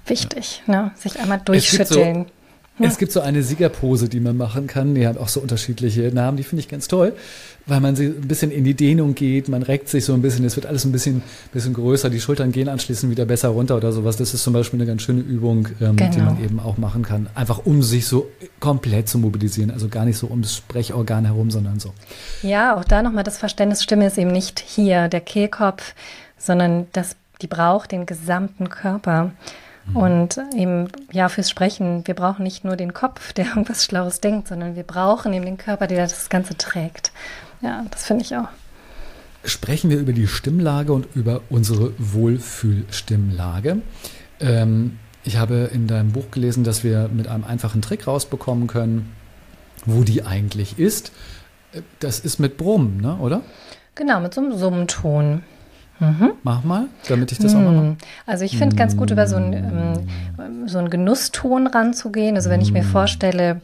wichtig, 0.04 0.64
ja. 0.66 0.82
ne? 0.86 0.90
sich 0.96 1.20
einmal 1.20 1.40
durchschütteln. 1.44 2.26
Es 2.80 2.98
gibt 2.98 3.12
so 3.12 3.20
eine 3.20 3.44
Siegerpose, 3.44 4.08
die 4.08 4.18
man 4.18 4.36
machen 4.36 4.66
kann. 4.66 4.96
Die 4.96 5.06
hat 5.06 5.16
auch 5.16 5.28
so 5.28 5.38
unterschiedliche 5.38 6.02
Namen. 6.12 6.36
Die 6.36 6.42
finde 6.42 6.58
ich 6.58 6.68
ganz 6.68 6.88
toll, 6.88 7.14
weil 7.66 7.80
man 7.80 7.96
sie 7.96 8.06
ein 8.06 8.28
bisschen 8.28 8.50
in 8.50 8.64
die 8.64 8.74
Dehnung 8.74 9.14
geht. 9.14 9.48
Man 9.48 9.62
reckt 9.62 9.88
sich 9.88 10.04
so 10.04 10.12
ein 10.12 10.22
bisschen. 10.22 10.44
Es 10.44 10.56
wird 10.56 10.66
alles 10.66 10.84
ein 10.84 10.92
bisschen, 10.92 11.22
bisschen 11.52 11.72
größer. 11.72 12.10
Die 12.10 12.20
Schultern 12.20 12.52
gehen 12.52 12.68
anschließend 12.68 13.10
wieder 13.10 13.24
besser 13.24 13.48
runter 13.48 13.76
oder 13.76 13.92
sowas. 13.92 14.16
Das 14.16 14.34
ist 14.34 14.42
zum 14.42 14.52
Beispiel 14.52 14.78
eine 14.78 14.86
ganz 14.86 15.02
schöne 15.02 15.20
Übung, 15.20 15.68
ähm, 15.80 15.96
genau. 15.96 16.10
die 16.10 16.20
man 16.20 16.44
eben 16.44 16.60
auch 16.60 16.76
machen 16.76 17.02
kann. 17.02 17.28
Einfach 17.34 17.64
um 17.64 17.82
sich 17.82 18.06
so 18.06 18.28
komplett 18.60 19.08
zu 19.08 19.18
mobilisieren. 19.18 19.70
Also 19.70 19.88
gar 19.88 20.04
nicht 20.04 20.18
so 20.18 20.26
um 20.26 20.42
das 20.42 20.56
Sprechorgan 20.56 21.24
herum, 21.24 21.50
sondern 21.50 21.80
so. 21.80 21.92
Ja, 22.42 22.76
auch 22.76 22.84
da 22.84 23.02
nochmal 23.02 23.24
das 23.24 23.38
Verständnis. 23.38 23.82
Stimme 23.82 24.06
ist 24.06 24.18
eben 24.18 24.32
nicht 24.32 24.60
hier 24.60 25.08
der 25.08 25.20
Kehlkopf, 25.20 25.94
sondern 26.36 26.86
das, 26.92 27.16
die 27.40 27.46
braucht 27.46 27.92
den 27.92 28.04
gesamten 28.04 28.68
Körper. 28.68 29.32
Mhm. 29.86 29.96
Und 29.96 30.40
eben, 30.54 30.88
ja, 31.12 31.28
fürs 31.28 31.50
Sprechen, 31.50 32.06
wir 32.06 32.14
brauchen 32.14 32.42
nicht 32.42 32.64
nur 32.64 32.76
den 32.76 32.92
Kopf, 32.92 33.32
der 33.32 33.46
irgendwas 33.48 33.84
Schlaues 33.84 34.20
denkt, 34.20 34.48
sondern 34.48 34.76
wir 34.76 34.82
brauchen 34.82 35.32
eben 35.32 35.44
den 35.44 35.58
Körper, 35.58 35.86
der 35.86 36.02
das 36.02 36.28
Ganze 36.28 36.56
trägt. 36.56 37.12
Ja, 37.64 37.84
das 37.90 38.04
finde 38.04 38.24
ich 38.24 38.36
auch. 38.36 38.48
Sprechen 39.42 39.90
wir 39.90 39.98
über 39.98 40.12
die 40.12 40.26
Stimmlage 40.26 40.92
und 40.92 41.08
über 41.14 41.40
unsere 41.48 41.92
Wohlfühlstimmlage. 41.98 43.78
Ähm, 44.40 44.98
ich 45.24 45.38
habe 45.38 45.70
in 45.72 45.86
deinem 45.86 46.12
Buch 46.12 46.30
gelesen, 46.30 46.64
dass 46.64 46.84
wir 46.84 47.08
mit 47.08 47.26
einem 47.26 47.44
einfachen 47.44 47.80
Trick 47.80 48.06
rausbekommen 48.06 48.66
können, 48.66 49.12
wo 49.86 50.02
die 50.02 50.24
eigentlich 50.24 50.78
ist. 50.78 51.12
Das 52.00 52.20
ist 52.20 52.38
mit 52.38 52.58
Brummen, 52.58 53.00
ne, 53.00 53.16
oder? 53.16 53.40
Genau, 53.94 54.20
mit 54.20 54.34
so 54.34 54.42
einem 54.42 54.56
Summenton. 54.56 55.42
Mhm. 56.00 56.32
Mach 56.42 56.64
mal, 56.64 56.88
damit 57.08 57.32
ich 57.32 57.38
das 57.38 57.54
auch 57.54 57.60
mal 57.60 57.72
mache. 57.72 57.86
Hm. 57.86 57.96
Also 58.26 58.44
ich 58.44 58.58
finde 58.58 58.76
ganz 58.76 58.96
gut, 58.96 59.10
über 59.10 59.26
so 59.26 59.36
einen, 59.36 60.06
ähm, 60.38 60.68
so 60.68 60.78
einen 60.78 60.90
Genusston 60.90 61.68
ranzugehen. 61.68 62.34
Also 62.36 62.50
wenn 62.50 62.60
ich 62.60 62.72
mir 62.72 62.82
hm. 62.82 62.90
vorstelle, 62.90 63.60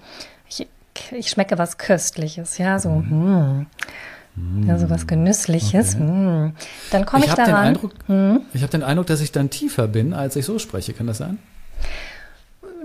ich, 1.12 1.30
schmecke 1.30 1.58
was 1.58 1.78
Köstliches, 1.78 2.58
ja, 2.58 2.78
so, 2.78 2.90
hm, 2.90 3.66
Ja, 4.66 4.78
so 4.78 4.90
was 4.90 5.06
Genüssliches. 5.06 5.94
Okay. 5.94 6.04
Mm. 6.04 6.54
Dann 6.90 7.04
komme 7.04 7.24
ich, 7.24 7.30
ich 7.30 7.34
ich 7.34 7.38
habe 7.38 7.42
den, 7.42 7.54
daran. 7.54 7.66
Eindruck, 7.66 7.92
ich 8.54 8.62
hab 8.62 8.70
den 8.70 8.82
Eindruck, 8.82 9.06
dass 9.06 9.20
ich 9.20 9.32
dann 9.32 9.50
tiefer 9.50 9.88
bin, 9.88 10.12
als 10.14 10.36
ich 10.36 10.44
so 10.44 10.58
spreche. 10.58 10.92
Kann 10.92 11.06
das 11.06 11.18
sein? 11.18 11.38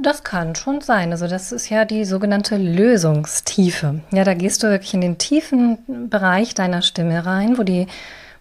Das 0.01 0.23
kann 0.23 0.56
schon 0.56 0.82
sein. 0.82 1.12
Also 1.12 1.28
das 1.28 1.51
ist 1.51 1.69
ja 1.69 1.86
die 1.86 2.04
sogenannte 2.06 2.58
Lösungstiefe. 2.58 4.01
Ja, 4.12 4.23
da 4.23 4.34
gehst 4.34 4.63
du 4.63 4.67
wirklich 4.69 4.93
in 4.93 5.01
den 5.01 5.17
tiefen 5.17 6.10
Bereich 6.10 6.54
deiner 6.54 6.82
Stimme 6.82 7.25
rein, 7.25 7.58
wo 7.58 7.63
die 7.63 7.88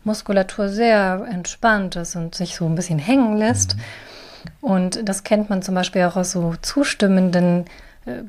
Muskulatur 0.03 0.69
sehr 0.69 1.27
entspannt 1.31 1.97
ist 1.97 2.17
und 2.17 2.35
sich 2.35 2.57
so 2.57 2.67
ein 2.67 2.75
bisschen 2.75 2.99
hängen 2.99 3.37
lässt. 3.37 3.77
Und 4.61 5.09
das 5.09 5.25
kennt 5.25 5.49
man 5.49 5.63
zum 5.63 5.75
Beispiel 5.75 6.03
auch 6.03 6.17
aus 6.17 6.33
so 6.33 6.55
zustimmenden 6.61 7.65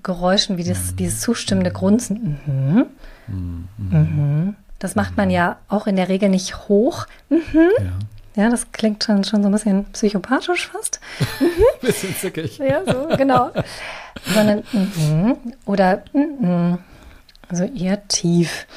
Geräuschen 0.03 0.57
wie 0.57 0.63
das, 0.63 0.95
dieses 0.95 1.21
zustimmende 1.21 1.71
Grunzen. 1.71 2.39
Mhm. 2.45 3.67
Mhm. 3.77 4.55
Das 4.79 4.95
macht 4.95 5.17
man 5.17 5.29
ja 5.29 5.57
auch 5.67 5.87
in 5.87 5.95
der 5.95 6.09
Regel 6.09 6.29
nicht 6.29 6.67
hoch. 6.67 7.05
Mhm. 7.29 7.39
Ja. 7.79 7.91
Ja, 8.35 8.49
das 8.49 8.73
klingt 8.73 9.07
dann 9.07 9.23
schon 9.23 9.43
so 9.43 9.49
ein 9.49 9.53
bisschen 9.53 9.85
psychopathisch 9.93 10.67
fast. 10.67 10.99
Bisschen 11.81 12.13
zickig. 12.15 12.57
Ja, 12.57 12.81
so, 12.85 13.07
genau. 13.15 13.51
Sondern, 14.33 14.63
mhm, 14.73 15.37
oder, 15.65 16.03
mhm, 16.11 16.79
also 17.47 17.63
eher 17.63 18.05
tief. 18.09 18.67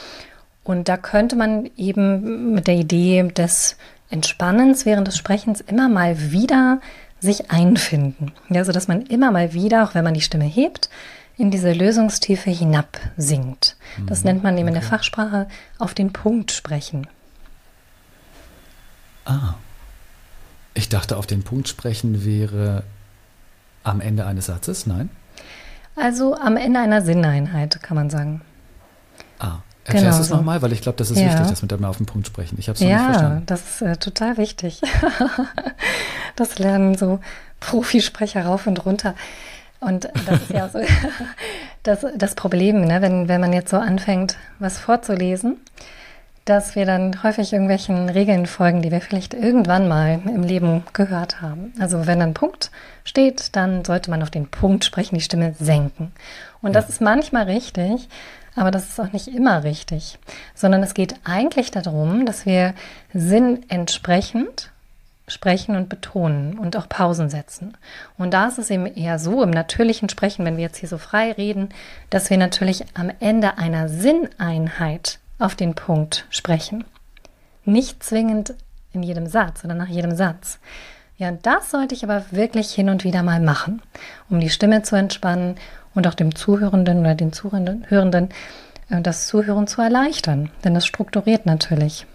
Und 0.63 0.89
da 0.89 0.97
könnte 0.97 1.35
man 1.35 1.69
eben 1.77 2.53
mit 2.55 2.69
der 2.69 2.77
Idee 2.77 3.23
des 3.35 3.77
Entspannens 4.11 4.87
während 4.87 5.09
des 5.09 5.17
Sprechens 5.17 5.61
immer 5.61 5.89
mal 5.89 6.31
wieder 6.31 6.81
sich 7.21 7.51
einfinden. 7.51 8.33
Ja, 8.49 8.61
also 8.61 8.73
dass 8.73 8.89
man 8.89 9.03
immer 9.03 9.31
mal 9.31 9.53
wieder, 9.53 9.85
auch 9.85 9.95
wenn 9.95 10.05
man 10.05 10.15
die 10.15 10.21
Stimme 10.21 10.45
hebt, 10.45 10.89
in 11.37 11.51
diese 11.51 11.73
Lösungstiefe 11.73 12.51
hinabsinkt. 12.51 13.77
Das 14.07 14.25
nennt 14.25 14.43
man 14.43 14.59
eben 14.59 14.69
in 14.69 14.75
der 14.75 14.83
Fachsprache 14.83 15.47
auf 15.79 15.95
den 15.95 16.13
Punkt 16.13 16.51
sprechen. 16.51 17.07
Ah. 19.25 19.55
Ich 20.75 20.89
dachte, 20.89 21.17
auf 21.17 21.27
den 21.27 21.45
Punkt 21.45 21.69
sprechen 21.69 22.25
wäre 22.25 22.83
am 23.85 24.01
Ende 24.01 24.27
eines 24.27 24.47
Satzes. 24.47 24.87
Nein? 24.87 25.11
Also 25.97 26.37
am 26.37 26.57
Ende 26.57 26.81
einer 26.81 27.03
Sinneinheit, 27.03 27.83
kann 27.83 27.97
man 27.97 28.11
sagen. 28.11 28.43
Ah. 29.39 29.59
Erklärst 29.89 30.05
Genau 30.05 30.17
du 30.17 30.23
es 30.23 30.29
so. 30.29 30.37
nochmal? 30.37 30.61
Weil 30.63 30.73
ich 30.73 30.83
glaube, 30.83 30.99
das 30.99 31.11
ist 31.11 31.19
Ja. 31.19 31.27
wichtig, 31.27 31.47
dass 31.49 31.63
wir 31.63 31.69
da 31.69 31.77
mal 31.79 31.89
auf 31.89 31.97
den 31.97 32.07
Punkt 32.07 32.27
sprechen. 32.27 32.57
Ich 32.59 32.69
habe 32.69 32.75
es 32.77 32.81
noch 32.81 32.89
nicht 32.89 32.97
Ja, 32.99 33.05
verstanden. 33.05 33.43
das 33.47 33.61
ist 33.63 33.83
äh, 33.83 33.97
total 33.97 34.37
wichtig. 34.37 34.81
das 36.37 36.59
lernen 36.59 36.97
so 36.97 37.21
Profisprecher 37.61 38.45
rauf 38.45 38.67
und 38.67 38.85
runter. 38.85 39.15
Und 39.81 40.09
das 40.27 40.43
ist 40.43 40.51
ja 40.51 40.69
so 40.69 40.81
das, 41.83 42.05
das 42.17 42.35
Problem, 42.35 42.83
ne? 42.85 43.01
wenn, 43.01 43.29
wenn 43.29 43.41
man 43.41 43.53
jetzt 43.53 43.71
so 43.71 43.77
anfängt, 43.79 44.37
was 44.59 44.79
vorzulesen, 44.79 45.57
dass 46.45 46.75
wir 46.75 46.87
dann 46.87 47.23
häufig 47.23 47.53
irgendwelchen 47.53 48.09
Regeln 48.09 48.47
folgen, 48.47 48.81
die 48.83 48.91
wir 48.91 49.01
vielleicht 49.03 49.35
irgendwann 49.35 49.87
mal 49.87 50.21
im 50.25 50.43
Leben 50.43 50.83
gehört 50.95 51.43
haben. 51.43 51.73
Also 51.79 52.07
wenn 52.07 52.23
ein 52.23 52.33
Punkt 52.35 52.71
steht, 53.05 53.55
dann 53.55 53.85
sollte 53.85 54.11
man 54.11 54.23
auf 54.23 54.31
den 54.31 54.49
Punkt 54.49 54.85
sprechen, 54.85 55.15
die 55.15 55.21
Stimme 55.21 55.55
senken. 55.61 56.11
Und 56.63 56.73
das 56.75 56.89
ist 56.89 57.01
manchmal 57.01 57.45
richtig, 57.45 58.09
aber 58.59 58.71
das 58.71 58.89
ist 58.89 59.01
auch 59.01 59.13
nicht 59.13 59.29
immer 59.29 59.65
richtig, 59.65 60.19
sondern 60.55 60.83
es 60.83 60.95
geht 60.95 61.15
eigentlich 61.25 61.71
darum, 61.71 62.27
dass 62.27 62.47
wir 62.47 62.75
sinnentsprechend 63.15 64.71
sprechen 65.29 65.77
und 65.77 65.89
betonen 65.89 66.59
und 66.59 66.77
auch 66.77 66.89
Pausen 66.89 67.29
setzen. 67.29 67.77
Und 68.17 68.33
da 68.33 68.49
ist 68.49 68.59
es 68.59 68.71
eben 68.71 68.87
eher 68.87 69.19
so 69.19 69.43
im 69.43 69.51
natürlichen 69.51 70.09
Sprechen, 70.09 70.45
wenn 70.45 70.57
wir 70.57 70.65
jetzt 70.65 70.79
hier 70.79 70.89
so 70.89 70.99
frei 70.99 71.33
reden, 71.33 71.69
dass 72.11 72.31
wir 72.31 72.39
natürlich 72.39 72.85
am 72.95 73.11
Ende 73.21 73.59
einer 73.59 73.89
Sinneinheit 73.89 75.19
auf 75.39 75.55
den 75.55 75.75
Punkt 75.75 76.27
sprechen. 76.31 76.85
Nicht 77.65 78.03
zwingend 78.03 78.55
in 78.93 79.03
jedem 79.03 79.27
Satz 79.27 79.65
oder 79.65 79.75
nach 79.75 79.89
jedem 79.89 80.17
Satz. 80.17 80.59
Ja, 81.19 81.29
und 81.29 81.45
das 81.47 81.71
sollte 81.71 81.95
ich 81.95 82.05
aber 82.05 82.25
wirklich 82.31 82.71
hin 82.73 82.89
und 82.89 83.05
wieder 83.05 83.23
mal 83.23 83.41
machen, 83.41 83.83
um 84.31 84.41
die 84.41 84.51
Stimme 84.51 84.83
zu 84.83 84.97
entspannen 84.97 85.57
und 85.99 86.07
auch 86.07 86.15
dem 86.15 86.35
Zuhörenden 86.35 87.01
oder 87.01 87.17
den 87.17 87.33
Zuhörenden 87.33 87.85
Hörenden, 87.89 88.29
äh, 88.89 89.03
das 89.03 89.27
Zuhören 89.27 89.67
zu 89.67 89.83
erleichtern. 89.83 90.49
Denn 90.65 90.73
das 90.73 90.87
strukturiert 90.87 91.45
natürlich. 91.45 92.07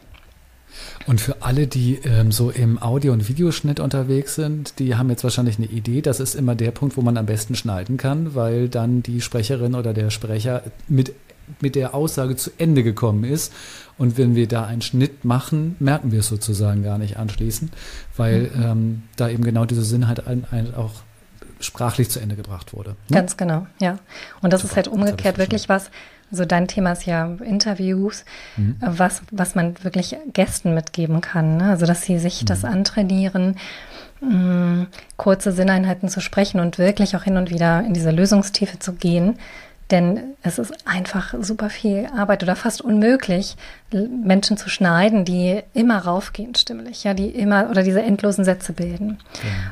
Und 1.05 1.19
für 1.19 1.41
alle, 1.41 1.67
die 1.67 1.99
ähm, 2.05 2.31
so 2.31 2.49
im 2.49 2.81
Audio- 2.81 3.11
und 3.11 3.27
Videoschnitt 3.27 3.81
unterwegs 3.81 4.35
sind, 4.35 4.79
die 4.79 4.95
haben 4.95 5.09
jetzt 5.09 5.25
wahrscheinlich 5.25 5.57
eine 5.57 5.67
Idee. 5.67 6.01
Das 6.01 6.21
ist 6.21 6.33
immer 6.33 6.55
der 6.55 6.71
Punkt, 6.71 6.95
wo 6.95 7.01
man 7.01 7.17
am 7.17 7.25
besten 7.25 7.55
schneiden 7.55 7.97
kann, 7.97 8.35
weil 8.35 8.69
dann 8.69 9.03
die 9.03 9.19
Sprecherin 9.19 9.75
oder 9.75 9.93
der 9.93 10.09
Sprecher 10.09 10.63
mit, 10.87 11.13
mit 11.59 11.75
der 11.75 11.93
Aussage 11.93 12.37
zu 12.37 12.51
Ende 12.57 12.83
gekommen 12.83 13.25
ist. 13.25 13.53
Und 13.97 14.17
wenn 14.17 14.33
wir 14.33 14.47
da 14.47 14.65
einen 14.65 14.81
Schnitt 14.81 15.25
machen, 15.25 15.75
merken 15.79 16.13
wir 16.13 16.21
es 16.21 16.29
sozusagen 16.29 16.83
gar 16.83 16.97
nicht 16.97 17.17
anschließend, 17.17 17.71
weil 18.15 18.49
ähm, 18.55 19.03
da 19.17 19.29
eben 19.29 19.43
genau 19.43 19.65
diese 19.65 19.83
Sinnheit 19.83 20.25
ein, 20.25 20.73
auch 20.73 20.93
sprachlich 21.65 22.09
zu 22.09 22.19
Ende 22.19 22.35
gebracht 22.35 22.73
wurde. 22.73 22.91
Ne? 23.09 23.15
Ganz 23.15 23.37
genau, 23.37 23.67
ja. 23.79 23.97
Und 24.41 24.53
das 24.53 24.61
Super, 24.61 24.71
ist 24.71 24.75
halt 24.77 24.87
umgekehrt 24.87 25.37
wirklich 25.37 25.69
was, 25.69 25.89
also 26.31 26.45
dein 26.45 26.67
Thema 26.67 26.93
ist 26.93 27.05
ja 27.05 27.25
Interviews, 27.43 28.25
Mhm. 28.57 28.77
was, 28.79 29.21
was 29.31 29.55
man 29.55 29.75
wirklich 29.83 30.15
Gästen 30.33 30.73
mitgeben 30.73 31.21
kann. 31.21 31.57
Ne? 31.57 31.69
Also 31.69 31.85
dass 31.85 32.01
sie 32.03 32.17
sich 32.19 32.41
Mhm. 32.41 32.45
das 32.47 32.65
antrainieren, 32.65 33.57
mh, 34.21 34.87
kurze 35.17 35.51
Sinneinheiten 35.51 36.09
zu 36.09 36.21
sprechen 36.21 36.59
und 36.59 36.77
wirklich 36.77 37.15
auch 37.15 37.23
hin 37.23 37.37
und 37.37 37.49
wieder 37.49 37.81
in 37.85 37.93
diese 37.93 38.11
Lösungstiefe 38.11 38.79
zu 38.79 38.93
gehen. 38.93 39.37
Denn 39.91 40.35
es 40.41 40.59
ist 40.59 40.87
einfach 40.87 41.33
super 41.41 41.69
viel 41.69 42.07
Arbeit 42.15 42.41
oder 42.41 42.55
fast 42.55 42.81
unmöglich, 42.81 43.57
Menschen 43.91 44.57
zu 44.57 44.69
schneiden, 44.69 45.25
die 45.25 45.61
immer 45.73 45.99
raufgehen 45.99 46.55
stimmlich, 46.55 47.03
ja, 47.03 47.13
die 47.13 47.27
immer 47.27 47.69
oder 47.69 47.83
diese 47.83 48.01
endlosen 48.01 48.45
Sätze 48.45 48.73
bilden. 48.73 49.19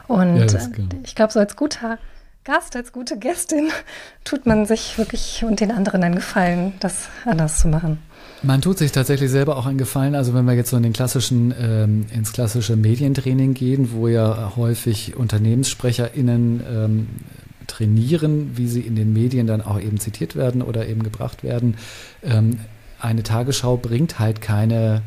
Und 0.08 0.52
Ja, 0.52 0.60
äh, 0.60 0.69
ich 1.04 1.15
glaube, 1.15 1.34
so 1.34 1.39
als 1.39 1.56
guter 1.56 1.97
Gast, 2.43 2.76
als 2.76 2.91
gute 2.91 3.17
Gästin 3.17 3.69
tut 4.24 4.45
man 4.45 4.65
sich 4.65 4.97
wirklich 4.97 5.43
und 5.45 5.60
den 5.60 5.71
anderen 5.71 6.04
einen 6.04 6.15
Gefallen, 6.15 6.74
das 6.80 7.08
anders 7.26 7.60
zu 7.60 7.67
machen. 7.67 8.00
Man 8.43 8.62
tut 8.62 8.80
sich 8.80 8.91
tatsächlich 8.91 9.30
selber 9.30 9.56
auch 9.56 9.67
einen 9.67 9.78
Gefallen. 9.78 10.15
Also 10.15 10.34
wenn 10.34 10.45
wir 10.45 10.54
jetzt 10.54 10.71
so 10.71 10.78
in 10.78 10.84
den 10.84 10.93
klassischen, 10.93 11.54
ähm, 11.60 12.08
ins 12.12 12.34
klassische 12.34 12.76
Medientraining 12.76 13.54
gehen, 13.54 13.91
wo 13.91 14.08
ja 14.08 14.54
häufig 14.56 15.15
UnternehmenssprecherInnen 15.15 16.63
ähm, 16.67 17.08
trainieren, 17.82 18.52
wie 18.56 18.67
sie 18.67 18.82
in 18.82 18.96
den 18.96 19.13
Medien 19.13 19.48
dann 19.48 19.62
auch 19.62 19.80
eben 19.80 20.00
zitiert 20.00 20.36
werden 20.36 20.62
oder 20.62 20.88
eben 20.88 21.04
gebracht 21.04 21.44
werden. 21.44 21.76
Ähm, 22.24 22.60
eine 23.00 23.24
Tagesschau 23.24 23.78
bringt 23.78 24.20
halt 24.20 24.41
keine 24.41 25.02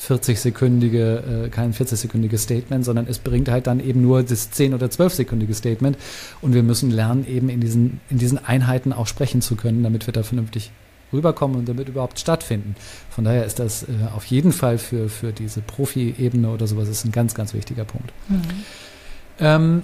40-sekündige, 0.00 1.44
äh, 1.44 1.48
kein 1.50 1.72
40-sekündiges 1.72 2.38
Statement, 2.38 2.84
sondern 2.84 3.06
es 3.06 3.18
bringt 3.18 3.48
halt 3.48 3.66
dann 3.66 3.80
eben 3.80 4.02
nur 4.02 4.22
das 4.22 4.50
10- 4.52 4.74
oder 4.74 4.86
12-sekündige 4.86 5.54
Statement. 5.54 5.96
Und 6.40 6.54
wir 6.54 6.62
müssen 6.62 6.90
lernen, 6.90 7.26
eben 7.26 7.48
in 7.48 7.60
diesen, 7.60 8.00
in 8.10 8.18
diesen 8.18 8.44
Einheiten 8.44 8.92
auch 8.92 9.06
sprechen 9.06 9.42
zu 9.42 9.56
können, 9.56 9.82
damit 9.82 10.06
wir 10.06 10.12
da 10.12 10.22
vernünftig 10.22 10.72
rüberkommen 11.12 11.58
und 11.58 11.68
damit 11.68 11.88
überhaupt 11.88 12.18
stattfinden. 12.18 12.74
Von 13.10 13.24
daher 13.24 13.44
ist 13.44 13.58
das 13.58 13.84
äh, 13.84 13.86
auf 14.14 14.24
jeden 14.26 14.52
Fall 14.52 14.78
für, 14.78 15.08
für 15.08 15.32
diese 15.32 15.60
Profi-Ebene 15.60 16.48
oder 16.50 16.66
sowas 16.66 16.88
ist 16.88 17.04
ein 17.04 17.12
ganz, 17.12 17.34
ganz 17.34 17.52
wichtiger 17.52 17.84
Punkt. 17.84 18.12
Ähm, 19.38 19.82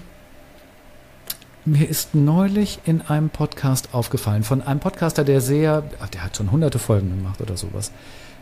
mir 1.66 1.88
ist 1.88 2.14
neulich 2.14 2.81
in 2.85 3.02
einem 3.02 3.29
Podcast 3.29 3.88
aufgefallen, 3.92 4.44
von 4.44 4.62
einem 4.62 4.81
Podcaster, 4.81 5.24
der 5.24 5.40
sehr, 5.40 5.83
der 6.14 6.24
hat 6.24 6.37
schon 6.37 6.50
hunderte 6.50 6.79
Folgen 6.79 7.11
gemacht 7.11 7.40
oder 7.40 7.57
sowas, 7.57 7.90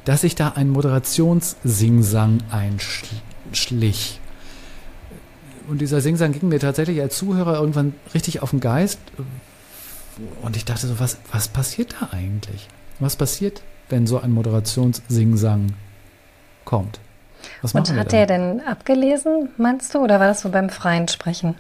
dass 0.05 0.21
sich 0.21 0.35
da 0.35 0.53
ein 0.57 0.69
Moderationssingsang 0.69 2.41
einschlich. 2.51 4.21
Und 5.67 5.81
dieser 5.81 6.03
Singsang 6.03 6.33
ging 6.33 6.49
mir 6.49 6.61
tatsächlich 6.61 7.01
als 7.01 7.17
Zuhörer 7.17 7.59
irgendwann 7.59 7.95
richtig 8.13 8.43
auf 8.43 8.51
den 8.51 8.61
Geist. 8.61 8.99
Und 10.43 10.57
ich 10.57 10.67
dachte 10.67 10.87
so, 10.87 11.01
was, 11.01 11.17
was 11.33 11.49
passiert 11.49 11.97
da 12.01 12.11
eigentlich? 12.13 12.69
Was 13.01 13.17
passiert, 13.17 13.63
wenn 13.89 14.07
so 14.07 14.21
ein 14.21 14.31
Moderationssingsang 14.31 15.73
kommt? 16.67 17.01
Was 17.63 17.75
Und 17.75 17.91
hat 17.95 18.13
er 18.13 18.27
denn 18.27 18.61
abgelesen, 18.61 19.49
meinst 19.57 19.95
du, 19.95 19.99
oder 20.01 20.21
war 20.21 20.27
das 20.27 20.43
so 20.43 20.51
beim 20.51 20.69
freien 20.69 21.09
Sprechen? 21.09 21.57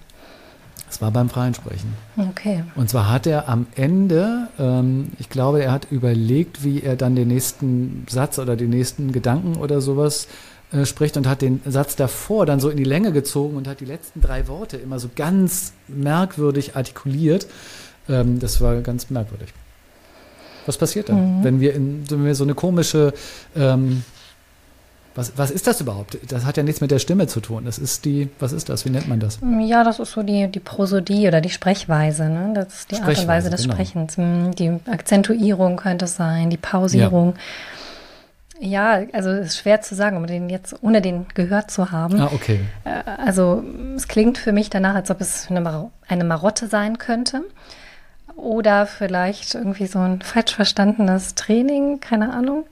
Es 0.95 1.03
war 1.03 1.11
beim 1.11 1.29
freien 1.29 1.55
Sprechen. 1.55 1.93
Okay. 2.17 2.63
Und 2.77 2.89
zwar 2.89 3.11
hat 3.11 3.27
er 3.27 3.49
am 3.49 3.67
Ende, 3.75 4.47
ähm, 4.61 5.09
ich 5.19 5.29
glaube, 5.29 5.61
er 5.61 5.73
hat 5.73 5.89
überlegt, 5.91 6.63
wie 6.63 6.85
er 6.85 6.95
dann 6.95 7.17
den 7.17 7.27
nächsten 7.27 8.07
Satz 8.09 8.39
oder 8.39 8.55
den 8.55 8.71
nächsten 8.71 9.11
Gedanken 9.11 9.57
oder 9.57 9.81
sowas 9.81 10.29
äh, 10.73 10.85
spricht 10.87 11.17
und 11.17 11.27
hat 11.27 11.43
den 11.43 11.61
Satz 11.67 11.97
davor 11.97 12.47
dann 12.47 12.61
so 12.61 12.69
in 12.71 12.77
die 12.77 12.85
Länge 12.85 13.11
gezogen 13.11 13.57
und 13.57 13.67
hat 13.67 13.81
die 13.81 13.87
letzten 13.87 14.21
drei 14.21 14.47
Worte 14.47 14.77
immer 14.77 15.01
so 15.01 15.11
ganz 15.17 15.73
merkwürdig 15.89 16.77
artikuliert. 16.77 17.49
Ähm, 18.09 18.39
das 18.39 18.61
war 18.61 18.77
ganz 18.83 19.11
merkwürdig. 19.11 19.49
Was 20.67 20.79
passiert 20.79 21.09
dann, 21.09 21.39
Mhm. 21.41 21.45
wenn, 21.45 21.61
wir 21.61 21.75
in, 21.75 22.05
wenn 22.09 22.25
wir 22.25 22.37
so 22.37 22.45
eine 22.45 22.55
komische 22.55 23.13
ähm, 23.57 24.05
was, 25.15 25.37
was 25.37 25.51
ist 25.51 25.67
das 25.67 25.81
überhaupt? 25.81 26.19
Das 26.29 26.45
hat 26.45 26.57
ja 26.57 26.63
nichts 26.63 26.81
mit 26.81 26.91
der 26.91 26.99
Stimme 26.99 27.27
zu 27.27 27.41
tun. 27.41 27.65
Das 27.65 27.79
ist 27.79 28.05
die, 28.05 28.29
was 28.41 28.53
ist 28.53 28.69
das? 28.69 28.85
Wie 28.85 28.91
nennt 28.91 29.09
man 29.09 29.21
das? 29.21 29.39
Ja, 29.61 29.85
das 29.85 30.01
ist 30.01 30.13
so 30.13 30.23
die, 30.23 30.49
die 30.49 30.61
Prosodie 30.61 31.29
oder 31.29 31.41
die 31.41 31.51
Sprechweise, 31.51 32.29
ne? 32.29 32.53
Das 32.55 32.75
ist 32.75 32.91
die 32.91 32.97
Art 32.97 33.19
und 33.19 33.29
Weise 33.29 33.51
des 33.51 33.63
genau. 33.63 33.75
Sprechens. 33.75 34.17
Hm, 34.17 34.55
Die 34.57 34.81
Akzentuierung 34.91 35.77
könnte 35.77 36.07
es 36.07 36.17
sein, 36.17 36.51
die 36.51 36.57
Pausierung. 36.57 37.35
Ja, 38.61 39.03
also 39.13 39.31
es 39.31 39.49
ist 39.49 39.59
schwer 39.59 39.81
zu 39.81 39.95
sagen, 39.95 40.17
um 40.17 40.27
den 40.27 40.49
jetzt 40.49 40.77
ohne 40.83 41.03
den 41.03 41.27
gehört 41.35 41.71
zu 41.71 41.91
haben. 41.91 42.21
Ah, 42.21 42.31
okay. 42.33 42.61
Äh, 42.85 43.03
also 43.25 43.65
es 43.97 44.09
klingt 44.09 44.39
für 44.39 44.53
mich 44.53 44.71
danach, 44.71 44.95
als 44.95 45.11
ob 45.11 45.21
es 45.21 45.49
eine, 45.51 45.61
Mar 45.61 45.91
eine 46.09 46.25
Marotte 46.25 46.69
sein 46.69 46.99
könnte. 46.99 47.43
Oder 48.37 48.87
vielleicht 48.87 49.55
irgendwie 49.55 49.87
so 49.87 50.01
ein 50.01 50.23
falsch 50.23 50.55
verstandenes 50.55 51.35
Training, 51.35 52.01
keine 52.01 52.33
Ahnung. 52.33 52.65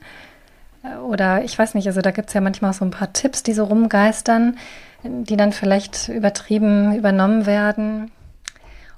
Oder 1.07 1.43
ich 1.43 1.57
weiß 1.57 1.75
nicht, 1.75 1.87
also 1.87 2.01
da 2.01 2.11
gibt 2.11 2.29
es 2.29 2.33
ja 2.33 2.41
manchmal 2.41 2.73
so 2.73 2.83
ein 2.83 2.91
paar 2.91 3.13
Tipps, 3.13 3.41
die 3.43 3.53
so 3.53 3.63
rumgeistern, 3.63 4.57
die 5.03 5.37
dann 5.37 5.53
vielleicht 5.53 6.09
übertrieben 6.09 6.95
übernommen 6.95 7.45
werden. 7.45 8.11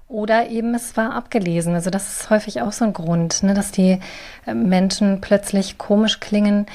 Oder 0.07 0.49
eben 0.49 0.73
es 0.75 0.97
war 0.97 1.13
abgelesen. 1.13 1.73
Also 1.73 1.89
das 1.89 2.07
ist 2.09 2.29
häufig 2.29 2.61
auch 2.61 2.71
so 2.71 2.85
ein 2.85 2.93
Grund, 2.93 3.43
ne, 3.43 3.53
dass 3.53 3.71
die 3.71 3.99
äh, 4.45 4.53
Menschen 4.53 5.19
plötzlich 5.21 5.77
komisch 5.77 6.19
klingen, 6.19 6.67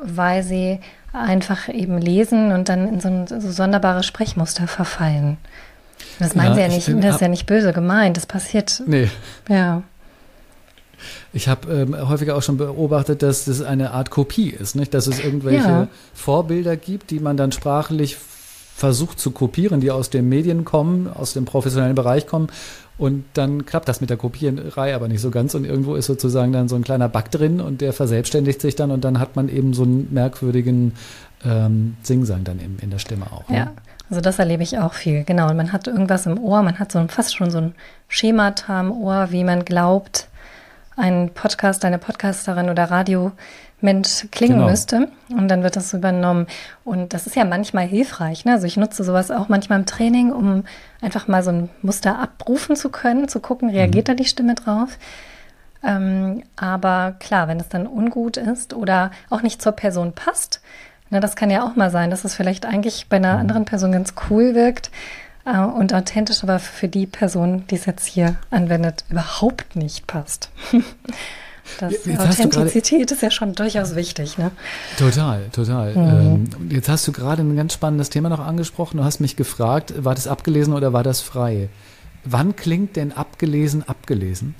weil 0.00 0.42
sie 0.42 0.80
einfach 1.12 1.68
eben 1.68 1.98
lesen 1.98 2.52
und 2.52 2.68
dann 2.68 2.88
in 2.88 3.00
so, 3.00 3.08
ein, 3.08 3.26
so 3.26 3.50
sonderbare 3.50 4.02
Sprechmuster 4.02 4.66
verfallen. 4.68 5.38
Das 6.18 6.34
meinen 6.34 6.50
ja, 6.50 6.54
sie 6.54 6.60
ja 6.60 6.68
nicht, 6.68 7.04
das 7.04 7.14
ist 7.16 7.20
ja 7.20 7.28
nicht 7.28 7.46
böse 7.46 7.72
gemeint, 7.72 8.16
das 8.16 8.26
passiert. 8.26 8.82
Nee. 8.86 9.10
Ja. 9.48 9.82
Ich 11.36 11.48
habe 11.48 11.70
ähm, 11.70 12.08
häufiger 12.08 12.34
auch 12.34 12.42
schon 12.42 12.56
beobachtet, 12.56 13.22
dass 13.22 13.44
das 13.44 13.60
eine 13.60 13.90
Art 13.90 14.08
Kopie 14.08 14.48
ist, 14.48 14.74
nicht? 14.74 14.94
Dass 14.94 15.06
es 15.06 15.22
irgendwelche 15.22 15.68
ja. 15.68 15.88
Vorbilder 16.14 16.78
gibt, 16.78 17.10
die 17.10 17.20
man 17.20 17.36
dann 17.36 17.52
sprachlich 17.52 18.16
versucht 18.16 19.20
zu 19.20 19.32
kopieren, 19.32 19.82
die 19.82 19.90
aus 19.90 20.08
den 20.08 20.30
Medien 20.30 20.64
kommen, 20.64 21.12
aus 21.12 21.34
dem 21.34 21.44
professionellen 21.44 21.94
Bereich 21.94 22.26
kommen. 22.26 22.48
Und 22.96 23.26
dann 23.34 23.66
klappt 23.66 23.86
das 23.86 24.00
mit 24.00 24.08
der 24.08 24.16
Kopiererei 24.16 24.94
aber 24.94 25.08
nicht 25.08 25.20
so 25.20 25.30
ganz. 25.30 25.54
Und 25.54 25.66
irgendwo 25.66 25.94
ist 25.94 26.06
sozusagen 26.06 26.54
dann 26.54 26.68
so 26.68 26.76
ein 26.76 26.82
kleiner 26.82 27.10
Bug 27.10 27.30
drin 27.30 27.60
und 27.60 27.82
der 27.82 27.92
verselbstständigt 27.92 28.62
sich 28.62 28.74
dann 28.74 28.90
und 28.90 29.04
dann 29.04 29.20
hat 29.20 29.36
man 29.36 29.50
eben 29.50 29.74
so 29.74 29.82
einen 29.82 30.08
merkwürdigen 30.14 30.94
ähm, 31.44 31.98
Singsang 32.02 32.44
dann 32.44 32.60
eben 32.60 32.78
in 32.80 32.88
der 32.88 32.98
Stimme 32.98 33.26
auch. 33.30 33.46
Ne? 33.50 33.56
Ja, 33.58 33.72
also 34.08 34.22
das 34.22 34.38
erlebe 34.38 34.62
ich 34.62 34.78
auch 34.78 34.94
viel. 34.94 35.24
Genau. 35.24 35.50
Und 35.50 35.58
man 35.58 35.74
hat 35.74 35.86
irgendwas 35.86 36.24
im 36.24 36.38
Ohr, 36.38 36.62
man 36.62 36.78
hat 36.78 36.92
so 36.92 36.98
ein, 36.98 37.10
fast 37.10 37.36
schon 37.36 37.50
so 37.50 37.58
ein 37.58 37.74
Schemata 38.08 38.80
im 38.80 38.90
Ohr, 38.90 39.28
wie 39.32 39.44
man 39.44 39.66
glaubt, 39.66 40.28
ein 40.96 41.30
Podcast, 41.32 41.84
eine 41.84 41.98
Podcasterin 41.98 42.70
oder 42.70 42.84
Radio 42.84 43.32
Mensch 43.80 44.26
klingen 44.30 44.58
genau. 44.58 44.70
müsste. 44.70 45.08
Und 45.28 45.48
dann 45.48 45.62
wird 45.62 45.76
das 45.76 45.92
übernommen. 45.92 46.46
Und 46.84 47.12
das 47.12 47.26
ist 47.26 47.36
ja 47.36 47.44
manchmal 47.44 47.86
hilfreich. 47.86 48.44
Ne? 48.44 48.52
Also 48.52 48.66
ich 48.66 48.76
nutze 48.76 49.04
sowas 49.04 49.30
auch 49.30 49.48
manchmal 49.48 49.78
im 49.78 49.86
Training, 49.86 50.32
um 50.32 50.64
einfach 51.02 51.28
mal 51.28 51.42
so 51.42 51.50
ein 51.50 51.68
Muster 51.82 52.18
abrufen 52.18 52.74
zu 52.74 52.88
können, 52.88 53.28
zu 53.28 53.40
gucken, 53.40 53.68
reagiert 53.68 54.08
mhm. 54.08 54.12
da 54.12 54.14
die 54.14 54.24
Stimme 54.24 54.54
drauf. 54.54 54.98
Ähm, 55.84 56.42
aber 56.56 57.16
klar, 57.20 57.48
wenn 57.48 57.60
es 57.60 57.68
dann 57.68 57.86
ungut 57.86 58.38
ist 58.38 58.72
oder 58.72 59.10
auch 59.28 59.42
nicht 59.42 59.60
zur 59.60 59.72
Person 59.72 60.14
passt, 60.14 60.62
na, 61.10 61.18
ne, 61.18 61.20
das 61.20 61.36
kann 61.36 61.50
ja 61.50 61.62
auch 61.64 61.76
mal 61.76 61.90
sein, 61.90 62.10
dass 62.10 62.24
es 62.24 62.34
vielleicht 62.34 62.66
eigentlich 62.66 63.08
bei 63.08 63.18
einer 63.18 63.34
mhm. 63.34 63.40
anderen 63.40 63.64
Person 63.66 63.92
ganz 63.92 64.14
cool 64.28 64.54
wirkt 64.54 64.90
äh, 65.46 65.58
und 65.58 65.94
authentisch, 65.94 66.42
aber 66.42 66.58
für 66.58 66.88
die 66.88 67.06
Person, 67.06 67.64
die 67.70 67.76
es 67.76 67.86
jetzt 67.86 68.06
hier 68.06 68.36
anwendet, 68.50 69.04
überhaupt 69.08 69.76
nicht 69.76 70.06
passt. 70.06 70.50
Das 71.80 72.06
jetzt 72.06 72.20
Authentizität 72.20 73.10
ist 73.10 73.22
ja 73.22 73.30
schon 73.32 73.52
durchaus 73.52 73.96
wichtig, 73.96 74.38
ne? 74.38 74.52
Total, 74.98 75.48
total. 75.50 75.96
Mhm. 75.96 76.48
Ähm, 76.60 76.70
jetzt 76.70 76.88
hast 76.88 77.08
du 77.08 77.12
gerade 77.12 77.42
ein 77.42 77.56
ganz 77.56 77.74
spannendes 77.74 78.08
Thema 78.08 78.28
noch 78.28 78.38
angesprochen. 78.38 78.98
Du 78.98 79.04
hast 79.04 79.18
mich 79.18 79.34
gefragt, 79.34 79.92
war 80.04 80.14
das 80.14 80.28
abgelesen 80.28 80.74
oder 80.74 80.92
war 80.92 81.02
das 81.02 81.20
frei? 81.20 81.68
Wann 82.24 82.54
klingt 82.54 82.94
denn 82.94 83.12
abgelesen 83.12 83.82
abgelesen? 83.88 84.54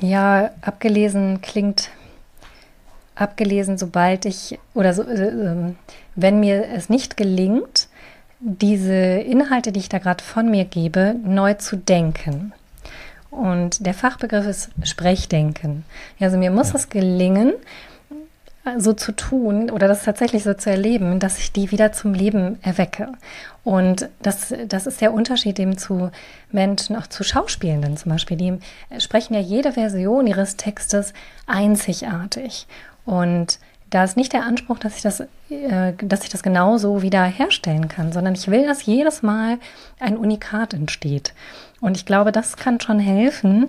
Ja, 0.00 0.50
abgelesen 0.60 1.40
klingt 1.40 1.90
abgelesen, 3.14 3.78
sobald 3.78 4.24
ich 4.24 4.58
oder 4.74 4.94
so, 4.94 5.02
äh, 5.02 5.28
ähm, 5.28 5.76
wenn 6.14 6.40
mir 6.40 6.68
es 6.74 6.88
nicht 6.88 7.16
gelingt, 7.16 7.87
diese 8.40 8.94
Inhalte, 8.94 9.72
die 9.72 9.80
ich 9.80 9.88
da 9.88 9.98
gerade 9.98 10.22
von 10.22 10.50
mir 10.50 10.64
gebe, 10.64 11.16
neu 11.24 11.54
zu 11.54 11.76
denken. 11.76 12.52
Und 13.30 13.84
der 13.84 13.94
Fachbegriff 13.94 14.46
ist 14.46 14.70
Sprechdenken. 14.82 15.84
Also 16.20 16.38
mir 16.38 16.50
muss 16.50 16.70
ja. 16.70 16.76
es 16.76 16.88
gelingen, 16.88 17.52
so 18.76 18.92
zu 18.92 19.12
tun 19.12 19.70
oder 19.70 19.88
das 19.88 20.04
tatsächlich 20.04 20.42
so 20.42 20.54
zu 20.54 20.70
erleben, 20.70 21.20
dass 21.20 21.38
ich 21.38 21.52
die 21.52 21.70
wieder 21.70 21.92
zum 21.92 22.12
Leben 22.14 22.58
erwecke. 22.62 23.12
Und 23.64 24.08
das, 24.22 24.54
das 24.66 24.86
ist 24.86 25.00
der 25.00 25.12
Unterschied 25.12 25.58
eben 25.58 25.78
zu 25.78 26.10
Menschen, 26.50 26.96
auch 26.96 27.06
zu 27.06 27.24
Schauspielenden 27.24 27.96
zum 27.96 28.12
Beispiel. 28.12 28.36
Die 28.36 28.58
sprechen 28.98 29.34
ja 29.34 29.40
jede 29.40 29.72
Version 29.72 30.26
ihres 30.26 30.56
Textes 30.56 31.12
einzigartig. 31.46 32.66
Und 33.04 33.58
da 33.90 34.04
ist 34.04 34.16
nicht 34.16 34.32
der 34.32 34.44
Anspruch, 34.44 34.78
dass 34.78 34.96
ich 34.96 35.02
das, 35.02 35.20
äh, 35.20 35.92
dass 36.02 36.24
ich 36.24 36.28
das 36.28 36.42
genauso 36.42 37.02
wieder 37.02 37.24
herstellen 37.24 37.88
kann, 37.88 38.12
sondern 38.12 38.34
ich 38.34 38.48
will, 38.48 38.66
dass 38.66 38.86
jedes 38.86 39.22
Mal 39.22 39.58
ein 39.98 40.16
Unikat 40.16 40.74
entsteht. 40.74 41.34
Und 41.80 41.96
ich 41.96 42.06
glaube, 42.06 42.32
das 42.32 42.56
kann 42.56 42.80
schon 42.80 42.98
helfen 42.98 43.68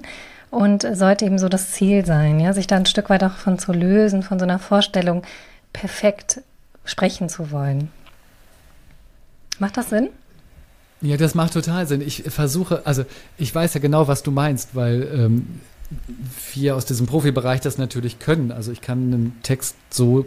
und 0.52 0.86
sollte 0.94 1.26
eben 1.26 1.38
so 1.38 1.48
das 1.48 1.72
Ziel 1.72 2.06
sein, 2.06 2.40
ja, 2.40 2.54
sich 2.54 2.68
da 2.68 2.76
ein 2.76 2.86
Stück 2.86 3.10
weit 3.10 3.24
auch 3.24 3.36
von 3.36 3.60
zu 3.60 3.72
lösen, 3.72 4.24
von 4.24 4.40
so 4.40 4.46
einer 4.46 4.60
Vorstellung, 4.60 5.24
perfekt 5.74 6.42
sprechen 6.86 7.30
zu 7.30 7.52
wollen. 7.52 7.92
Macht 9.60 9.78
das 9.78 9.90
Sinn? 9.90 10.10
Ja, 11.02 11.16
das 11.18 11.36
macht 11.36 11.54
total 11.54 11.86
Sinn. 11.88 12.02
Ich 12.02 12.24
versuche, 12.24 12.82
also 12.86 13.06
ich 13.38 13.54
weiß 13.54 13.74
ja 13.76 13.80
genau, 13.80 14.08
was 14.08 14.24
du 14.24 14.32
meinst, 14.32 14.76
weil 14.76 15.08
ähm, 15.14 15.62
wir 16.54 16.76
aus 16.76 16.86
diesem 16.86 17.08
Profibereich 17.08 17.62
das 17.62 17.78
natürlich 17.78 18.20
können. 18.20 18.52
Also 18.52 18.72
ich 18.72 18.82
kann 18.82 19.14
einen 19.14 19.40
Text 19.44 19.76
so 19.90 20.26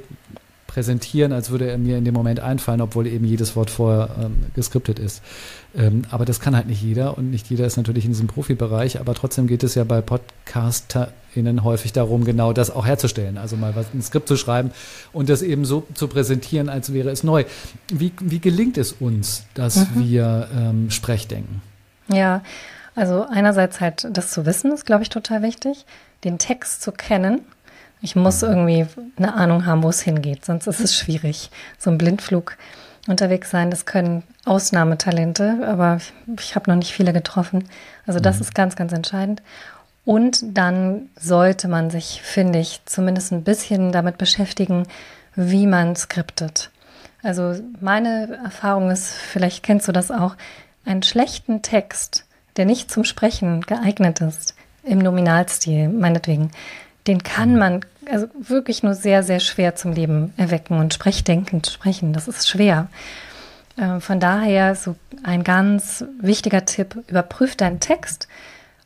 präsentieren, 0.72 1.32
als 1.32 1.50
würde 1.50 1.70
er 1.70 1.76
mir 1.76 1.98
in 1.98 2.04
dem 2.04 2.14
Moment 2.14 2.40
einfallen, 2.40 2.80
obwohl 2.80 3.06
eben 3.06 3.26
jedes 3.26 3.56
Wort 3.56 3.68
vorher 3.68 4.08
ähm, 4.18 4.38
geskriptet 4.54 4.98
ist. 4.98 5.22
Ähm, 5.76 6.02
aber 6.10 6.24
das 6.24 6.40
kann 6.40 6.56
halt 6.56 6.66
nicht 6.66 6.82
jeder 6.82 7.18
und 7.18 7.30
nicht 7.30 7.50
jeder 7.50 7.66
ist 7.66 7.76
natürlich 7.76 8.06
in 8.06 8.12
diesem 8.12 8.26
Profibereich, 8.26 8.98
aber 8.98 9.14
trotzdem 9.14 9.46
geht 9.46 9.62
es 9.64 9.74
ja 9.74 9.84
bei 9.84 10.00
PodcasterInnen 10.00 11.62
häufig 11.62 11.92
darum, 11.92 12.24
genau 12.24 12.54
das 12.54 12.70
auch 12.70 12.86
herzustellen. 12.86 13.36
Also 13.36 13.56
mal 13.56 13.76
was, 13.76 13.86
ein 13.92 14.00
Skript 14.00 14.28
zu 14.28 14.36
schreiben 14.36 14.70
und 15.12 15.28
das 15.28 15.42
eben 15.42 15.66
so 15.66 15.86
zu 15.92 16.08
präsentieren, 16.08 16.70
als 16.70 16.92
wäre 16.94 17.10
es 17.10 17.22
neu. 17.22 17.44
Wie, 17.92 18.12
wie 18.20 18.38
gelingt 18.38 18.78
es 18.78 18.92
uns, 18.92 19.44
dass 19.52 19.76
mhm. 19.76 20.04
wir 20.08 20.48
ähm, 20.56 20.90
Sprechdenken? 20.90 21.60
Ja, 22.08 22.42
also 22.94 23.26
einerseits 23.28 23.80
halt 23.80 24.06
das 24.10 24.30
zu 24.30 24.46
wissen, 24.46 24.72
ist, 24.72 24.86
glaube 24.86 25.02
ich, 25.02 25.08
total 25.08 25.42
wichtig. 25.42 25.86
Den 26.24 26.38
Text 26.38 26.82
zu 26.82 26.92
kennen 26.92 27.42
ich 28.02 28.16
muss 28.16 28.42
irgendwie 28.42 28.86
eine 29.16 29.34
Ahnung 29.34 29.64
haben, 29.64 29.84
wo 29.84 29.88
es 29.88 30.02
hingeht, 30.02 30.44
sonst 30.44 30.66
ist 30.66 30.80
es 30.80 30.96
schwierig. 30.98 31.50
So 31.78 31.90
ein 31.90 31.98
Blindflug 31.98 32.56
unterwegs 33.06 33.50
sein, 33.50 33.70
das 33.70 33.86
können 33.86 34.24
Ausnahmetalente, 34.44 35.60
aber 35.66 35.98
ich 36.38 36.56
habe 36.56 36.68
noch 36.68 36.76
nicht 36.76 36.92
viele 36.92 37.12
getroffen. 37.12 37.68
Also 38.06 38.18
das 38.18 38.36
mhm. 38.36 38.42
ist 38.42 38.54
ganz, 38.56 38.76
ganz 38.76 38.92
entscheidend. 38.92 39.40
Und 40.04 40.58
dann 40.58 41.10
sollte 41.16 41.68
man 41.68 41.90
sich, 41.90 42.20
finde 42.22 42.58
ich, 42.58 42.80
zumindest 42.86 43.32
ein 43.32 43.44
bisschen 43.44 43.92
damit 43.92 44.18
beschäftigen, 44.18 44.88
wie 45.36 45.68
man 45.68 45.94
skriptet. 45.94 46.70
Also 47.22 47.54
meine 47.80 48.40
Erfahrung 48.42 48.90
ist, 48.90 49.12
vielleicht 49.12 49.62
kennst 49.62 49.86
du 49.86 49.92
das 49.92 50.10
auch, 50.10 50.34
einen 50.84 51.04
schlechten 51.04 51.62
Text, 51.62 52.24
der 52.56 52.64
nicht 52.64 52.90
zum 52.90 53.04
Sprechen 53.04 53.62
geeignet 53.62 54.20
ist, 54.20 54.54
im 54.82 54.98
Nominalstil 54.98 55.88
meinetwegen, 55.88 56.50
den 57.06 57.22
kann 57.22 57.52
mhm. 57.52 57.58
man 57.58 57.80
also 58.10 58.26
wirklich 58.38 58.82
nur 58.82 58.94
sehr, 58.94 59.22
sehr 59.22 59.40
schwer 59.40 59.74
zum 59.76 59.92
Leben 59.92 60.32
erwecken 60.36 60.78
und 60.78 60.94
sprechdenkend 60.94 61.66
sprechen. 61.68 62.12
Das 62.12 62.28
ist 62.28 62.48
schwer. 62.48 62.88
Äh, 63.76 64.00
von 64.00 64.20
daher 64.20 64.74
so 64.74 64.96
ein 65.22 65.44
ganz 65.44 66.04
wichtiger 66.20 66.64
Tipp, 66.64 66.96
überprüf 67.08 67.56
deinen 67.56 67.80
Text, 67.80 68.28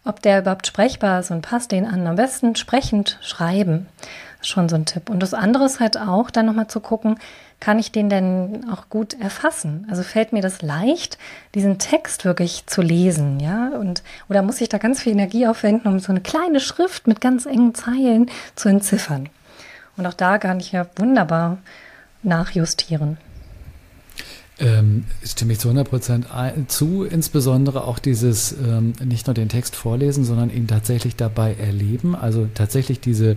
ob 0.05 0.23
der 0.23 0.41
überhaupt 0.41 0.67
sprechbar 0.67 1.21
ist 1.21 1.31
und 1.31 1.43
passt 1.43 1.73
den 1.73 1.87
an. 1.87 2.07
Am 2.07 2.17
besten 2.17 2.57
sprechend 2.57 3.19
schreiben. 3.23 3.87
Schon 4.43 4.69
so 4.69 4.77
ein 4.77 4.85
Tipp. 4.85 5.11
Und 5.11 5.21
das 5.21 5.35
andere 5.35 5.65
ist 5.65 5.81
halt 5.81 5.99
auch, 5.99 6.31
dann 6.31 6.47
nochmal 6.47 6.69
zu 6.69 6.81
gucken, 6.81 7.19
kann 7.61 7.79
ich 7.79 7.91
den 7.91 8.11
denn 8.11 8.67
auch 8.71 8.89
gut 8.91 9.15
erfassen? 9.15 9.87
Also 9.91 10.03
fällt 10.03 10.33
mir 10.33 10.43
das 10.43 10.63
leicht, 10.63 11.19
diesen 11.55 11.79
Text 11.79 12.25
wirklich 12.25 12.67
zu 12.67 12.83
lesen, 12.83 13.41
ja? 13.41 13.71
Und 13.71 14.03
oder 14.29 14.43
muss 14.43 14.61
ich 14.61 14.69
da 14.69 14.79
ganz 14.79 15.03
viel 15.03 15.13
Energie 15.13 15.47
aufwenden, 15.47 15.91
um 15.91 15.99
so 15.99 16.13
eine 16.13 16.21
kleine 16.21 16.61
Schrift 16.61 17.07
mit 17.07 17.21
ganz 17.21 17.47
engen 17.47 17.75
Zeilen 17.75 18.31
zu 18.55 18.69
entziffern? 18.69 19.29
Und 19.97 20.07
auch 20.07 20.15
da 20.15 20.39
kann 20.39 20.61
ich 20.61 20.73
ja 20.73 20.87
wunderbar 20.97 21.59
nachjustieren. 22.23 23.17
Ähm, 24.59 25.05
stimme 25.23 25.53
ich 25.53 25.59
zu 25.59 25.69
100 25.69 25.89
Prozent 25.89 26.27
zu, 26.69 27.05
insbesondere 27.05 27.85
auch 27.85 27.99
dieses 27.99 28.53
ähm, 28.53 28.95
nicht 29.05 29.27
nur 29.27 29.35
den 29.35 29.51
Text 29.51 29.77
vorlesen, 29.77 30.25
sondern 30.25 30.49
ihn 30.49 30.67
tatsächlich 30.67 31.15
dabei 31.15 31.55
erleben, 31.55 32.15
also 32.15 32.49
tatsächlich 32.55 33.01
diese 33.01 33.37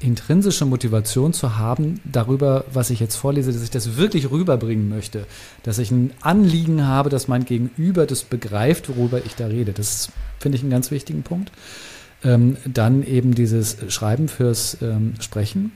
intrinsische 0.00 0.66
Motivation 0.66 1.32
zu 1.32 1.56
haben, 1.56 2.00
darüber, 2.04 2.64
was 2.72 2.90
ich 2.90 3.00
jetzt 3.00 3.16
vorlese, 3.16 3.52
dass 3.52 3.62
ich 3.62 3.70
das 3.70 3.96
wirklich 3.96 4.30
rüberbringen 4.30 4.88
möchte. 4.88 5.26
Dass 5.62 5.78
ich 5.78 5.90
ein 5.90 6.12
Anliegen 6.20 6.86
habe, 6.86 7.08
dass 7.08 7.28
mein 7.28 7.44
Gegenüber 7.44 8.06
das 8.06 8.22
begreift, 8.22 8.88
worüber 8.88 9.24
ich 9.24 9.34
da 9.36 9.46
rede. 9.46 9.72
Das 9.72 10.10
finde 10.38 10.56
ich 10.56 10.62
einen 10.62 10.70
ganz 10.70 10.90
wichtigen 10.90 11.22
Punkt. 11.22 11.50
ähm, 12.24 12.56
dann 12.64 13.02
eben 13.04 13.34
dieses 13.34 13.76
Schreiben 13.88 14.28
fürs 14.28 14.78
ähm, 14.82 15.14
Sprechen. 15.20 15.72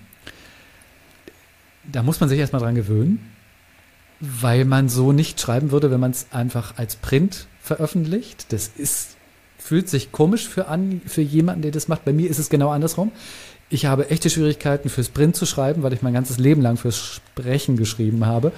Da 1.91 2.03
muss 2.03 2.21
man 2.21 2.29
sich 2.29 2.39
erstmal 2.39 2.63
dran 2.63 2.75
gewöhnen, 2.75 3.31
weil 4.21 4.65
man 4.65 4.89
so 4.89 5.13
nicht 5.13 5.41
schreiben 5.41 5.71
würde, 5.71 5.91
wenn 5.91 6.01
man 6.01 6.11
es 6.11 6.27
einfach 6.31 6.77
als 6.77 6.97
Print 6.97 7.47
veröffentlicht. 7.63 8.53
Das 8.53 8.71
ist, 8.77 9.17
fühlt 9.59 9.89
sich 9.89 10.13
komisch 10.13 10.49
für 10.49 10.69
an, 10.69 11.01
für 11.07 11.23
jemanden, 11.23 11.63
der 11.63 11.71
das 11.73 11.89
macht. 11.89 12.05
Bei 12.05 12.13
mir 12.13 12.29
ist 12.29 12.39
es 12.39 12.51
genau 12.51 12.71
andersrum. 12.71 13.13
Ich 13.71 13.87
habe 13.87 14.11
echte 14.11 14.29
Schwierigkeiten 14.31 14.89
fürs 14.89 15.09
Print 15.09 15.37
zu 15.37 15.47
schreiben, 15.47 15.83
weil 15.83 15.93
ich 15.93 16.03
mein 16.03 16.13
ganzes 16.13 16.39
Leben 16.39 16.61
lang 16.61 16.77
fürs 16.77 16.99
Sprechen 16.99 17.77
geschrieben 17.77 18.27
habe. 18.27 18.53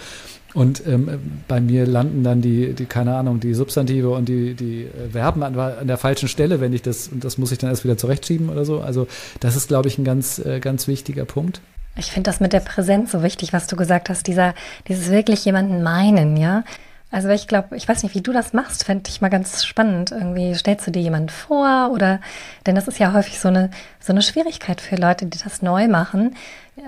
Und 0.55 0.87
ähm, 0.87 1.09
bei 1.49 1.61
mir 1.61 1.87
landen 1.87 2.25
dann 2.25 2.43
die, 2.43 2.75
die, 2.75 2.85
keine 2.85 3.15
Ahnung, 3.17 3.41
die 3.41 3.55
Substantive 3.55 4.11
und 4.11 4.29
die, 4.29 4.55
die 4.55 4.83
äh, 4.85 5.11
Verben 5.11 5.43
an, 5.43 5.59
an 5.59 5.87
der 5.87 5.97
falschen 5.97 6.29
Stelle, 6.29 6.61
wenn 6.61 6.73
ich 6.73 6.83
das, 6.83 7.09
und 7.09 7.25
das 7.25 7.39
muss 7.39 7.53
ich 7.53 7.59
dann 7.59 7.71
erst 7.71 7.85
wieder 7.85 7.97
zurechtschieben 7.97 8.51
oder 8.51 8.65
so. 8.65 8.81
Also 8.81 9.07
das 9.41 9.57
ist, 9.57 9.69
glaube 9.69 9.89
ich, 9.89 9.99
ein 9.99 10.05
ganz, 10.05 10.39
äh, 10.39 10.61
ganz 10.61 10.89
wichtiger 10.89 11.25
Punkt. 11.25 11.61
Ich 11.97 12.11
finde 12.11 12.31
das 12.31 12.41
mit 12.41 12.53
der 12.53 12.61
Präsenz 12.61 13.13
so 13.13 13.23
wichtig, 13.23 13.53
was 13.53 13.67
du 13.67 13.77
gesagt 13.77 14.09
hast, 14.09 14.27
dieser, 14.27 14.55
dieses 14.89 15.11
wirklich 15.11 15.45
jemanden 15.45 15.83
meinen, 15.83 16.37
ja. 16.37 16.65
Also 17.13 17.29
ich 17.29 17.47
glaube, 17.47 17.77
ich 17.77 17.87
weiß 17.87 18.03
nicht, 18.03 18.15
wie 18.15 18.23
du 18.23 18.33
das 18.33 18.55
machst, 18.55 18.85
fände 18.85 19.09
ich 19.09 19.21
mal 19.21 19.29
ganz 19.29 19.65
spannend. 19.65 20.11
Irgendwie 20.11 20.55
stellst 20.55 20.87
du 20.87 20.91
dir 20.91 21.03
jemanden 21.03 21.29
vor 21.29 21.91
oder, 21.93 22.21
denn 22.67 22.75
das 22.75 22.89
ist 22.89 22.99
ja 22.99 23.13
häufig 23.13 23.39
so 23.39 23.49
eine, 23.49 23.71
so 24.01 24.15
eine 24.15 24.23
Schwierigkeit 24.23 24.81
für 24.81 24.97
Leute, 24.97 25.27
die 25.27 25.39
das 25.39 25.61
neu 25.61 25.89
machen. 25.89 26.35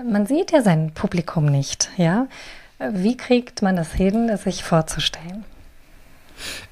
Man 0.03 0.25
sieht 0.25 0.51
ja 0.51 0.63
sein 0.63 0.91
Publikum 0.95 1.45
nicht, 1.45 1.89
ja. 1.95 2.25
Wie 2.91 3.15
kriegt 3.15 3.61
man 3.61 3.75
das 3.75 3.93
hin, 3.93 4.27
das 4.27 4.43
sich 4.43 4.63
vorzustellen? 4.63 5.45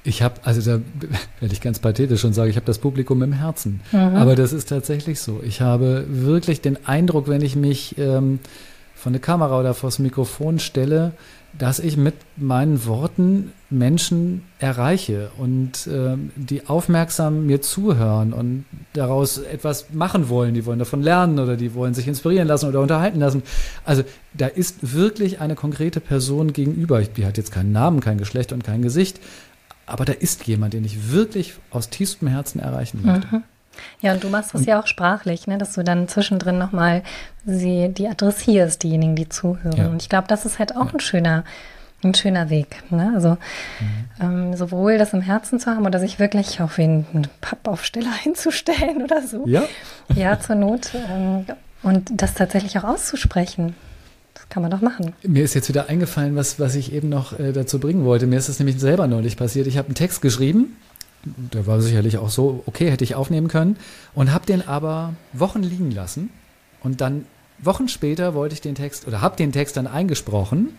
Ich 0.02 0.20
habe, 0.20 0.34
also 0.42 0.60
da 0.60 0.82
werde 1.40 1.54
ich 1.54 1.60
ganz 1.60 1.78
pathetisch 1.78 2.24
und 2.24 2.34
sage, 2.34 2.50
ich 2.50 2.56
habe 2.56 2.66
das 2.66 2.78
Publikum 2.78 3.22
im 3.22 3.32
Herzen. 3.32 3.80
Mhm. 3.92 4.16
Aber 4.16 4.34
das 4.34 4.52
ist 4.52 4.68
tatsächlich 4.68 5.20
so. 5.20 5.40
Ich 5.44 5.60
habe 5.60 6.04
wirklich 6.08 6.60
den 6.60 6.86
Eindruck, 6.86 7.28
wenn 7.28 7.40
ich 7.40 7.54
mich 7.54 7.96
ähm, 7.98 8.40
von 8.96 9.12
der 9.12 9.22
Kamera 9.22 9.58
oder 9.60 9.74
vor 9.74 9.88
das 9.88 10.00
Mikrofon 10.00 10.58
stelle, 10.58 11.12
dass 11.58 11.78
ich 11.78 11.96
mit 11.96 12.14
meinen 12.36 12.84
Worten 12.86 13.52
Menschen 13.70 14.42
erreiche 14.58 15.30
und 15.38 15.86
äh, 15.86 16.16
die 16.36 16.66
aufmerksam 16.66 17.46
mir 17.46 17.62
zuhören 17.62 18.32
und 18.32 18.64
daraus 18.92 19.38
etwas 19.38 19.86
machen 19.92 20.28
wollen. 20.28 20.54
Die 20.54 20.66
wollen 20.66 20.78
davon 20.78 21.02
lernen 21.02 21.38
oder 21.38 21.56
die 21.56 21.74
wollen 21.74 21.94
sich 21.94 22.08
inspirieren 22.08 22.48
lassen 22.48 22.68
oder 22.68 22.80
unterhalten 22.80 23.20
lassen. 23.20 23.42
Also 23.84 24.02
da 24.32 24.46
ist 24.46 24.94
wirklich 24.94 25.40
eine 25.40 25.54
konkrete 25.54 26.00
Person 26.00 26.52
gegenüber. 26.52 27.02
Die 27.02 27.26
hat 27.26 27.36
jetzt 27.36 27.52
keinen 27.52 27.72
Namen, 27.72 28.00
kein 28.00 28.18
Geschlecht 28.18 28.52
und 28.52 28.64
kein 28.64 28.82
Gesicht, 28.82 29.20
aber 29.86 30.04
da 30.04 30.12
ist 30.12 30.46
jemand, 30.46 30.74
den 30.74 30.84
ich 30.84 31.12
wirklich 31.12 31.54
aus 31.70 31.90
tiefstem 31.90 32.28
Herzen 32.28 32.58
erreichen 32.58 33.00
möchte. 33.04 33.36
Mhm. 33.36 33.42
Ja, 34.00 34.12
und 34.12 34.22
du 34.22 34.28
machst 34.28 34.54
das 34.54 34.62
und, 34.62 34.66
ja 34.66 34.80
auch 34.80 34.86
sprachlich, 34.86 35.46
ne? 35.46 35.58
dass 35.58 35.74
du 35.74 35.82
dann 35.82 36.08
zwischendrin 36.08 36.58
nochmal 36.58 37.02
sie, 37.46 37.88
die 37.88 38.08
adressierst, 38.08 38.82
diejenigen, 38.82 39.16
die 39.16 39.28
zuhören. 39.28 39.76
Ja. 39.76 39.86
Und 39.88 40.02
ich 40.02 40.08
glaube, 40.08 40.28
das 40.28 40.46
ist 40.46 40.58
halt 40.58 40.76
auch 40.76 40.86
ja. 40.86 40.94
ein 40.94 41.00
schöner, 41.00 41.44
ein 42.02 42.14
schöner 42.14 42.50
Weg. 42.50 42.82
Ne? 42.90 43.12
Also 43.14 43.30
mhm. 43.30 44.20
ähm, 44.20 44.56
sowohl 44.56 44.98
das 44.98 45.12
im 45.12 45.20
Herzen 45.20 45.58
zu 45.58 45.70
haben 45.70 45.86
oder 45.86 45.98
sich 45.98 46.18
wirklich 46.18 46.60
auf 46.60 46.78
einen 46.78 47.28
Pappaufsteller 47.40 48.12
hinzustellen 48.22 49.02
oder 49.02 49.22
so. 49.22 49.44
Ja. 49.46 49.64
Ja, 50.14 50.38
zur 50.38 50.56
Not. 50.56 50.90
Ähm, 50.94 51.46
und 51.82 52.10
das 52.14 52.34
tatsächlich 52.34 52.78
auch 52.78 52.84
auszusprechen. 52.84 53.74
Das 54.32 54.48
kann 54.48 54.62
man 54.62 54.70
doch 54.70 54.80
machen. 54.80 55.12
Mir 55.22 55.44
ist 55.44 55.54
jetzt 55.54 55.68
wieder 55.68 55.88
eingefallen, 55.88 56.34
was, 56.34 56.58
was 56.58 56.74
ich 56.74 56.92
eben 56.92 57.08
noch 57.08 57.38
äh, 57.38 57.52
dazu 57.52 57.78
bringen 57.78 58.04
wollte. 58.04 58.26
Mir 58.26 58.38
ist 58.38 58.48
das 58.48 58.58
nämlich 58.58 58.80
selber 58.80 59.06
neulich 59.06 59.36
passiert. 59.36 59.66
Ich 59.66 59.78
habe 59.78 59.86
einen 59.86 59.94
Text 59.94 60.22
geschrieben 60.22 60.76
der 61.24 61.66
war 61.66 61.80
sicherlich 61.80 62.18
auch 62.18 62.30
so, 62.30 62.62
okay, 62.66 62.90
hätte 62.90 63.04
ich 63.04 63.14
aufnehmen 63.14 63.48
können. 63.48 63.76
Und 64.14 64.32
habe 64.32 64.46
den 64.46 64.66
aber 64.66 65.14
Wochen 65.32 65.62
liegen 65.62 65.90
lassen. 65.90 66.30
Und 66.82 67.00
dann 67.00 67.26
Wochen 67.58 67.88
später 67.88 68.34
wollte 68.34 68.54
ich 68.54 68.60
den 68.60 68.74
Text 68.74 69.06
oder 69.06 69.20
habe 69.20 69.36
den 69.36 69.52
Text 69.52 69.76
dann 69.76 69.86
eingesprochen. 69.86 70.70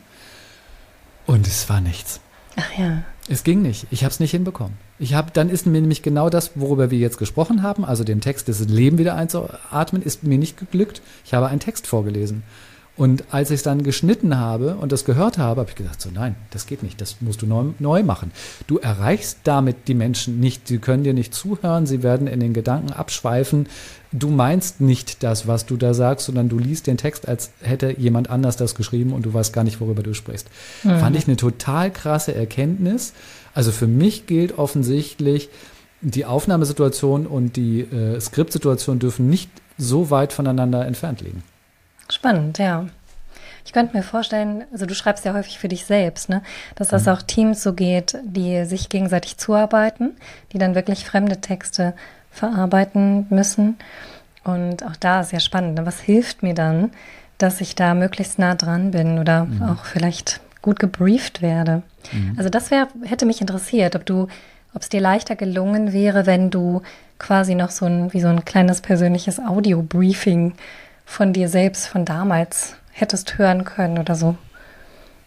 Und 1.26 1.48
es 1.48 1.70
war 1.70 1.82
nichts. 1.82 2.20
Ach 2.56 2.78
ja. 2.78 3.04
Es 3.28 3.44
ging 3.44 3.62
nicht. 3.62 3.88
Ich 3.90 4.04
habe 4.04 4.12
es 4.12 4.20
nicht 4.20 4.32
hinbekommen. 4.32 4.78
Ich 5.00 5.14
habe, 5.14 5.32
dann 5.32 5.50
ist 5.50 5.66
mir 5.66 5.82
nämlich 5.82 6.04
genau 6.04 6.30
das, 6.30 6.52
worüber 6.56 6.92
wir 6.92 7.00
jetzt 7.00 7.18
gesprochen 7.18 7.64
haben, 7.64 7.84
also 7.84 8.04
den 8.04 8.22
Text, 8.22 8.48
das 8.48 8.60
Leben 8.60 8.98
wieder 8.98 9.16
einzuatmen, 9.16 10.02
ist 10.02 10.24
mir 10.24 10.38
nicht 10.38 10.58
geglückt. 10.58 11.02
Ich 11.26 11.34
habe 11.34 11.48
einen 11.48 11.60
Text 11.60 11.88
vorgelesen. 11.88 12.44
Und 12.98 13.26
als 13.32 13.52
ich 13.52 13.56
es 13.56 13.64
dann 13.64 13.84
geschnitten 13.84 14.38
habe 14.38 14.76
und 14.76 14.92
das 14.94 15.04
gehört 15.04 15.38
habe, 15.38 15.62
habe 15.62 15.70
ich 15.70 15.76
gedacht, 15.76 16.00
so 16.02 16.10
nein, 16.14 16.36
das 16.52 16.66
geht 16.66 16.82
nicht, 16.82 17.02
das 17.02 17.18
musst 17.20 17.42
du 17.42 17.46
neu, 17.46 17.66
neu 17.80 18.04
machen. 18.04 18.32
Du 18.68 18.78
erreichst 18.78 19.40
damit 19.44 19.90
die 19.90 19.94
Menschen 19.94 20.40
nicht, 20.40 20.70
sie 20.70 20.78
können 20.78 21.04
dir 21.04 21.14
nicht 21.14 21.34
zuhören, 21.34 21.88
sie 21.88 22.04
werden 22.04 22.28
in 22.28 22.40
den 22.40 22.54
Gedanken 22.54 22.94
abschweifen. 22.94 23.68
Du 24.14 24.30
meinst 24.30 24.80
nicht 24.80 25.24
das, 25.24 25.46
was 25.46 25.66
du 25.66 25.76
da 25.76 25.94
sagst, 25.94 26.28
sondern 26.28 26.48
du 26.48 26.58
liest 26.58 26.88
den 26.88 26.96
Text, 26.96 27.28
als 27.28 27.52
hätte 27.62 28.00
jemand 28.00 28.30
anders 28.30 28.56
das 28.56 28.76
geschrieben 28.76 29.12
und 29.12 29.26
du 29.26 29.34
weißt 29.34 29.52
gar 29.52 29.66
nicht, 29.66 29.82
worüber 29.82 30.02
du 30.02 30.14
sprichst. 30.14 30.48
Mhm. 30.84 31.00
Fand 31.00 31.18
ich 31.18 31.28
eine 31.28 31.36
total 31.36 31.92
krasse 31.92 32.34
Erkenntnis. 32.34 33.12
Also 33.54 33.72
für 33.72 33.88
mich 33.88 34.26
gilt 34.26 34.58
offensichtlich, 34.58 35.50
die 36.00 36.26
Aufnahmesituation 36.26 37.26
und 37.26 37.58
die 37.58 37.82
äh, 37.82 38.20
Skriptsituation 38.22 39.00
dürfen 39.00 39.30
nicht 39.30 39.50
so 39.78 40.12
weit 40.12 40.32
voneinander 40.32 40.86
entfernt 40.86 41.22
liegen. 41.22 41.44
Spannend, 42.10 42.58
ja. 42.58 42.86
Ich 43.66 43.74
könnte 43.74 43.98
mir 43.98 44.04
vorstellen, 44.04 44.64
also 44.72 44.86
du 44.86 44.94
schreibst 44.94 45.26
ja 45.26 45.34
häufig 45.34 45.58
für 45.58 45.68
dich 45.68 45.86
selbst, 45.86 46.30
ne, 46.30 46.44
dass 46.76 46.90
das 46.90 47.06
mhm. 47.06 47.12
auch 47.12 47.22
Teams 47.24 47.64
so 47.64 47.74
geht, 47.74 48.18
die 48.24 48.64
sich 48.66 48.90
gegenseitig 48.90 49.38
zuarbeiten, 49.38 50.16
die 50.54 50.60
dann 50.60 50.76
wirklich 50.76 51.04
fremde 51.04 51.42
Texte 51.42 51.94
verarbeiten 52.30 53.26
müssen. 53.30 53.78
Und 54.44 54.86
auch 54.86 54.96
da 54.96 55.22
ist 55.22 55.32
ja 55.32 55.40
spannend. 55.40 55.80
Ne? 55.80 55.86
Was 55.86 56.00
hilft 56.00 56.44
mir 56.44 56.54
dann, 56.54 56.92
dass 57.40 57.60
ich 57.60 57.74
da 57.76 57.96
möglichst 57.96 58.38
nah 58.38 58.54
dran 58.54 58.92
bin 58.92 59.18
oder 59.18 59.46
mhm. 59.46 59.64
auch 59.64 59.86
vielleicht 59.86 60.42
gut 60.62 60.78
gebrieft 60.80 61.42
werde? 61.42 61.82
Mhm. 62.12 62.36
Also 62.38 62.50
das 62.50 62.70
wär, 62.70 62.88
hätte 63.04 63.26
mich 63.26 63.42
interessiert, 63.42 63.96
ob 63.96 64.06
du, 64.06 64.28
ob 64.76 64.82
es 64.84 64.90
dir 64.90 65.02
leichter 65.02 65.36
gelungen 65.36 65.92
wäre, 65.92 66.28
wenn 66.28 66.52
du 66.52 66.84
quasi 67.18 67.56
noch 67.56 67.72
so 67.72 67.88
ein, 67.88 68.14
wie 68.14 68.22
so 68.22 68.28
ein 68.28 68.46
kleines 68.46 68.82
persönliches 68.82 69.40
Audio-Briefing 69.40 70.54
von 71.06 71.34
dir 71.34 71.50
selbst 71.50 71.88
von 71.88 72.06
damals 72.06 72.76
hättest 72.92 73.38
hören 73.38 73.64
können 73.64 73.98
oder 73.98 74.16
so. 74.16 74.36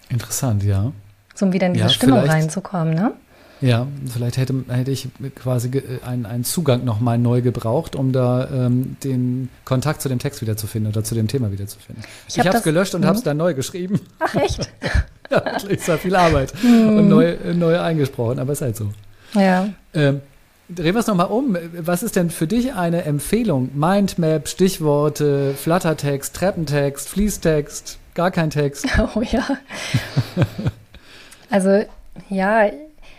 Interessant, 0.08 0.62
ja. 0.64 0.92
So 1.34 1.46
um 1.46 1.52
wieder 1.52 1.66
in 1.66 1.74
diese 1.74 1.86
ja, 1.86 1.90
Stimmung 1.90 2.20
reinzukommen, 2.20 2.94
ne? 2.94 3.12
Ja, 3.60 3.88
vielleicht 4.06 4.36
hätte, 4.36 4.64
hätte 4.68 4.90
ich 4.90 5.08
quasi 5.34 5.82
einen, 6.06 6.26
einen 6.26 6.44
Zugang 6.44 6.84
nochmal 6.84 7.18
neu 7.18 7.42
gebraucht, 7.42 7.96
um 7.96 8.12
da 8.12 8.48
ähm, 8.50 8.96
den 9.02 9.48
Kontakt 9.64 10.00
zu 10.00 10.08
dem 10.08 10.20
Text 10.20 10.40
wiederzufinden 10.42 10.92
oder 10.92 11.02
zu 11.02 11.16
dem 11.16 11.26
Thema 11.26 11.50
wiederzufinden. 11.50 12.04
Ich, 12.28 12.38
habe 12.38 12.50
es 12.50 12.62
gelöscht 12.62 12.94
und 12.94 13.04
habe 13.04 13.16
es 13.16 13.22
mhm. 13.22 13.26
dann 13.26 13.36
neu 13.36 13.54
geschrieben. 13.54 14.00
Ach 14.20 14.34
echt? 14.36 14.70
ja, 15.30 15.38
ist 15.68 15.88
war 15.88 15.98
viel 15.98 16.14
Arbeit 16.14 16.54
und 16.62 17.04
mhm. 17.04 17.08
neu, 17.08 17.36
neu 17.54 17.80
eingesprochen, 17.80 18.38
aber 18.38 18.52
ist 18.52 18.62
halt 18.62 18.76
so. 18.76 18.92
Ja. 19.34 19.68
Ähm, 19.92 20.20
Drehen 20.70 20.94
wir 20.94 21.00
es 21.00 21.06
nochmal 21.06 21.28
um. 21.28 21.56
Was 21.72 22.02
ist 22.02 22.16
denn 22.16 22.28
für 22.28 22.46
dich 22.46 22.74
eine 22.74 23.04
Empfehlung? 23.04 23.70
Mindmap, 23.74 24.48
Stichworte, 24.48 25.54
Flattertext, 25.54 26.36
Treppentext, 26.36 27.08
Fließtext, 27.08 27.98
gar 28.14 28.30
kein 28.30 28.50
Text? 28.50 28.86
Oh 29.14 29.22
ja. 29.22 29.46
also 31.50 31.84
ja, 32.28 32.70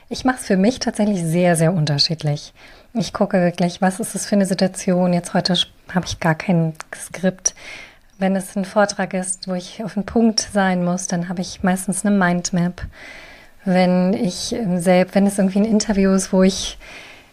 ich 0.09 0.25
mache 0.25 0.37
es 0.37 0.45
für 0.45 0.57
mich 0.57 0.79
tatsächlich 0.79 1.23
sehr, 1.23 1.55
sehr 1.55 1.73
unterschiedlich. 1.73 2.53
Ich 2.93 3.13
gucke 3.13 3.41
wirklich, 3.41 3.81
was 3.81 3.99
ist 3.99 4.13
das 4.13 4.27
für 4.27 4.35
eine 4.35 4.45
Situation. 4.45 5.13
Jetzt 5.13 5.33
heute 5.33 5.55
habe 5.93 6.05
ich 6.05 6.19
gar 6.19 6.35
kein 6.35 6.73
Skript. 6.95 7.55
Wenn 8.19 8.35
es 8.35 8.55
ein 8.55 8.65
Vortrag 8.65 9.15
ist, 9.15 9.47
wo 9.47 9.55
ich 9.55 9.83
auf 9.83 9.95
den 9.95 10.05
Punkt 10.05 10.47
sein 10.53 10.83
muss, 10.85 11.07
dann 11.07 11.29
habe 11.29 11.41
ich 11.41 11.63
meistens 11.63 12.05
eine 12.05 12.15
Mindmap. 12.15 12.83
Wenn 13.65 14.13
ich 14.13 14.55
selbst, 14.75 15.15
wenn 15.15 15.25
es 15.25 15.39
irgendwie 15.39 15.59
ein 15.59 15.65
Interview 15.65 16.11
ist, 16.11 16.31
wo 16.31 16.43
ich 16.43 16.77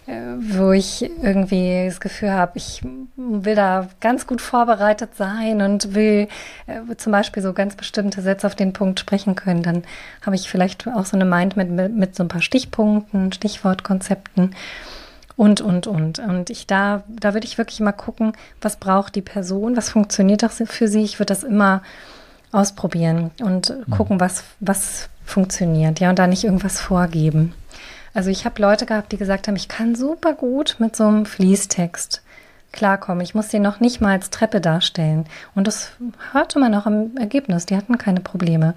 wo 0.07 0.71
ich 0.71 1.03
irgendwie 1.03 1.87
das 1.87 1.99
Gefühl 1.99 2.31
habe, 2.31 2.53
ich 2.57 2.81
will 3.17 3.57
da 3.57 3.89
ganz 4.01 4.27
gut 4.27 4.41
vorbereitet 4.41 5.17
sein 5.17 5.61
und 5.61 5.95
will 5.95 6.29
äh, 6.67 6.97
zum 6.97 7.11
Beispiel 7.11 7.43
so 7.43 7.53
ganz 7.53 7.75
bestimmte 7.75 8.23
Sätze 8.23 8.47
auf 8.47 8.55
den 8.55 8.73
Punkt 8.73 9.01
sprechen 9.01 9.35
können, 9.35 9.65
dann 9.65 9.83
habe 10.25 10.37
ich 10.37 10.49
vielleicht 10.49 10.87
auch 10.87 11.07
so 11.07 11.17
eine 11.17 11.25
Mind 11.25 11.57
mit, 11.57 11.71
mit, 11.71 11.93
mit 11.93 12.15
so 12.15 12.23
ein 12.23 12.29
paar 12.29 12.43
Stichpunkten, 12.43 13.33
Stichwortkonzepten 13.33 14.55
und, 15.37 15.61
und, 15.61 15.89
und. 15.89 16.21
Und 16.21 16.51
ich 16.51 16.69
da, 16.69 17.03
da 17.09 17.35
würde 17.35 17.47
ich 17.47 17.59
wirklich 17.59 17.81
mal 17.81 17.93
gucken, 17.93 18.33
was 18.61 18.77
braucht 18.77 19.17
die 19.17 19.23
Person, 19.23 19.77
was 19.77 19.91
funktioniert 19.91 20.43
das 20.43 20.63
für 20.67 20.87
sie. 20.87 21.03
Ich 21.03 21.19
würde 21.19 21.35
das 21.35 21.43
immer 21.43 21.83
ausprobieren 22.53 23.33
und 23.43 23.71
mhm. 23.71 23.91
gucken, 23.91 24.21
was, 24.21 24.45
was 24.61 25.09
funktioniert. 25.25 25.99
Ja, 25.99 26.11
und 26.11 26.19
da 26.19 26.29
nicht 26.29 26.45
irgendwas 26.45 26.81
vorgeben. 26.81 27.53
Also 28.17 28.31
ich 28.31 28.47
habe 28.47 28.63
Leute 28.63 28.87
gehabt, 28.87 29.13
die 29.13 29.19
gesagt 29.19 29.47
haben, 29.47 29.57
ich 29.57 29.69
kann 29.69 29.95
super 29.95 30.33
gut 30.33 30.77
mit 30.79 30.97
so 30.97 31.05
einem 31.05 31.27
Fließtext 31.27 32.23
klarkommen. 32.73 33.21
Ich 33.21 33.35
muss 33.35 33.49
den 33.49 33.61
noch 33.61 33.79
nicht 33.79 34.01
mal 34.01 34.13
als 34.13 34.31
Treppe 34.31 34.63
darstellen. 34.63 35.27
Und 35.55 35.67
das 35.67 35.91
hörte 36.33 36.59
man 36.59 36.75
auch 36.75 36.87
im 36.87 37.15
Ergebnis. 37.19 37.67
Die 37.67 37.77
hatten 37.77 37.99
keine 37.99 38.21
Probleme. 38.21 38.75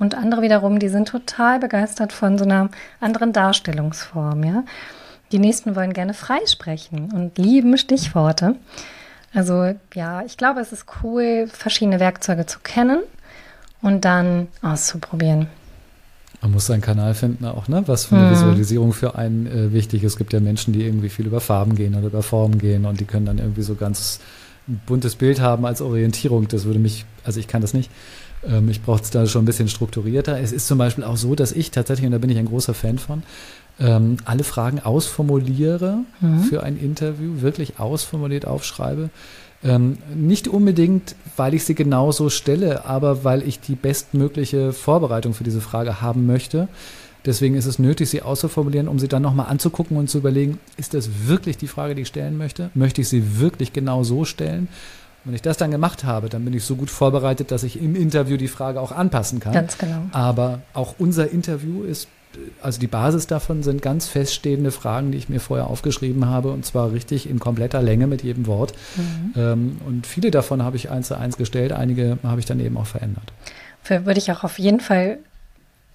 Und 0.00 0.16
andere 0.16 0.42
wiederum, 0.42 0.80
die 0.80 0.88
sind 0.88 1.06
total 1.06 1.60
begeistert 1.60 2.12
von 2.12 2.36
so 2.36 2.44
einer 2.44 2.68
anderen 2.98 3.32
Darstellungsform, 3.32 4.42
ja. 4.42 4.64
die 5.30 5.38
nächsten 5.38 5.76
wollen 5.76 5.92
gerne 5.92 6.12
freisprechen 6.12 7.12
und 7.12 7.38
lieben 7.38 7.78
Stichworte. 7.78 8.56
Also 9.32 9.72
ja, 9.94 10.22
ich 10.22 10.36
glaube, 10.36 10.58
es 10.58 10.72
ist 10.72 10.86
cool, 11.04 11.46
verschiedene 11.46 12.00
Werkzeuge 12.00 12.44
zu 12.44 12.58
kennen 12.58 12.98
und 13.82 14.04
dann 14.04 14.48
auszuprobieren. 14.62 15.46
Man 16.42 16.52
muss 16.52 16.66
seinen 16.66 16.80
Kanal 16.80 17.14
finden 17.14 17.44
auch, 17.44 17.68
ne? 17.68 17.82
Was 17.86 18.06
für 18.06 18.16
eine 18.16 18.30
hm. 18.30 18.32
Visualisierung 18.32 18.92
für 18.92 19.14
einen 19.14 19.46
äh, 19.46 19.72
wichtig 19.72 20.02
ist. 20.04 20.12
Es 20.12 20.18
gibt 20.18 20.32
ja 20.32 20.40
Menschen, 20.40 20.72
die 20.72 20.84
irgendwie 20.84 21.10
viel 21.10 21.26
über 21.26 21.40
Farben 21.40 21.74
gehen 21.74 21.94
oder 21.94 22.06
über 22.06 22.22
Formen 22.22 22.58
gehen 22.58 22.86
und 22.86 22.98
die 23.00 23.04
können 23.04 23.26
dann 23.26 23.38
irgendwie 23.38 23.62
so 23.62 23.74
ganz 23.74 24.20
ein 24.66 24.80
buntes 24.86 25.16
Bild 25.16 25.40
haben 25.40 25.66
als 25.66 25.82
Orientierung. 25.82 26.48
Das 26.48 26.64
würde 26.64 26.78
mich, 26.78 27.04
also 27.24 27.40
ich 27.40 27.46
kann 27.48 27.60
das 27.60 27.74
nicht. 27.74 27.90
Ähm, 28.46 28.68
ich 28.70 28.82
brauche 28.82 29.02
es 29.02 29.10
da 29.10 29.26
schon 29.26 29.42
ein 29.42 29.46
bisschen 29.46 29.68
strukturierter. 29.68 30.40
Es 30.40 30.52
ist 30.52 30.66
zum 30.66 30.78
Beispiel 30.78 31.04
auch 31.04 31.16
so, 31.16 31.34
dass 31.34 31.52
ich 31.52 31.70
tatsächlich, 31.70 32.06
und 32.06 32.12
da 32.12 32.18
bin 32.18 32.30
ich 32.30 32.38
ein 32.38 32.46
großer 32.46 32.74
Fan 32.74 32.98
von, 32.98 33.22
ähm, 33.78 34.16
alle 34.24 34.44
Fragen 34.44 34.80
ausformuliere 34.80 35.98
mhm. 36.20 36.40
für 36.44 36.62
ein 36.62 36.78
Interview, 36.78 37.40
wirklich 37.40 37.78
ausformuliert 37.78 38.46
aufschreibe. 38.46 39.10
Ähm, 39.62 39.98
nicht 40.14 40.48
unbedingt, 40.48 41.14
weil 41.36 41.52
ich 41.54 41.64
sie 41.64 41.74
genauso 41.74 42.30
stelle, 42.30 42.86
aber 42.86 43.24
weil 43.24 43.46
ich 43.46 43.60
die 43.60 43.74
bestmögliche 43.74 44.72
Vorbereitung 44.72 45.34
für 45.34 45.44
diese 45.44 45.60
Frage 45.60 46.00
haben 46.00 46.26
möchte. 46.26 46.68
Deswegen 47.26 47.54
ist 47.54 47.66
es 47.66 47.78
nötig, 47.78 48.08
sie 48.08 48.22
auszuformulieren, 48.22 48.88
um 48.88 48.98
sie 48.98 49.08
dann 49.08 49.20
nochmal 49.20 49.46
anzugucken 49.46 49.98
und 49.98 50.08
zu 50.08 50.18
überlegen, 50.18 50.58
ist 50.78 50.94
das 50.94 51.26
wirklich 51.26 51.58
die 51.58 51.66
Frage, 51.66 51.94
die 51.94 52.02
ich 52.02 52.08
stellen 52.08 52.38
möchte? 52.38 52.70
Möchte 52.74 53.02
ich 53.02 53.10
sie 53.10 53.38
wirklich 53.38 53.74
genau 53.74 54.02
so 54.04 54.24
stellen? 54.24 54.68
Wenn 55.24 55.34
ich 55.34 55.42
das 55.42 55.58
dann 55.58 55.70
gemacht 55.70 56.04
habe, 56.04 56.30
dann 56.30 56.46
bin 56.46 56.54
ich 56.54 56.64
so 56.64 56.76
gut 56.76 56.88
vorbereitet, 56.88 57.50
dass 57.50 57.62
ich 57.62 57.78
im 57.78 57.94
Interview 57.94 58.38
die 58.38 58.48
Frage 58.48 58.80
auch 58.80 58.92
anpassen 58.92 59.38
kann. 59.38 59.52
Ganz 59.52 59.76
genau. 59.76 60.04
Aber 60.12 60.62
auch 60.72 60.94
unser 60.98 61.30
Interview 61.30 61.82
ist 61.82 62.08
also 62.62 62.80
die 62.80 62.86
Basis 62.86 63.26
davon 63.26 63.62
sind 63.62 63.82
ganz 63.82 64.06
feststehende 64.06 64.70
Fragen, 64.70 65.12
die 65.12 65.18
ich 65.18 65.28
mir 65.28 65.40
vorher 65.40 65.66
aufgeschrieben 65.66 66.26
habe, 66.26 66.50
und 66.50 66.64
zwar 66.64 66.92
richtig 66.92 67.28
in 67.28 67.38
kompletter 67.38 67.82
Länge 67.82 68.06
mit 68.06 68.22
jedem 68.22 68.46
Wort. 68.46 68.72
Mhm. 68.96 69.34
Ähm, 69.36 69.80
und 69.86 70.06
viele 70.06 70.30
davon 70.30 70.62
habe 70.62 70.76
ich 70.76 70.90
eins 70.90 71.08
zu 71.08 71.18
eins 71.18 71.36
gestellt, 71.36 71.72
einige 71.72 72.18
habe 72.22 72.40
ich 72.40 72.46
dann 72.46 72.60
eben 72.60 72.76
auch 72.76 72.86
verändert. 72.86 73.32
Würde 73.88 74.18
ich 74.18 74.30
auch 74.30 74.44
auf 74.44 74.58
jeden 74.58 74.80
Fall 74.80 75.18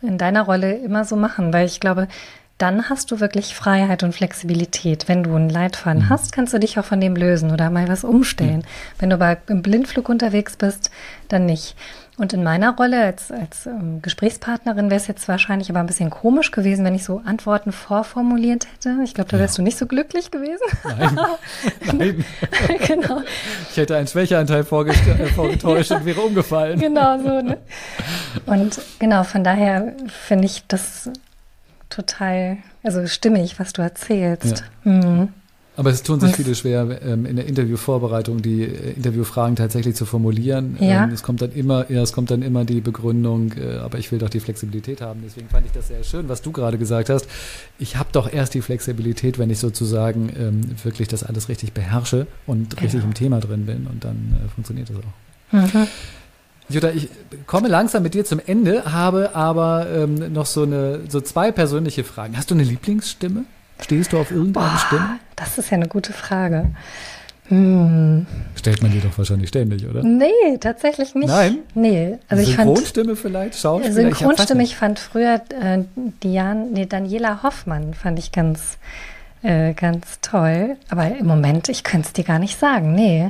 in 0.02 0.18
deiner 0.18 0.42
Rolle 0.42 0.76
immer 0.76 1.06
so 1.06 1.16
machen, 1.16 1.54
weil 1.54 1.66
ich 1.66 1.80
glaube, 1.80 2.08
dann 2.58 2.90
hast 2.90 3.12
du 3.12 3.20
wirklich 3.20 3.54
Freiheit 3.54 4.04
und 4.04 4.14
Flexibilität. 4.14 5.10
Wenn 5.10 5.24
du 5.24 5.36
einen 5.36 5.50
Leitfaden 5.50 6.04
mhm. 6.04 6.10
hast, 6.10 6.32
kannst 6.32 6.54
du 6.54 6.60
dich 6.60 6.80
auch 6.80 6.86
von 6.86 7.02
dem 7.02 7.16
lösen 7.16 7.52
oder 7.52 7.70
mal 7.70 7.88
was 7.90 8.04
umstellen. 8.04 8.60
Mhm. 8.60 9.00
Wenn 9.00 9.10
du 9.10 9.16
aber 9.16 9.38
im 9.48 9.62
Blindflug 9.62 10.08
unterwegs 10.08 10.56
bist, 10.56 10.90
dann 11.28 11.46
nicht. 11.46 11.76
Und 12.18 12.32
in 12.32 12.44
meiner 12.44 12.76
Rolle 12.78 13.04
als, 13.04 13.30
als 13.30 13.66
ähm, 13.66 14.02
Gesprächspartnerin 14.02 14.90
wäre 14.90 15.00
es 15.00 15.08
jetzt 15.08 15.28
wahrscheinlich 15.28 15.70
aber 15.70 15.82
ein 15.82 15.86
bisschen 15.86 16.10
komisch 16.10 16.52
gewesen, 16.52 16.86
wenn 16.86 16.96
ich 16.96 17.04
so 17.04 17.22
Antworten 17.26 17.74
vorformuliert 17.74 18.68
hätte. 18.72 18.98
Ich 19.04 19.14
glaube, 19.14 19.30
da 19.30 19.38
wärst 19.38 19.56
ja. 19.56 19.62
du 19.62 19.64
nicht 19.64 19.78
so 19.78 19.86
glücklich 19.86 20.32
gewesen. 20.32 20.64
Nein. 20.98 21.20
Nein. 21.98 22.26
genau. 22.88 23.22
Ich 23.70 23.76
hätte 23.76 23.98
einen 23.98 24.08
Schwächeanteil 24.08 24.62
äh, 24.62 24.64
vorgetäuscht 24.64 25.92
und 25.92 26.06
wäre 26.06 26.22
umgefallen. 26.22 26.80
Genau 26.80 27.18
so. 27.18 27.42
Ne? 27.42 27.58
Und 28.46 28.80
genau, 29.00 29.24
von 29.24 29.44
daher 29.44 29.94
finde 30.08 30.46
ich 30.46 30.64
das 30.68 31.10
total, 31.90 32.58
also 32.82 33.08
stimmig, 33.08 33.60
was 33.60 33.74
du 33.74 33.82
erzählst. 33.82 34.64
Ja. 34.86 34.92
Mhm. 34.92 35.34
Aber 35.78 35.90
es 35.90 36.04
tun 36.04 36.20
sich 36.20 36.36
viele 36.36 36.56
schwer, 36.56 37.02
ähm, 37.04 37.26
in 37.26 37.36
der 37.36 37.48
Interviewvorbereitung 37.48 38.42
die 38.42 38.64
äh, 38.64 38.94
Interviewfragen 38.94 39.56
tatsächlich 39.56 39.96
zu 39.96 40.06
formulieren. 40.06 40.78
Ja. 40.80 41.04
Ähm, 41.04 41.12
es 41.12 41.22
kommt 41.22 41.42
dann 41.42 41.52
immer, 41.52 41.90
ja, 41.92 42.02
es 42.02 42.14
kommt 42.14 42.32
dann 42.32 42.42
immer 42.42 42.64
die 42.64 42.82
Begründung, 42.82 43.52
äh, 43.54 43.78
aber 43.78 43.98
ich 43.98 44.12
will 44.12 44.20
doch 44.20 44.30
die 44.30 44.40
Flexibilität 44.40 45.02
haben. 45.02 45.22
Deswegen 45.26 45.50
fand 45.50 45.66
ich 45.66 45.74
das 45.74 45.90
sehr 45.90 46.04
schön, 46.04 46.30
was 46.30 46.42
du 46.42 46.52
gerade 46.52 46.78
gesagt 46.78 47.10
hast. 47.10 47.28
Ich 47.78 47.98
habe 47.98 48.10
doch 48.12 48.32
erst 48.32 48.54
die 48.54 48.62
Flexibilität, 48.62 49.38
wenn 49.38 49.50
ich 49.50 49.60
sozusagen 49.60 50.30
ähm, 50.38 50.62
wirklich 50.84 51.08
das 51.08 51.24
alles 51.24 51.50
richtig 51.50 51.74
beherrsche 51.74 52.28
und 52.48 52.72
genau. 52.72 52.82
richtig 52.82 53.04
im 53.04 53.14
Thema 53.14 53.40
drin 53.40 53.66
bin 53.66 53.88
und 53.88 54.04
dann 54.04 54.36
äh, 54.46 54.50
funktioniert 54.50 54.90
das 54.90 54.98
auch. 54.98 55.74
Mhm. 55.74 55.88
Jutta, 56.68 56.90
ich 56.90 57.10
komme 57.46 57.68
langsam 57.68 58.02
mit 58.02 58.16
dir 58.16 58.26
zum 58.26 58.42
Ende, 58.44 58.92
habe 58.92 59.36
aber 59.36 59.88
ähm, 59.94 60.34
noch 60.34 60.48
so 60.48 60.64
eine 60.64 61.02
so 61.10 61.22
zwei 61.22 61.52
persönliche 61.52 62.04
Fragen. 62.04 62.36
Hast 62.38 62.50
du 62.50 62.56
eine 62.56 62.64
Lieblingsstimme? 62.64 63.46
Stehst 63.82 64.14
du 64.14 64.20
auf 64.20 64.32
irgendeine 64.32 64.68
Boah, 64.68 64.78
Stimme? 64.78 65.20
Das 65.36 65.58
ist 65.58 65.70
ja 65.70 65.76
eine 65.76 65.88
gute 65.88 66.14
Frage. 66.14 66.70
Hm. 67.48 68.26
Stellt 68.56 68.82
man 68.82 68.92
dir 68.92 69.02
doch 69.02 69.16
wahrscheinlich 69.18 69.50
ständig, 69.50 69.88
oder? 69.88 70.02
Nee, 70.02 70.58
tatsächlich 70.60 71.14
nicht. 71.14 71.28
Nein? 71.28 71.60
Nee. 71.76 72.18
Also 72.28 72.44
Synchronstimme 72.44 73.12
ich 73.12 73.20
fand, 73.20 73.34
vielleicht? 73.34 73.60
Schauspieler? 73.60 73.94
Synchronstimme, 73.94 74.64
ich, 74.64 74.72
ich 74.72 74.76
fand 74.78 74.98
früher 74.98 75.42
äh, 75.62 75.84
Diane, 76.24 76.68
nee, 76.72 76.88
Daniela 76.88 77.44
Hoffmann 77.44 77.94
fand 77.94 78.18
ich 78.18 78.32
ganz, 78.32 78.78
äh, 79.44 79.74
ganz 79.74 80.20
toll. 80.22 80.78
Aber 80.90 81.16
im 81.16 81.28
Moment, 81.28 81.70
ich 81.70 81.84
könnte 81.84 82.08
es 82.08 82.14
dir 82.14 82.24
gar 82.24 82.40
nicht 82.40 82.60
sagen, 82.60 82.96
nee. 82.96 83.30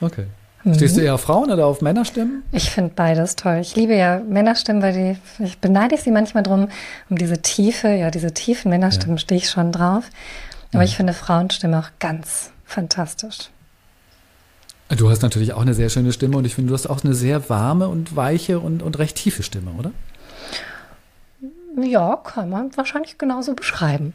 Okay. 0.00 0.26
Mhm. 0.64 0.74
Stehst 0.74 0.96
du 0.96 1.02
eher 1.02 1.14
auf 1.14 1.20
Frauen 1.20 1.50
oder 1.50 1.66
auf 1.66 1.82
Männerstimmen? 1.82 2.42
Ich 2.50 2.70
finde 2.70 2.92
beides 2.96 3.36
toll. 3.36 3.58
Ich 3.60 3.76
liebe 3.76 3.94
ja 3.94 4.20
Männerstimmen, 4.20 4.82
weil 4.82 4.92
die, 4.92 5.44
ich 5.44 5.58
beneide 5.58 5.96
sie 5.98 6.10
manchmal 6.10 6.42
drum, 6.42 6.68
um 7.10 7.18
diese 7.18 7.42
Tiefe, 7.42 7.88
ja, 7.88 8.10
diese 8.10 8.32
tiefen 8.32 8.70
Männerstimmen 8.70 9.16
ja. 9.16 9.20
stehe 9.20 9.38
ich 9.38 9.50
schon 9.50 9.72
drauf. 9.72 10.04
Aber 10.72 10.82
ja. 10.82 10.88
ich 10.88 10.96
finde 10.96 11.12
Frauenstimme 11.12 11.78
auch 11.78 11.90
ganz 12.00 12.50
fantastisch. 12.64 13.50
Du 14.88 15.10
hast 15.10 15.22
natürlich 15.22 15.52
auch 15.52 15.62
eine 15.62 15.74
sehr 15.74 15.88
schöne 15.88 16.12
Stimme 16.12 16.36
und 16.36 16.44
ich 16.44 16.54
finde, 16.54 16.68
du 16.68 16.74
hast 16.74 16.86
auch 16.86 17.04
eine 17.04 17.14
sehr 17.14 17.48
warme 17.48 17.88
und 17.88 18.16
weiche 18.16 18.58
und, 18.58 18.82
und 18.82 18.98
recht 18.98 19.16
tiefe 19.16 19.42
Stimme, 19.42 19.70
oder? 19.78 19.92
Ja, 21.76 22.16
kann 22.16 22.50
man 22.50 22.76
wahrscheinlich 22.76 23.18
genauso 23.18 23.54
beschreiben. 23.54 24.12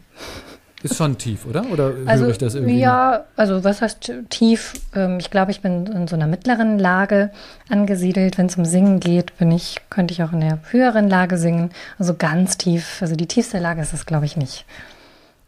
Ist 0.81 0.95
schon 0.95 1.17
tief, 1.17 1.45
oder? 1.45 1.65
Oder 1.71 1.93
also, 2.05 2.23
höre 2.23 2.31
ich 2.31 2.37
das 2.37 2.55
irgendwie? 2.55 2.79
Ja, 2.79 3.25
also 3.35 3.63
was 3.65 3.81
heißt 3.81 4.13
tief? 4.29 4.73
Ähm, 4.95 5.17
ich 5.19 5.29
glaube, 5.29 5.51
ich 5.51 5.61
bin 5.61 5.85
in 5.87 6.07
so 6.07 6.15
einer 6.15 6.27
mittleren 6.27 6.79
Lage 6.79 7.31
angesiedelt. 7.67 8.37
Wenn 8.37 8.45
es 8.45 8.55
um 8.55 8.63
Singen 8.63 9.01
geht, 9.01 9.37
bin 9.37 9.51
ich, 9.51 9.77
könnte 9.89 10.13
ich 10.13 10.23
auch 10.23 10.31
in 10.31 10.39
der 10.39 10.59
höheren 10.71 11.09
Lage 11.09 11.37
singen. 11.37 11.71
Also 11.97 12.13
ganz 12.13 12.57
tief. 12.57 13.01
Also 13.01 13.15
die 13.15 13.27
tiefste 13.27 13.59
Lage 13.59 13.81
ist 13.81 13.93
es, 13.93 14.05
glaube 14.05 14.25
ich, 14.25 14.37
nicht. 14.37 14.65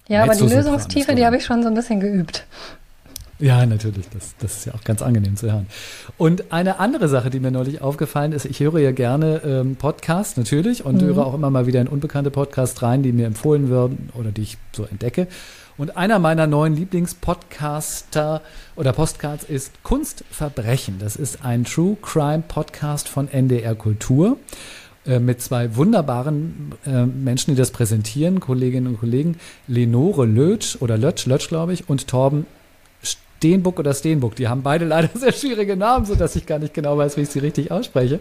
Ja, 0.09 0.23
aber 0.23 0.35
die 0.35 0.47
Lösungstiefe, 0.47 1.15
die 1.15 1.25
habe 1.25 1.37
ich 1.37 1.45
schon 1.45 1.63
so 1.63 1.69
ein 1.69 1.75
bisschen 1.75 2.01
geübt. 2.01 2.45
Ja, 3.41 3.65
natürlich. 3.65 4.07
Das, 4.13 4.35
das 4.39 4.57
ist 4.57 4.65
ja 4.65 4.73
auch 4.75 4.83
ganz 4.83 5.01
angenehm 5.01 5.35
zu 5.35 5.51
hören. 5.51 5.65
Und 6.17 6.51
eine 6.53 6.79
andere 6.79 7.09
Sache, 7.09 7.31
die 7.31 7.39
mir 7.39 7.51
neulich 7.51 7.81
aufgefallen 7.81 8.31
ist, 8.33 8.45
ich 8.45 8.59
höre 8.59 8.79
ja 8.79 8.91
gerne 8.91 9.41
ähm, 9.43 9.75
Podcasts 9.75 10.37
natürlich 10.37 10.85
und 10.85 11.01
mhm. 11.01 11.07
höre 11.07 11.25
auch 11.25 11.33
immer 11.33 11.49
mal 11.49 11.65
wieder 11.65 11.81
in 11.81 11.87
unbekannte 11.87 12.29
Podcasts 12.29 12.81
rein, 12.83 13.01
die 13.01 13.11
mir 13.11 13.25
empfohlen 13.25 13.71
werden 13.71 14.09
oder 14.13 14.31
die 14.31 14.43
ich 14.43 14.57
so 14.73 14.85
entdecke. 14.85 15.27
Und 15.77 15.97
einer 15.97 16.19
meiner 16.19 16.45
neuen 16.45 16.75
Lieblingspodcaster 16.75 18.41
oder 18.75 18.93
Postcards 18.93 19.43
ist 19.43 19.81
Kunstverbrechen. 19.81 20.99
Das 20.99 21.15
ist 21.15 21.43
ein 21.43 21.63
True 21.63 21.97
Crime 21.99 22.43
Podcast 22.47 23.09
von 23.09 23.27
NDR 23.27 23.73
Kultur 23.73 24.37
äh, 25.07 25.17
mit 25.17 25.41
zwei 25.41 25.75
wunderbaren 25.75 26.73
äh, 26.85 27.07
Menschen, 27.07 27.55
die 27.55 27.57
das 27.57 27.71
präsentieren, 27.71 28.39
Kolleginnen 28.39 28.85
und 28.85 28.99
Kollegen, 28.99 29.37
Lenore 29.67 30.27
Lötsch 30.27 30.77
oder 30.79 30.99
Lötsch, 30.99 31.25
Lötsch 31.25 31.47
glaube 31.47 31.73
ich, 31.73 31.89
und 31.89 32.07
Torben 32.07 32.45
Steenbuck 33.41 33.79
oder 33.79 33.95
Steenbuck. 33.95 34.35
Die 34.35 34.47
haben 34.47 34.61
beide 34.61 34.85
leider 34.85 35.09
sehr 35.15 35.33
schwierige 35.33 35.75
Namen, 35.75 36.05
sodass 36.05 36.35
ich 36.35 36.45
gar 36.45 36.59
nicht 36.59 36.75
genau 36.75 36.95
weiß, 36.97 37.17
wie 37.17 37.21
ich 37.21 37.29
sie 37.29 37.39
richtig 37.39 37.71
ausspreche. 37.71 38.19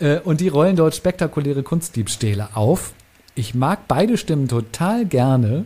Äh, 0.00 0.18
und 0.18 0.40
die 0.40 0.48
rollen 0.48 0.74
dort 0.74 0.96
spektakuläre 0.96 1.62
Kunstdiebstähle 1.62 2.48
auf. 2.54 2.92
Ich 3.36 3.54
mag 3.54 3.86
beide 3.86 4.16
Stimmen 4.16 4.48
total 4.48 5.06
gerne. 5.06 5.64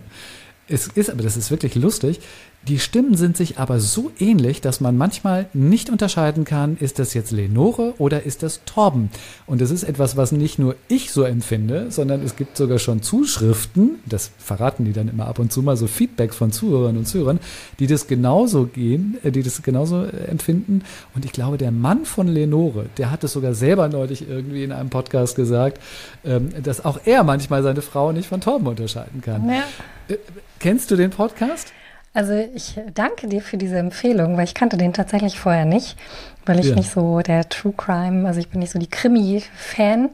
Es 0.68 0.88
ist, 0.88 1.08
aber 1.08 1.22
das 1.22 1.38
ist 1.38 1.50
wirklich 1.50 1.74
lustig. 1.74 2.20
Die 2.68 2.78
Stimmen 2.78 3.16
sind 3.16 3.36
sich 3.36 3.58
aber 3.58 3.80
so 3.80 4.12
ähnlich, 4.20 4.60
dass 4.60 4.80
man 4.80 4.96
manchmal 4.96 5.46
nicht 5.52 5.90
unterscheiden 5.90 6.44
kann, 6.44 6.76
ist 6.78 7.00
das 7.00 7.12
jetzt 7.12 7.32
Lenore 7.32 7.94
oder 7.98 8.22
ist 8.22 8.44
das 8.44 8.60
Torben. 8.66 9.10
Und 9.46 9.60
das 9.60 9.72
ist 9.72 9.82
etwas, 9.82 10.16
was 10.16 10.30
nicht 10.30 10.60
nur 10.60 10.76
ich 10.86 11.10
so 11.10 11.24
empfinde, 11.24 11.90
sondern 11.90 12.22
es 12.22 12.36
gibt 12.36 12.56
sogar 12.56 12.78
schon 12.78 13.02
Zuschriften, 13.02 13.98
das 14.06 14.30
verraten 14.38 14.84
die 14.84 14.92
dann 14.92 15.08
immer 15.08 15.26
ab 15.26 15.40
und 15.40 15.52
zu 15.52 15.60
mal, 15.60 15.76
so 15.76 15.88
Feedbacks 15.88 16.36
von 16.36 16.52
Zuhörern 16.52 16.96
und 16.96 17.06
Zuhörern, 17.06 17.40
die 17.80 17.88
das 17.88 18.06
genauso 18.06 18.66
gehen, 18.66 19.18
äh, 19.24 19.32
die 19.32 19.42
das 19.42 19.60
genauso 19.62 20.04
äh, 20.04 20.26
empfinden. 20.28 20.84
Und 21.16 21.24
ich 21.24 21.32
glaube, 21.32 21.58
der 21.58 21.72
Mann 21.72 22.04
von 22.04 22.28
Lenore, 22.28 22.86
der 22.96 23.10
hat 23.10 23.24
es 23.24 23.32
sogar 23.32 23.54
selber 23.54 23.88
neulich 23.88 24.28
irgendwie 24.28 24.62
in 24.62 24.70
einem 24.70 24.88
Podcast 24.88 25.34
gesagt, 25.34 25.80
ähm, 26.24 26.50
dass 26.62 26.84
auch 26.84 27.00
er 27.06 27.24
manchmal 27.24 27.64
seine 27.64 27.82
Frau 27.82 28.12
nicht 28.12 28.28
von 28.28 28.40
Torben 28.40 28.68
unterscheiden 28.68 29.20
kann. 29.20 29.48
Ja. 29.48 29.64
Äh, 30.06 30.18
kennst 30.60 30.92
du 30.92 30.96
den 30.96 31.10
Podcast? 31.10 31.72
Also 32.14 32.34
ich 32.34 32.78
danke 32.94 33.26
dir 33.26 33.40
für 33.40 33.56
diese 33.56 33.78
Empfehlung, 33.78 34.36
weil 34.36 34.44
ich 34.44 34.54
kannte 34.54 34.76
den 34.76 34.92
tatsächlich 34.92 35.38
vorher 35.38 35.64
nicht, 35.64 35.96
weil 36.44 36.60
ich 36.60 36.66
ja. 36.66 36.74
nicht 36.74 36.90
so 36.90 37.20
der 37.20 37.48
True 37.48 37.72
Crime, 37.74 38.26
also 38.26 38.38
ich 38.38 38.50
bin 38.50 38.60
nicht 38.60 38.72
so 38.72 38.78
die 38.78 38.90
Krimi-Fan, 38.90 40.10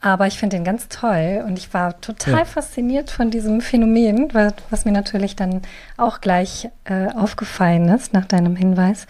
aber 0.00 0.26
ich 0.26 0.38
finde 0.38 0.56
den 0.56 0.64
ganz 0.64 0.88
toll 0.88 1.44
und 1.46 1.58
ich 1.58 1.72
war 1.72 2.00
total 2.00 2.40
ja. 2.40 2.44
fasziniert 2.44 3.10
von 3.10 3.30
diesem 3.30 3.60
Phänomen, 3.60 4.32
was, 4.32 4.54
was 4.70 4.84
mir 4.84 4.92
natürlich 4.92 5.36
dann 5.36 5.62
auch 5.96 6.20
gleich 6.20 6.68
äh, 6.84 7.08
aufgefallen 7.12 7.88
ist 7.88 8.12
nach 8.12 8.24
deinem 8.24 8.56
Hinweis. 8.56 9.06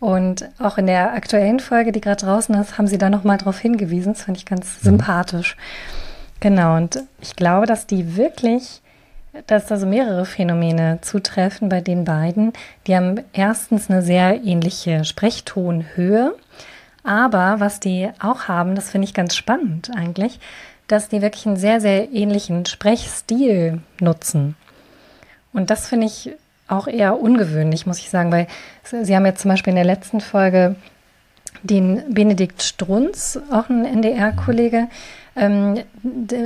Und 0.00 0.48
auch 0.58 0.78
in 0.78 0.86
der 0.86 1.14
aktuellen 1.14 1.60
Folge, 1.60 1.92
die 1.92 2.00
gerade 2.00 2.24
draußen 2.24 2.54
ist, 2.56 2.78
haben 2.78 2.86
sie 2.86 2.98
da 2.98 3.10
nochmal 3.10 3.38
drauf 3.38 3.58
hingewiesen. 3.58 4.12
Das 4.12 4.22
fand 4.22 4.36
ich 4.36 4.46
ganz 4.46 4.76
mhm. 4.80 4.90
sympathisch. 4.90 5.56
Genau, 6.40 6.76
und 6.76 7.02
ich 7.20 7.34
glaube, 7.34 7.66
dass 7.66 7.86
die 7.86 8.16
wirklich 8.16 8.80
dass 9.46 9.66
da 9.66 9.76
so 9.76 9.86
mehrere 9.86 10.24
Phänomene 10.24 10.98
zutreffen 11.02 11.68
bei 11.68 11.80
den 11.80 12.04
beiden. 12.04 12.52
Die 12.86 12.96
haben 12.96 13.20
erstens 13.32 13.90
eine 13.90 14.02
sehr 14.02 14.42
ähnliche 14.44 15.04
Sprechtonhöhe, 15.04 16.34
aber 17.04 17.56
was 17.58 17.80
die 17.80 18.08
auch 18.20 18.48
haben, 18.48 18.74
das 18.74 18.90
finde 18.90 19.06
ich 19.06 19.14
ganz 19.14 19.34
spannend 19.34 19.90
eigentlich, 19.94 20.40
dass 20.88 21.08
die 21.08 21.22
wirklich 21.22 21.46
einen 21.46 21.56
sehr, 21.56 21.80
sehr 21.80 22.12
ähnlichen 22.12 22.66
Sprechstil 22.66 23.80
nutzen. 24.00 24.56
Und 25.52 25.70
das 25.70 25.88
finde 25.88 26.06
ich 26.06 26.30
auch 26.66 26.86
eher 26.86 27.18
ungewöhnlich, 27.18 27.86
muss 27.86 27.98
ich 27.98 28.10
sagen, 28.10 28.30
weil 28.30 28.46
Sie 28.84 29.14
haben 29.14 29.26
jetzt 29.26 29.42
zum 29.42 29.50
Beispiel 29.50 29.70
in 29.70 29.76
der 29.76 29.84
letzten 29.84 30.20
Folge 30.20 30.76
den 31.62 32.02
Benedikt 32.12 32.62
Strunz, 32.62 33.38
auch 33.50 33.68
ein 33.68 33.84
NDR-Kollege, 33.84 34.88
ähm, 35.38 35.82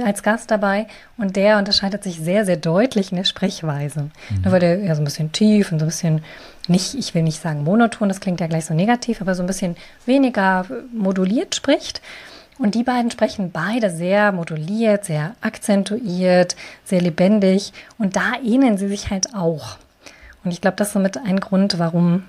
als 0.05 0.23
Gast 0.23 0.51
dabei 0.51 0.87
und 1.17 1.37
der 1.37 1.59
unterscheidet 1.59 2.03
sich 2.03 2.21
sehr, 2.21 2.45
sehr 2.45 2.57
deutlich 2.57 3.11
in 3.11 3.17
der 3.17 3.25
Sprechweise. 3.25 4.03
Mhm. 4.03 4.43
Da 4.43 4.53
war 4.53 4.61
der 4.61 4.79
ja 4.79 4.95
so 4.95 5.03
ein 5.03 5.05
bisschen 5.05 5.33
tief 5.33 5.73
und 5.73 5.79
so 5.79 5.85
ein 5.85 5.89
bisschen 5.89 6.25
nicht, 6.69 6.95
ich 6.95 7.15
will 7.15 7.23
nicht 7.23 7.41
sagen 7.41 7.65
monoton, 7.65 8.09
das 8.09 8.21
klingt 8.21 8.41
ja 8.41 8.47
gleich 8.47 8.67
so 8.67 8.75
negativ, 8.75 9.21
aber 9.21 9.35
so 9.35 9.43
ein 9.43 9.47
bisschen 9.47 9.77
weniger 10.07 10.67
moduliert 10.93 11.55
spricht. 11.55 12.01
Und 12.59 12.75
die 12.75 12.85
beiden 12.85 13.11
sprechen 13.11 13.51
beide 13.51 13.91
sehr 13.91 14.31
moduliert, 14.31 15.07
sehr 15.07 15.35
akzentuiert, 15.41 16.55
sehr 16.85 17.01
lebendig 17.01 17.73
und 17.99 18.15
da 18.15 18.35
ähneln 18.45 18.77
sie 18.77 18.89
sich 18.89 19.11
halt 19.11 19.35
auch. 19.35 19.79
Und 20.45 20.53
ich 20.53 20.61
glaube, 20.61 20.77
das 20.77 20.89
ist 20.89 20.93
somit 20.93 21.17
ein 21.17 21.41
Grund, 21.41 21.79
warum 21.79 22.25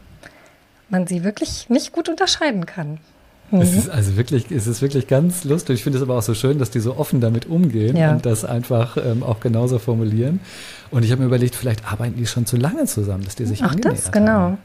man 0.89 1.07
sie 1.07 1.23
wirklich 1.23 1.69
nicht 1.69 1.91
gut 1.91 2.09
unterscheiden 2.09 2.65
kann. 2.65 2.99
Mhm. 3.51 3.61
Es 3.61 3.75
ist 3.75 3.89
also 3.89 4.17
wirklich, 4.17 4.49
es 4.51 4.67
ist 4.67 4.81
wirklich 4.81 5.07
ganz 5.07 5.43
lustig. 5.43 5.75
Ich 5.75 5.83
finde 5.83 5.97
es 5.97 6.03
aber 6.03 6.17
auch 6.17 6.21
so 6.21 6.33
schön, 6.33 6.59
dass 6.59 6.71
die 6.71 6.79
so 6.79 6.97
offen 6.97 7.21
damit 7.21 7.45
umgehen 7.45 7.95
ja. 7.95 8.11
und 8.11 8.25
das 8.25 8.45
einfach 8.45 8.97
ähm, 8.97 9.23
auch 9.23 9.39
genauso 9.39 9.79
formulieren. 9.79 10.39
Und 10.91 11.03
ich 11.03 11.11
habe 11.11 11.21
mir 11.21 11.27
überlegt, 11.27 11.55
vielleicht 11.55 11.91
arbeiten 11.91 12.17
die 12.17 12.25
schon 12.25 12.45
zu 12.45 12.57
lange 12.57 12.85
zusammen, 12.85 13.23
dass 13.23 13.35
die 13.35 13.45
sich 13.45 13.63
Ach, 13.63 13.75
das, 13.75 14.11
genau. 14.11 14.31
Haben. 14.31 14.57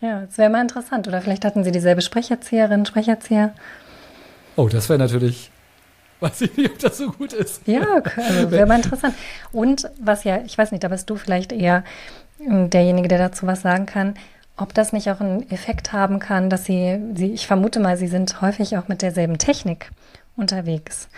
Ja, 0.00 0.22
das 0.22 0.36
wäre 0.36 0.50
mal 0.50 0.62
interessant. 0.62 1.06
Oder 1.06 1.22
vielleicht 1.22 1.44
hatten 1.44 1.64
sie 1.64 1.70
dieselbe 1.70 2.02
Sprecherzieherin, 2.02 2.86
Sprecherzieher. 2.86 3.52
Oh, 4.56 4.68
das 4.68 4.88
wäre 4.88 4.98
natürlich 4.98 5.50
Weiß 6.22 6.40
ich 6.42 6.56
nicht, 6.56 6.70
ob 6.70 6.78
das 6.78 6.98
so 6.98 7.10
gut 7.10 7.32
ist. 7.32 7.66
Ja, 7.66 8.00
also 8.16 8.50
wäre 8.52 8.64
mal 8.64 8.76
interessant. 8.76 9.16
Und 9.50 9.90
was 10.00 10.22
ja, 10.22 10.40
ich 10.46 10.56
weiß 10.56 10.70
nicht, 10.70 10.84
da 10.84 10.88
bist 10.88 11.10
du 11.10 11.16
vielleicht 11.16 11.50
eher 11.50 11.82
ähm, 12.38 12.70
derjenige, 12.70 13.08
der 13.08 13.18
dazu 13.18 13.44
was 13.48 13.62
sagen 13.62 13.86
kann, 13.86 14.14
ob 14.56 14.74
das 14.74 14.92
nicht 14.92 15.10
auch 15.10 15.20
einen 15.20 15.50
Effekt 15.50 15.92
haben 15.92 16.18
kann, 16.18 16.50
dass 16.50 16.64
sie, 16.64 16.98
sie, 17.14 17.32
ich 17.32 17.46
vermute 17.46 17.80
mal, 17.80 17.96
sie 17.96 18.08
sind 18.08 18.40
häufig 18.40 18.76
auch 18.76 18.88
mit 18.88 19.02
derselben 19.02 19.38
Technik 19.38 19.90
unterwegs. 20.36 21.08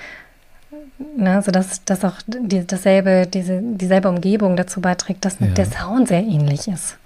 Ne, 1.17 1.37
also 1.37 1.51
dass, 1.51 1.85
dass 1.85 2.05
auch 2.05 2.17
die, 2.27 2.67
dasselbe, 2.67 3.27
diese, 3.27 3.61
dieselbe 3.63 4.09
Umgebung 4.09 4.57
dazu 4.57 4.81
beiträgt, 4.81 5.25
dass 5.25 5.39
ja. 5.41 5.47
der 5.49 5.67
Sound 5.67 6.09
sehr 6.09 6.23
ähnlich 6.23 6.69
ist. 6.69 6.97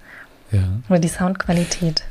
Ja. 0.51 0.63
Oder 0.89 0.99
die 0.99 1.07
Soundqualität. 1.07 2.03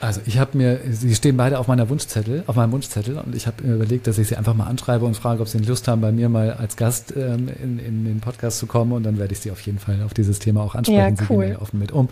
Also 0.00 0.20
ich 0.26 0.38
habe 0.38 0.56
mir, 0.56 0.80
sie 0.90 1.12
stehen 1.14 1.36
beide 1.36 1.58
auf 1.58 1.66
meiner 1.66 1.88
Wunschzettel, 1.88 2.44
auf 2.46 2.54
meinem 2.54 2.70
Wunschzettel 2.70 3.18
und 3.18 3.34
ich 3.34 3.48
habe 3.48 3.64
mir 3.64 3.74
überlegt, 3.74 4.06
dass 4.06 4.16
ich 4.18 4.28
sie 4.28 4.36
einfach 4.36 4.54
mal 4.54 4.66
anschreibe 4.66 5.04
und 5.04 5.16
frage, 5.16 5.42
ob 5.42 5.48
sie 5.48 5.58
Lust 5.58 5.88
haben, 5.88 6.00
bei 6.00 6.12
mir 6.12 6.28
mal 6.28 6.52
als 6.52 6.76
Gast 6.76 7.14
ähm, 7.16 7.48
in, 7.48 7.78
in 7.80 8.04
den 8.04 8.20
Podcast 8.20 8.58
zu 8.58 8.66
kommen 8.66 8.92
und 8.92 9.02
dann 9.02 9.18
werde 9.18 9.32
ich 9.32 9.40
sie 9.40 9.50
auf 9.50 9.60
jeden 9.62 9.80
Fall 9.80 10.02
auf 10.04 10.14
dieses 10.14 10.38
Thema 10.38 10.62
auch 10.62 10.76
ansprechen. 10.76 11.16
Ja, 11.16 11.26
cool. 11.28 11.36
Sie 11.36 11.48
gehen 11.48 11.52
ja 11.54 11.62
offen 11.62 11.80
mit 11.80 11.90
um. 11.90 12.08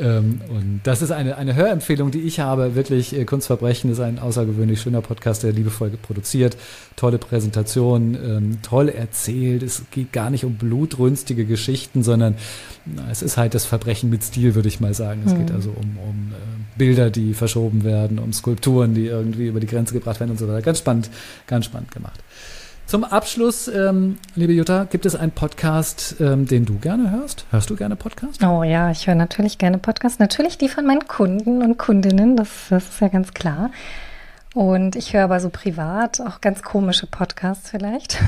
Ähm, 0.00 0.40
und 0.48 0.80
das 0.84 1.02
ist 1.02 1.12
eine, 1.12 1.36
eine 1.36 1.54
Hörempfehlung, 1.54 2.10
die 2.10 2.20
ich 2.20 2.40
habe. 2.40 2.74
Wirklich, 2.74 3.16
äh, 3.16 3.24
Kunstverbrechen 3.24 3.92
ist 3.92 4.00
ein 4.00 4.18
außergewöhnlich 4.18 4.80
schöner 4.80 5.02
Podcast, 5.02 5.42
der 5.42 5.52
liebevoll 5.52 5.90
produziert, 5.90 6.56
tolle 6.96 7.18
Präsentation, 7.18 8.14
ähm, 8.14 8.58
toll 8.62 8.88
erzählt. 8.88 9.62
Es 9.62 9.84
geht 9.90 10.12
gar 10.12 10.30
nicht 10.30 10.44
um 10.44 10.54
blutrünstige 10.54 11.44
Geschichten, 11.44 12.02
sondern 12.02 12.36
na, 12.86 13.10
es 13.10 13.22
ist 13.22 13.36
halt 13.36 13.54
das 13.54 13.66
Verbrechen 13.66 14.08
mit 14.08 14.24
Stil, 14.24 14.54
würde 14.54 14.68
ich 14.68 14.80
mal 14.80 14.94
sagen. 14.94 15.22
Es 15.26 15.34
mhm. 15.34 15.38
geht 15.38 15.52
also 15.52 15.70
um, 15.70 15.98
um 15.98 16.32
äh, 16.32 16.78
Bilder, 16.78 17.10
die 17.10 17.34
verschoben 17.34 17.84
werden, 17.84 18.18
um 18.18 18.32
Skulpturen, 18.32 18.94
die 18.94 19.06
irgendwie 19.06 19.48
über 19.48 19.60
die 19.60 19.66
Grenze 19.66 19.92
gebracht 19.92 20.20
werden 20.20 20.30
und 20.30 20.38
so 20.38 20.48
weiter. 20.48 20.62
Ganz 20.62 20.78
spannend, 20.78 21.10
ganz 21.46 21.66
spannend 21.66 21.90
gemacht. 21.90 22.20
Zum 22.90 23.04
Abschluss, 23.04 23.68
ähm, 23.68 24.18
liebe 24.34 24.52
Jutta, 24.52 24.82
gibt 24.82 25.06
es 25.06 25.14
einen 25.14 25.30
Podcast, 25.30 26.16
ähm, 26.18 26.46
den 26.48 26.64
du 26.64 26.76
gerne 26.80 27.12
hörst? 27.12 27.46
Hörst 27.52 27.70
du 27.70 27.76
gerne 27.76 27.94
Podcasts? 27.94 28.42
Oh 28.42 28.64
ja, 28.64 28.90
ich 28.90 29.06
höre 29.06 29.14
natürlich 29.14 29.58
gerne 29.58 29.78
Podcasts. 29.78 30.18
Natürlich 30.18 30.58
die 30.58 30.68
von 30.68 30.84
meinen 30.84 31.06
Kunden 31.06 31.62
und 31.62 31.78
Kundinnen, 31.78 32.36
das, 32.36 32.48
das 32.68 32.88
ist 32.88 33.00
ja 33.00 33.06
ganz 33.06 33.32
klar. 33.32 33.70
Und 34.54 34.96
ich 34.96 35.14
höre 35.14 35.22
aber 35.22 35.38
so 35.38 35.50
privat 35.50 36.20
auch 36.20 36.40
ganz 36.40 36.62
komische 36.62 37.06
Podcasts 37.06 37.70
vielleicht. 37.70 38.18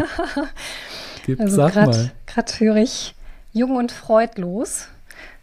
Gib, 1.27 1.41
also 1.41 1.57
sag 1.57 1.73
grad, 1.73 1.89
mal. 1.89 2.13
Gerade 2.27 2.53
höre 2.59 2.77
ich 2.77 3.17
Jung 3.53 3.75
und 3.75 3.91
Freudlos 3.91 4.87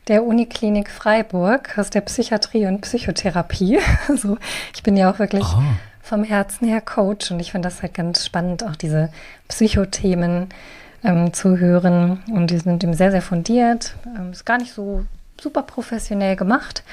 der 0.07 0.23
Uniklinik 0.23 0.89
Freiburg 0.89 1.77
aus 1.77 1.89
der 1.89 1.99
Psychiatrie 2.01 2.67
und 2.67 2.79
Psychotherapie. 2.79 3.79
Also 4.07 4.37
ich 4.73 4.81
bin 4.81 4.95
ja 4.95 5.11
auch 5.11 5.19
wirklich 5.19 5.43
oh 5.43 5.61
vom 6.09 6.23
Herzen 6.23 6.67
her 6.67 6.81
Coach 6.81 7.29
und 7.29 7.39
ich 7.39 7.51
finde 7.51 7.67
das 7.67 7.83
halt 7.83 7.93
ganz 7.93 8.25
spannend, 8.25 8.63
auch 8.63 8.75
diese 8.75 9.09
Psychothemen 9.47 10.47
ähm, 11.03 11.33
zu 11.33 11.57
hören. 11.57 12.23
Und 12.31 12.49
die 12.49 12.57
sind 12.57 12.83
eben 12.83 12.95
sehr, 12.95 13.11
sehr 13.11 13.21
fundiert. 13.21 13.95
Ähm, 14.17 14.31
ist 14.31 14.45
gar 14.45 14.57
nicht 14.57 14.73
so 14.73 15.05
super 15.39 15.61
professionell 15.61 16.35
gemacht, 16.35 16.83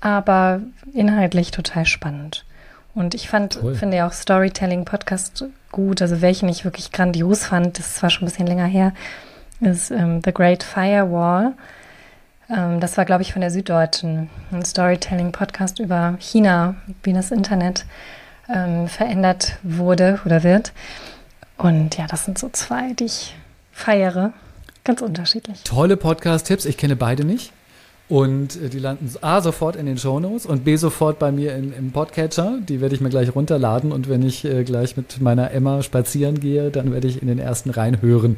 aber 0.00 0.60
inhaltlich 0.94 1.50
total 1.50 1.84
spannend. 1.84 2.44
Und 2.94 3.14
ich 3.14 3.28
fand, 3.28 3.60
cool. 3.62 3.74
finde 3.74 3.98
ja 3.98 4.08
auch 4.08 4.12
Storytelling-Podcast 4.12 5.44
gut. 5.70 6.00
Also 6.00 6.22
welchen 6.22 6.48
ich 6.48 6.64
wirklich 6.64 6.90
grandios 6.90 7.44
fand, 7.44 7.78
das 7.78 7.96
zwar 7.96 8.08
schon 8.08 8.22
ein 8.22 8.30
bisschen 8.30 8.46
länger 8.46 8.66
her, 8.66 8.92
ist 9.60 9.90
ähm, 9.90 10.22
The 10.24 10.32
Great 10.32 10.62
Firewall. 10.62 11.52
Ähm, 12.50 12.80
das 12.80 12.96
war, 12.96 13.04
glaube 13.04 13.22
ich, 13.22 13.32
von 13.32 13.42
der 13.42 13.50
Süddeutschen, 13.50 14.30
ein 14.50 14.64
Storytelling-Podcast 14.64 15.80
über 15.80 16.16
China, 16.18 16.76
wie 17.02 17.12
das 17.12 17.30
Internet 17.30 17.84
ähm, 18.48 18.88
verändert 18.88 19.58
wurde 19.62 20.20
oder 20.24 20.42
wird. 20.42 20.72
Und 21.58 21.96
ja, 21.96 22.06
das 22.06 22.24
sind 22.24 22.38
so 22.38 22.48
zwei, 22.50 22.92
die 22.94 23.04
ich 23.04 23.34
feiere. 23.72 24.32
Ganz 24.84 25.00
unterschiedlich. 25.00 25.62
Tolle 25.62 25.96
Podcast-Tipps. 25.96 26.64
Ich 26.64 26.76
kenne 26.76 26.96
beide 26.96 27.24
nicht. 27.24 27.52
Und 28.12 28.60
äh, 28.60 28.68
die 28.68 28.78
landen 28.78 29.10
A 29.22 29.40
sofort 29.40 29.74
in 29.74 29.86
den 29.86 29.96
Shownotes 29.96 30.44
und 30.44 30.64
B 30.64 30.76
sofort 30.76 31.18
bei 31.18 31.32
mir 31.32 31.56
in, 31.56 31.72
im 31.72 31.92
Podcatcher. 31.92 32.58
Die 32.68 32.82
werde 32.82 32.94
ich 32.94 33.00
mir 33.00 33.08
gleich 33.08 33.34
runterladen 33.34 33.90
und 33.90 34.06
wenn 34.06 34.22
ich 34.22 34.44
äh, 34.44 34.64
gleich 34.64 34.98
mit 34.98 35.22
meiner 35.22 35.50
Emma 35.50 35.82
spazieren 35.82 36.38
gehe, 36.38 36.70
dann 36.70 36.92
werde 36.92 37.08
ich 37.08 37.22
in 37.22 37.28
den 37.28 37.38
ersten 37.38 37.70
reinhören. 37.70 38.36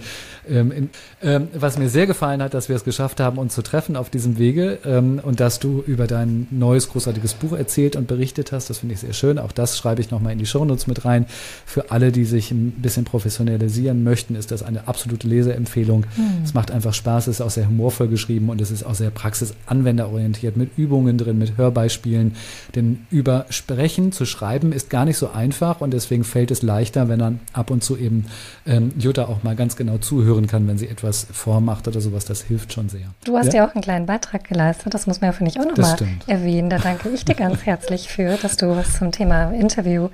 Ähm, 0.48 0.70
in, 0.70 0.90
ähm, 1.22 1.48
was 1.54 1.76
mir 1.76 1.88
sehr 1.88 2.06
gefallen 2.06 2.40
hat, 2.40 2.54
dass 2.54 2.68
wir 2.68 2.76
es 2.76 2.84
geschafft 2.84 3.18
haben, 3.18 3.36
uns 3.36 3.56
zu 3.56 3.62
treffen 3.62 3.96
auf 3.96 4.10
diesem 4.10 4.38
Wege 4.38 4.78
ähm, 4.84 5.20
und 5.20 5.40
dass 5.40 5.58
du 5.58 5.82
über 5.84 6.06
dein 6.06 6.46
neues 6.52 6.88
großartiges 6.90 7.34
Buch 7.34 7.54
erzählt 7.54 7.96
und 7.96 8.06
berichtet 8.06 8.52
hast. 8.52 8.70
Das 8.70 8.78
finde 8.78 8.94
ich 8.94 9.00
sehr 9.00 9.12
schön. 9.12 9.40
Auch 9.40 9.50
das 9.50 9.76
schreibe 9.76 10.00
ich 10.00 10.12
nochmal 10.12 10.34
in 10.34 10.38
die 10.38 10.46
Shownotes 10.46 10.86
mit 10.86 11.04
rein. 11.04 11.26
Für 11.66 11.90
alle, 11.90 12.12
die 12.12 12.26
sich 12.26 12.52
ein 12.52 12.70
bisschen 12.80 13.02
professionalisieren 13.02 14.04
möchten, 14.04 14.36
ist 14.36 14.52
das 14.52 14.62
eine 14.62 14.86
absolute 14.86 15.26
Leseempfehlung. 15.26 16.04
Hm. 16.14 16.44
Es 16.44 16.54
macht 16.54 16.70
einfach 16.70 16.94
Spaß, 16.94 17.26
es 17.26 17.40
ist 17.40 17.40
auch 17.40 17.50
sehr 17.50 17.66
humorvoll 17.66 18.06
geschrieben 18.06 18.50
und 18.50 18.60
es 18.60 18.70
ist 18.70 18.86
auch 18.86 18.94
sehr 18.94 19.10
praxis 19.10 19.52
anwenderorientiert, 19.66 20.56
mit 20.56 20.76
Übungen 20.76 21.18
drin, 21.18 21.38
mit 21.38 21.56
Hörbeispielen. 21.56 22.36
Denn 22.74 23.06
über 23.10 23.46
Sprechen 23.50 24.12
zu 24.12 24.26
schreiben 24.26 24.72
ist 24.72 24.90
gar 24.90 25.04
nicht 25.04 25.16
so 25.16 25.30
einfach 25.30 25.80
und 25.80 25.92
deswegen 25.92 26.24
fällt 26.24 26.50
es 26.50 26.62
leichter, 26.62 27.08
wenn 27.08 27.20
man 27.20 27.40
ab 27.52 27.70
und 27.70 27.82
zu 27.82 27.96
eben 27.96 28.26
ähm, 28.66 28.92
Jutta 28.98 29.26
auch 29.26 29.42
mal 29.42 29.56
ganz 29.56 29.76
genau 29.76 29.98
zuhören 29.98 30.46
kann, 30.46 30.66
wenn 30.68 30.78
sie 30.78 30.88
etwas 30.88 31.26
vormacht 31.32 31.88
oder 31.88 32.00
sowas. 32.00 32.24
Das 32.24 32.42
hilft 32.42 32.72
schon 32.72 32.88
sehr. 32.88 33.06
Du 33.24 33.36
hast 33.36 33.52
ja, 33.52 33.60
ja 33.60 33.68
auch 33.68 33.74
einen 33.74 33.82
kleinen 33.82 34.06
Beitrag 34.06 34.44
geleistet, 34.44 34.94
das 34.94 35.06
muss 35.06 35.20
man 35.20 35.30
ja, 35.30 35.32
finde 35.32 35.50
ich, 35.50 35.60
auch 35.60 35.66
nochmal 35.66 35.96
erwähnen. 36.26 36.70
Da 36.70 36.78
danke 36.78 37.08
ich 37.10 37.24
dir 37.24 37.34
ganz 37.34 37.62
herzlich 37.66 38.08
für, 38.08 38.36
dass 38.36 38.56
du 38.56 38.68
was 38.76 38.98
zum 38.98 39.12
Thema 39.12 39.50
Interview 39.50 40.08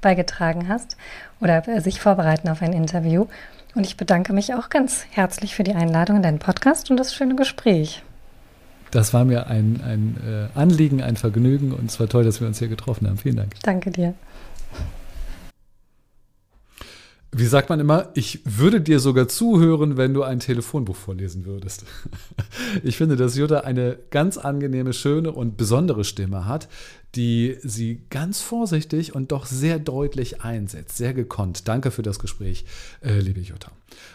beigetragen 0.00 0.68
hast 0.68 0.96
oder 1.40 1.66
äh, 1.68 1.80
sich 1.80 2.00
vorbereiten 2.00 2.48
auf 2.48 2.62
ein 2.62 2.72
Interview. 2.72 3.26
Und 3.74 3.84
ich 3.84 3.96
bedanke 3.96 4.32
mich 4.32 4.54
auch 4.54 4.70
ganz 4.70 5.04
herzlich 5.10 5.54
für 5.54 5.62
die 5.62 5.74
Einladung 5.74 6.16
in 6.16 6.22
deinen 6.22 6.38
Podcast 6.38 6.90
und 6.90 6.96
das 6.96 7.14
schöne 7.14 7.36
Gespräch. 7.36 8.02
Das 8.90 9.12
war 9.12 9.24
mir 9.24 9.46
ein, 9.48 9.80
ein 9.82 10.16
äh, 10.26 10.58
Anliegen, 10.58 11.02
ein 11.02 11.16
Vergnügen 11.16 11.72
und 11.72 11.90
es 11.90 11.98
war 11.98 12.08
toll, 12.08 12.24
dass 12.24 12.40
wir 12.40 12.46
uns 12.46 12.58
hier 12.58 12.68
getroffen 12.68 13.08
haben. 13.08 13.18
Vielen 13.18 13.36
Dank. 13.36 13.54
Danke 13.62 13.90
dir. 13.90 14.14
Wie 17.38 17.46
sagt 17.46 17.68
man 17.68 17.80
immer, 17.80 18.08
ich 18.14 18.40
würde 18.44 18.80
dir 18.80 18.98
sogar 18.98 19.28
zuhören, 19.28 19.98
wenn 19.98 20.14
du 20.14 20.22
ein 20.22 20.40
Telefonbuch 20.40 20.96
vorlesen 20.96 21.44
würdest. 21.44 21.84
Ich 22.82 22.96
finde, 22.96 23.16
dass 23.16 23.36
Jutta 23.36 23.60
eine 23.60 23.96
ganz 24.10 24.36
angenehme, 24.38 24.92
schöne 24.92 25.32
und 25.32 25.56
besondere 25.56 26.04
Stimme 26.04 26.46
hat, 26.46 26.68
die 27.14 27.56
sie 27.62 28.02
ganz 28.10 28.40
vorsichtig 28.40 29.14
und 29.14 29.32
doch 29.32 29.46
sehr 29.46 29.78
deutlich 29.78 30.42
einsetzt. 30.42 30.96
Sehr 30.96 31.14
gekonnt. 31.14 31.68
Danke 31.68 31.90
für 31.90 32.02
das 32.02 32.18
Gespräch, 32.18 32.64
äh, 33.02 33.18
liebe 33.20 33.40
Jutta. 33.40 33.70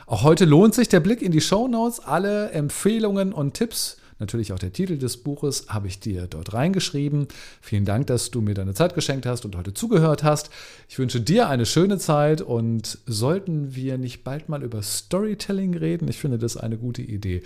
Auch 0.05 0.23
heute 0.23 0.45
lohnt 0.45 0.75
sich 0.75 0.89
der 0.89 0.99
Blick 0.99 1.21
in 1.21 1.31
die 1.31 1.41
Show 1.41 1.67
Notes. 1.67 1.99
Alle 1.99 2.51
Empfehlungen 2.51 3.33
und 3.33 3.53
Tipps 3.53 3.97
Natürlich 4.21 4.53
auch 4.53 4.59
der 4.59 4.71
Titel 4.71 4.99
des 4.99 5.17
Buches 5.17 5.65
habe 5.67 5.87
ich 5.87 5.99
dir 5.99 6.27
dort 6.27 6.53
reingeschrieben. 6.53 7.27
Vielen 7.59 7.85
Dank, 7.85 8.05
dass 8.05 8.29
du 8.29 8.39
mir 8.41 8.53
deine 8.53 8.75
Zeit 8.75 8.93
geschenkt 8.93 9.25
hast 9.25 9.45
und 9.45 9.55
heute 9.55 9.73
zugehört 9.73 10.23
hast. 10.23 10.51
Ich 10.87 10.99
wünsche 10.99 11.19
dir 11.19 11.49
eine 11.49 11.65
schöne 11.65 11.97
Zeit 11.97 12.39
und 12.41 12.99
sollten 13.07 13.73
wir 13.75 13.97
nicht 13.97 14.23
bald 14.23 14.47
mal 14.47 14.61
über 14.61 14.83
Storytelling 14.83 15.75
reden? 15.75 16.07
Ich 16.07 16.19
finde 16.19 16.37
das 16.37 16.55
eine 16.55 16.77
gute 16.77 17.01
Idee. 17.01 17.41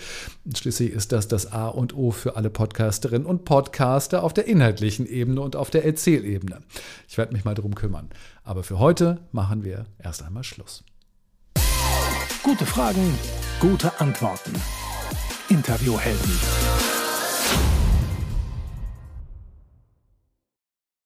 Schließlich 0.53 0.91
ist 0.91 1.13
das 1.13 1.29
das 1.29 1.49
A 1.53 1.69
und 1.69 1.95
O 1.95 2.11
für 2.11 2.35
alle 2.35 2.49
Podcasterinnen 2.49 3.25
und 3.25 3.45
Podcaster 3.45 4.21
auf 4.21 4.33
der 4.33 4.45
inhaltlichen 4.45 5.05
Ebene 5.05 5.39
und 5.39 5.55
auf 5.55 5.69
der 5.69 5.85
Erzählebene. 5.85 6.59
Ich 7.07 7.17
werde 7.17 7.31
mich 7.31 7.45
mal 7.45 7.55
darum 7.55 7.73
kümmern. 7.73 8.09
Aber 8.43 8.63
für 8.63 8.79
heute 8.79 9.19
machen 9.31 9.63
wir 9.63 9.85
erst 9.97 10.23
einmal 10.23 10.43
Schluss. 10.43 10.83
Gute 12.43 12.65
Fragen, 12.65 13.17
gute 13.61 13.97
Antworten. 14.01 14.51
Interviewhelden. 15.55 16.37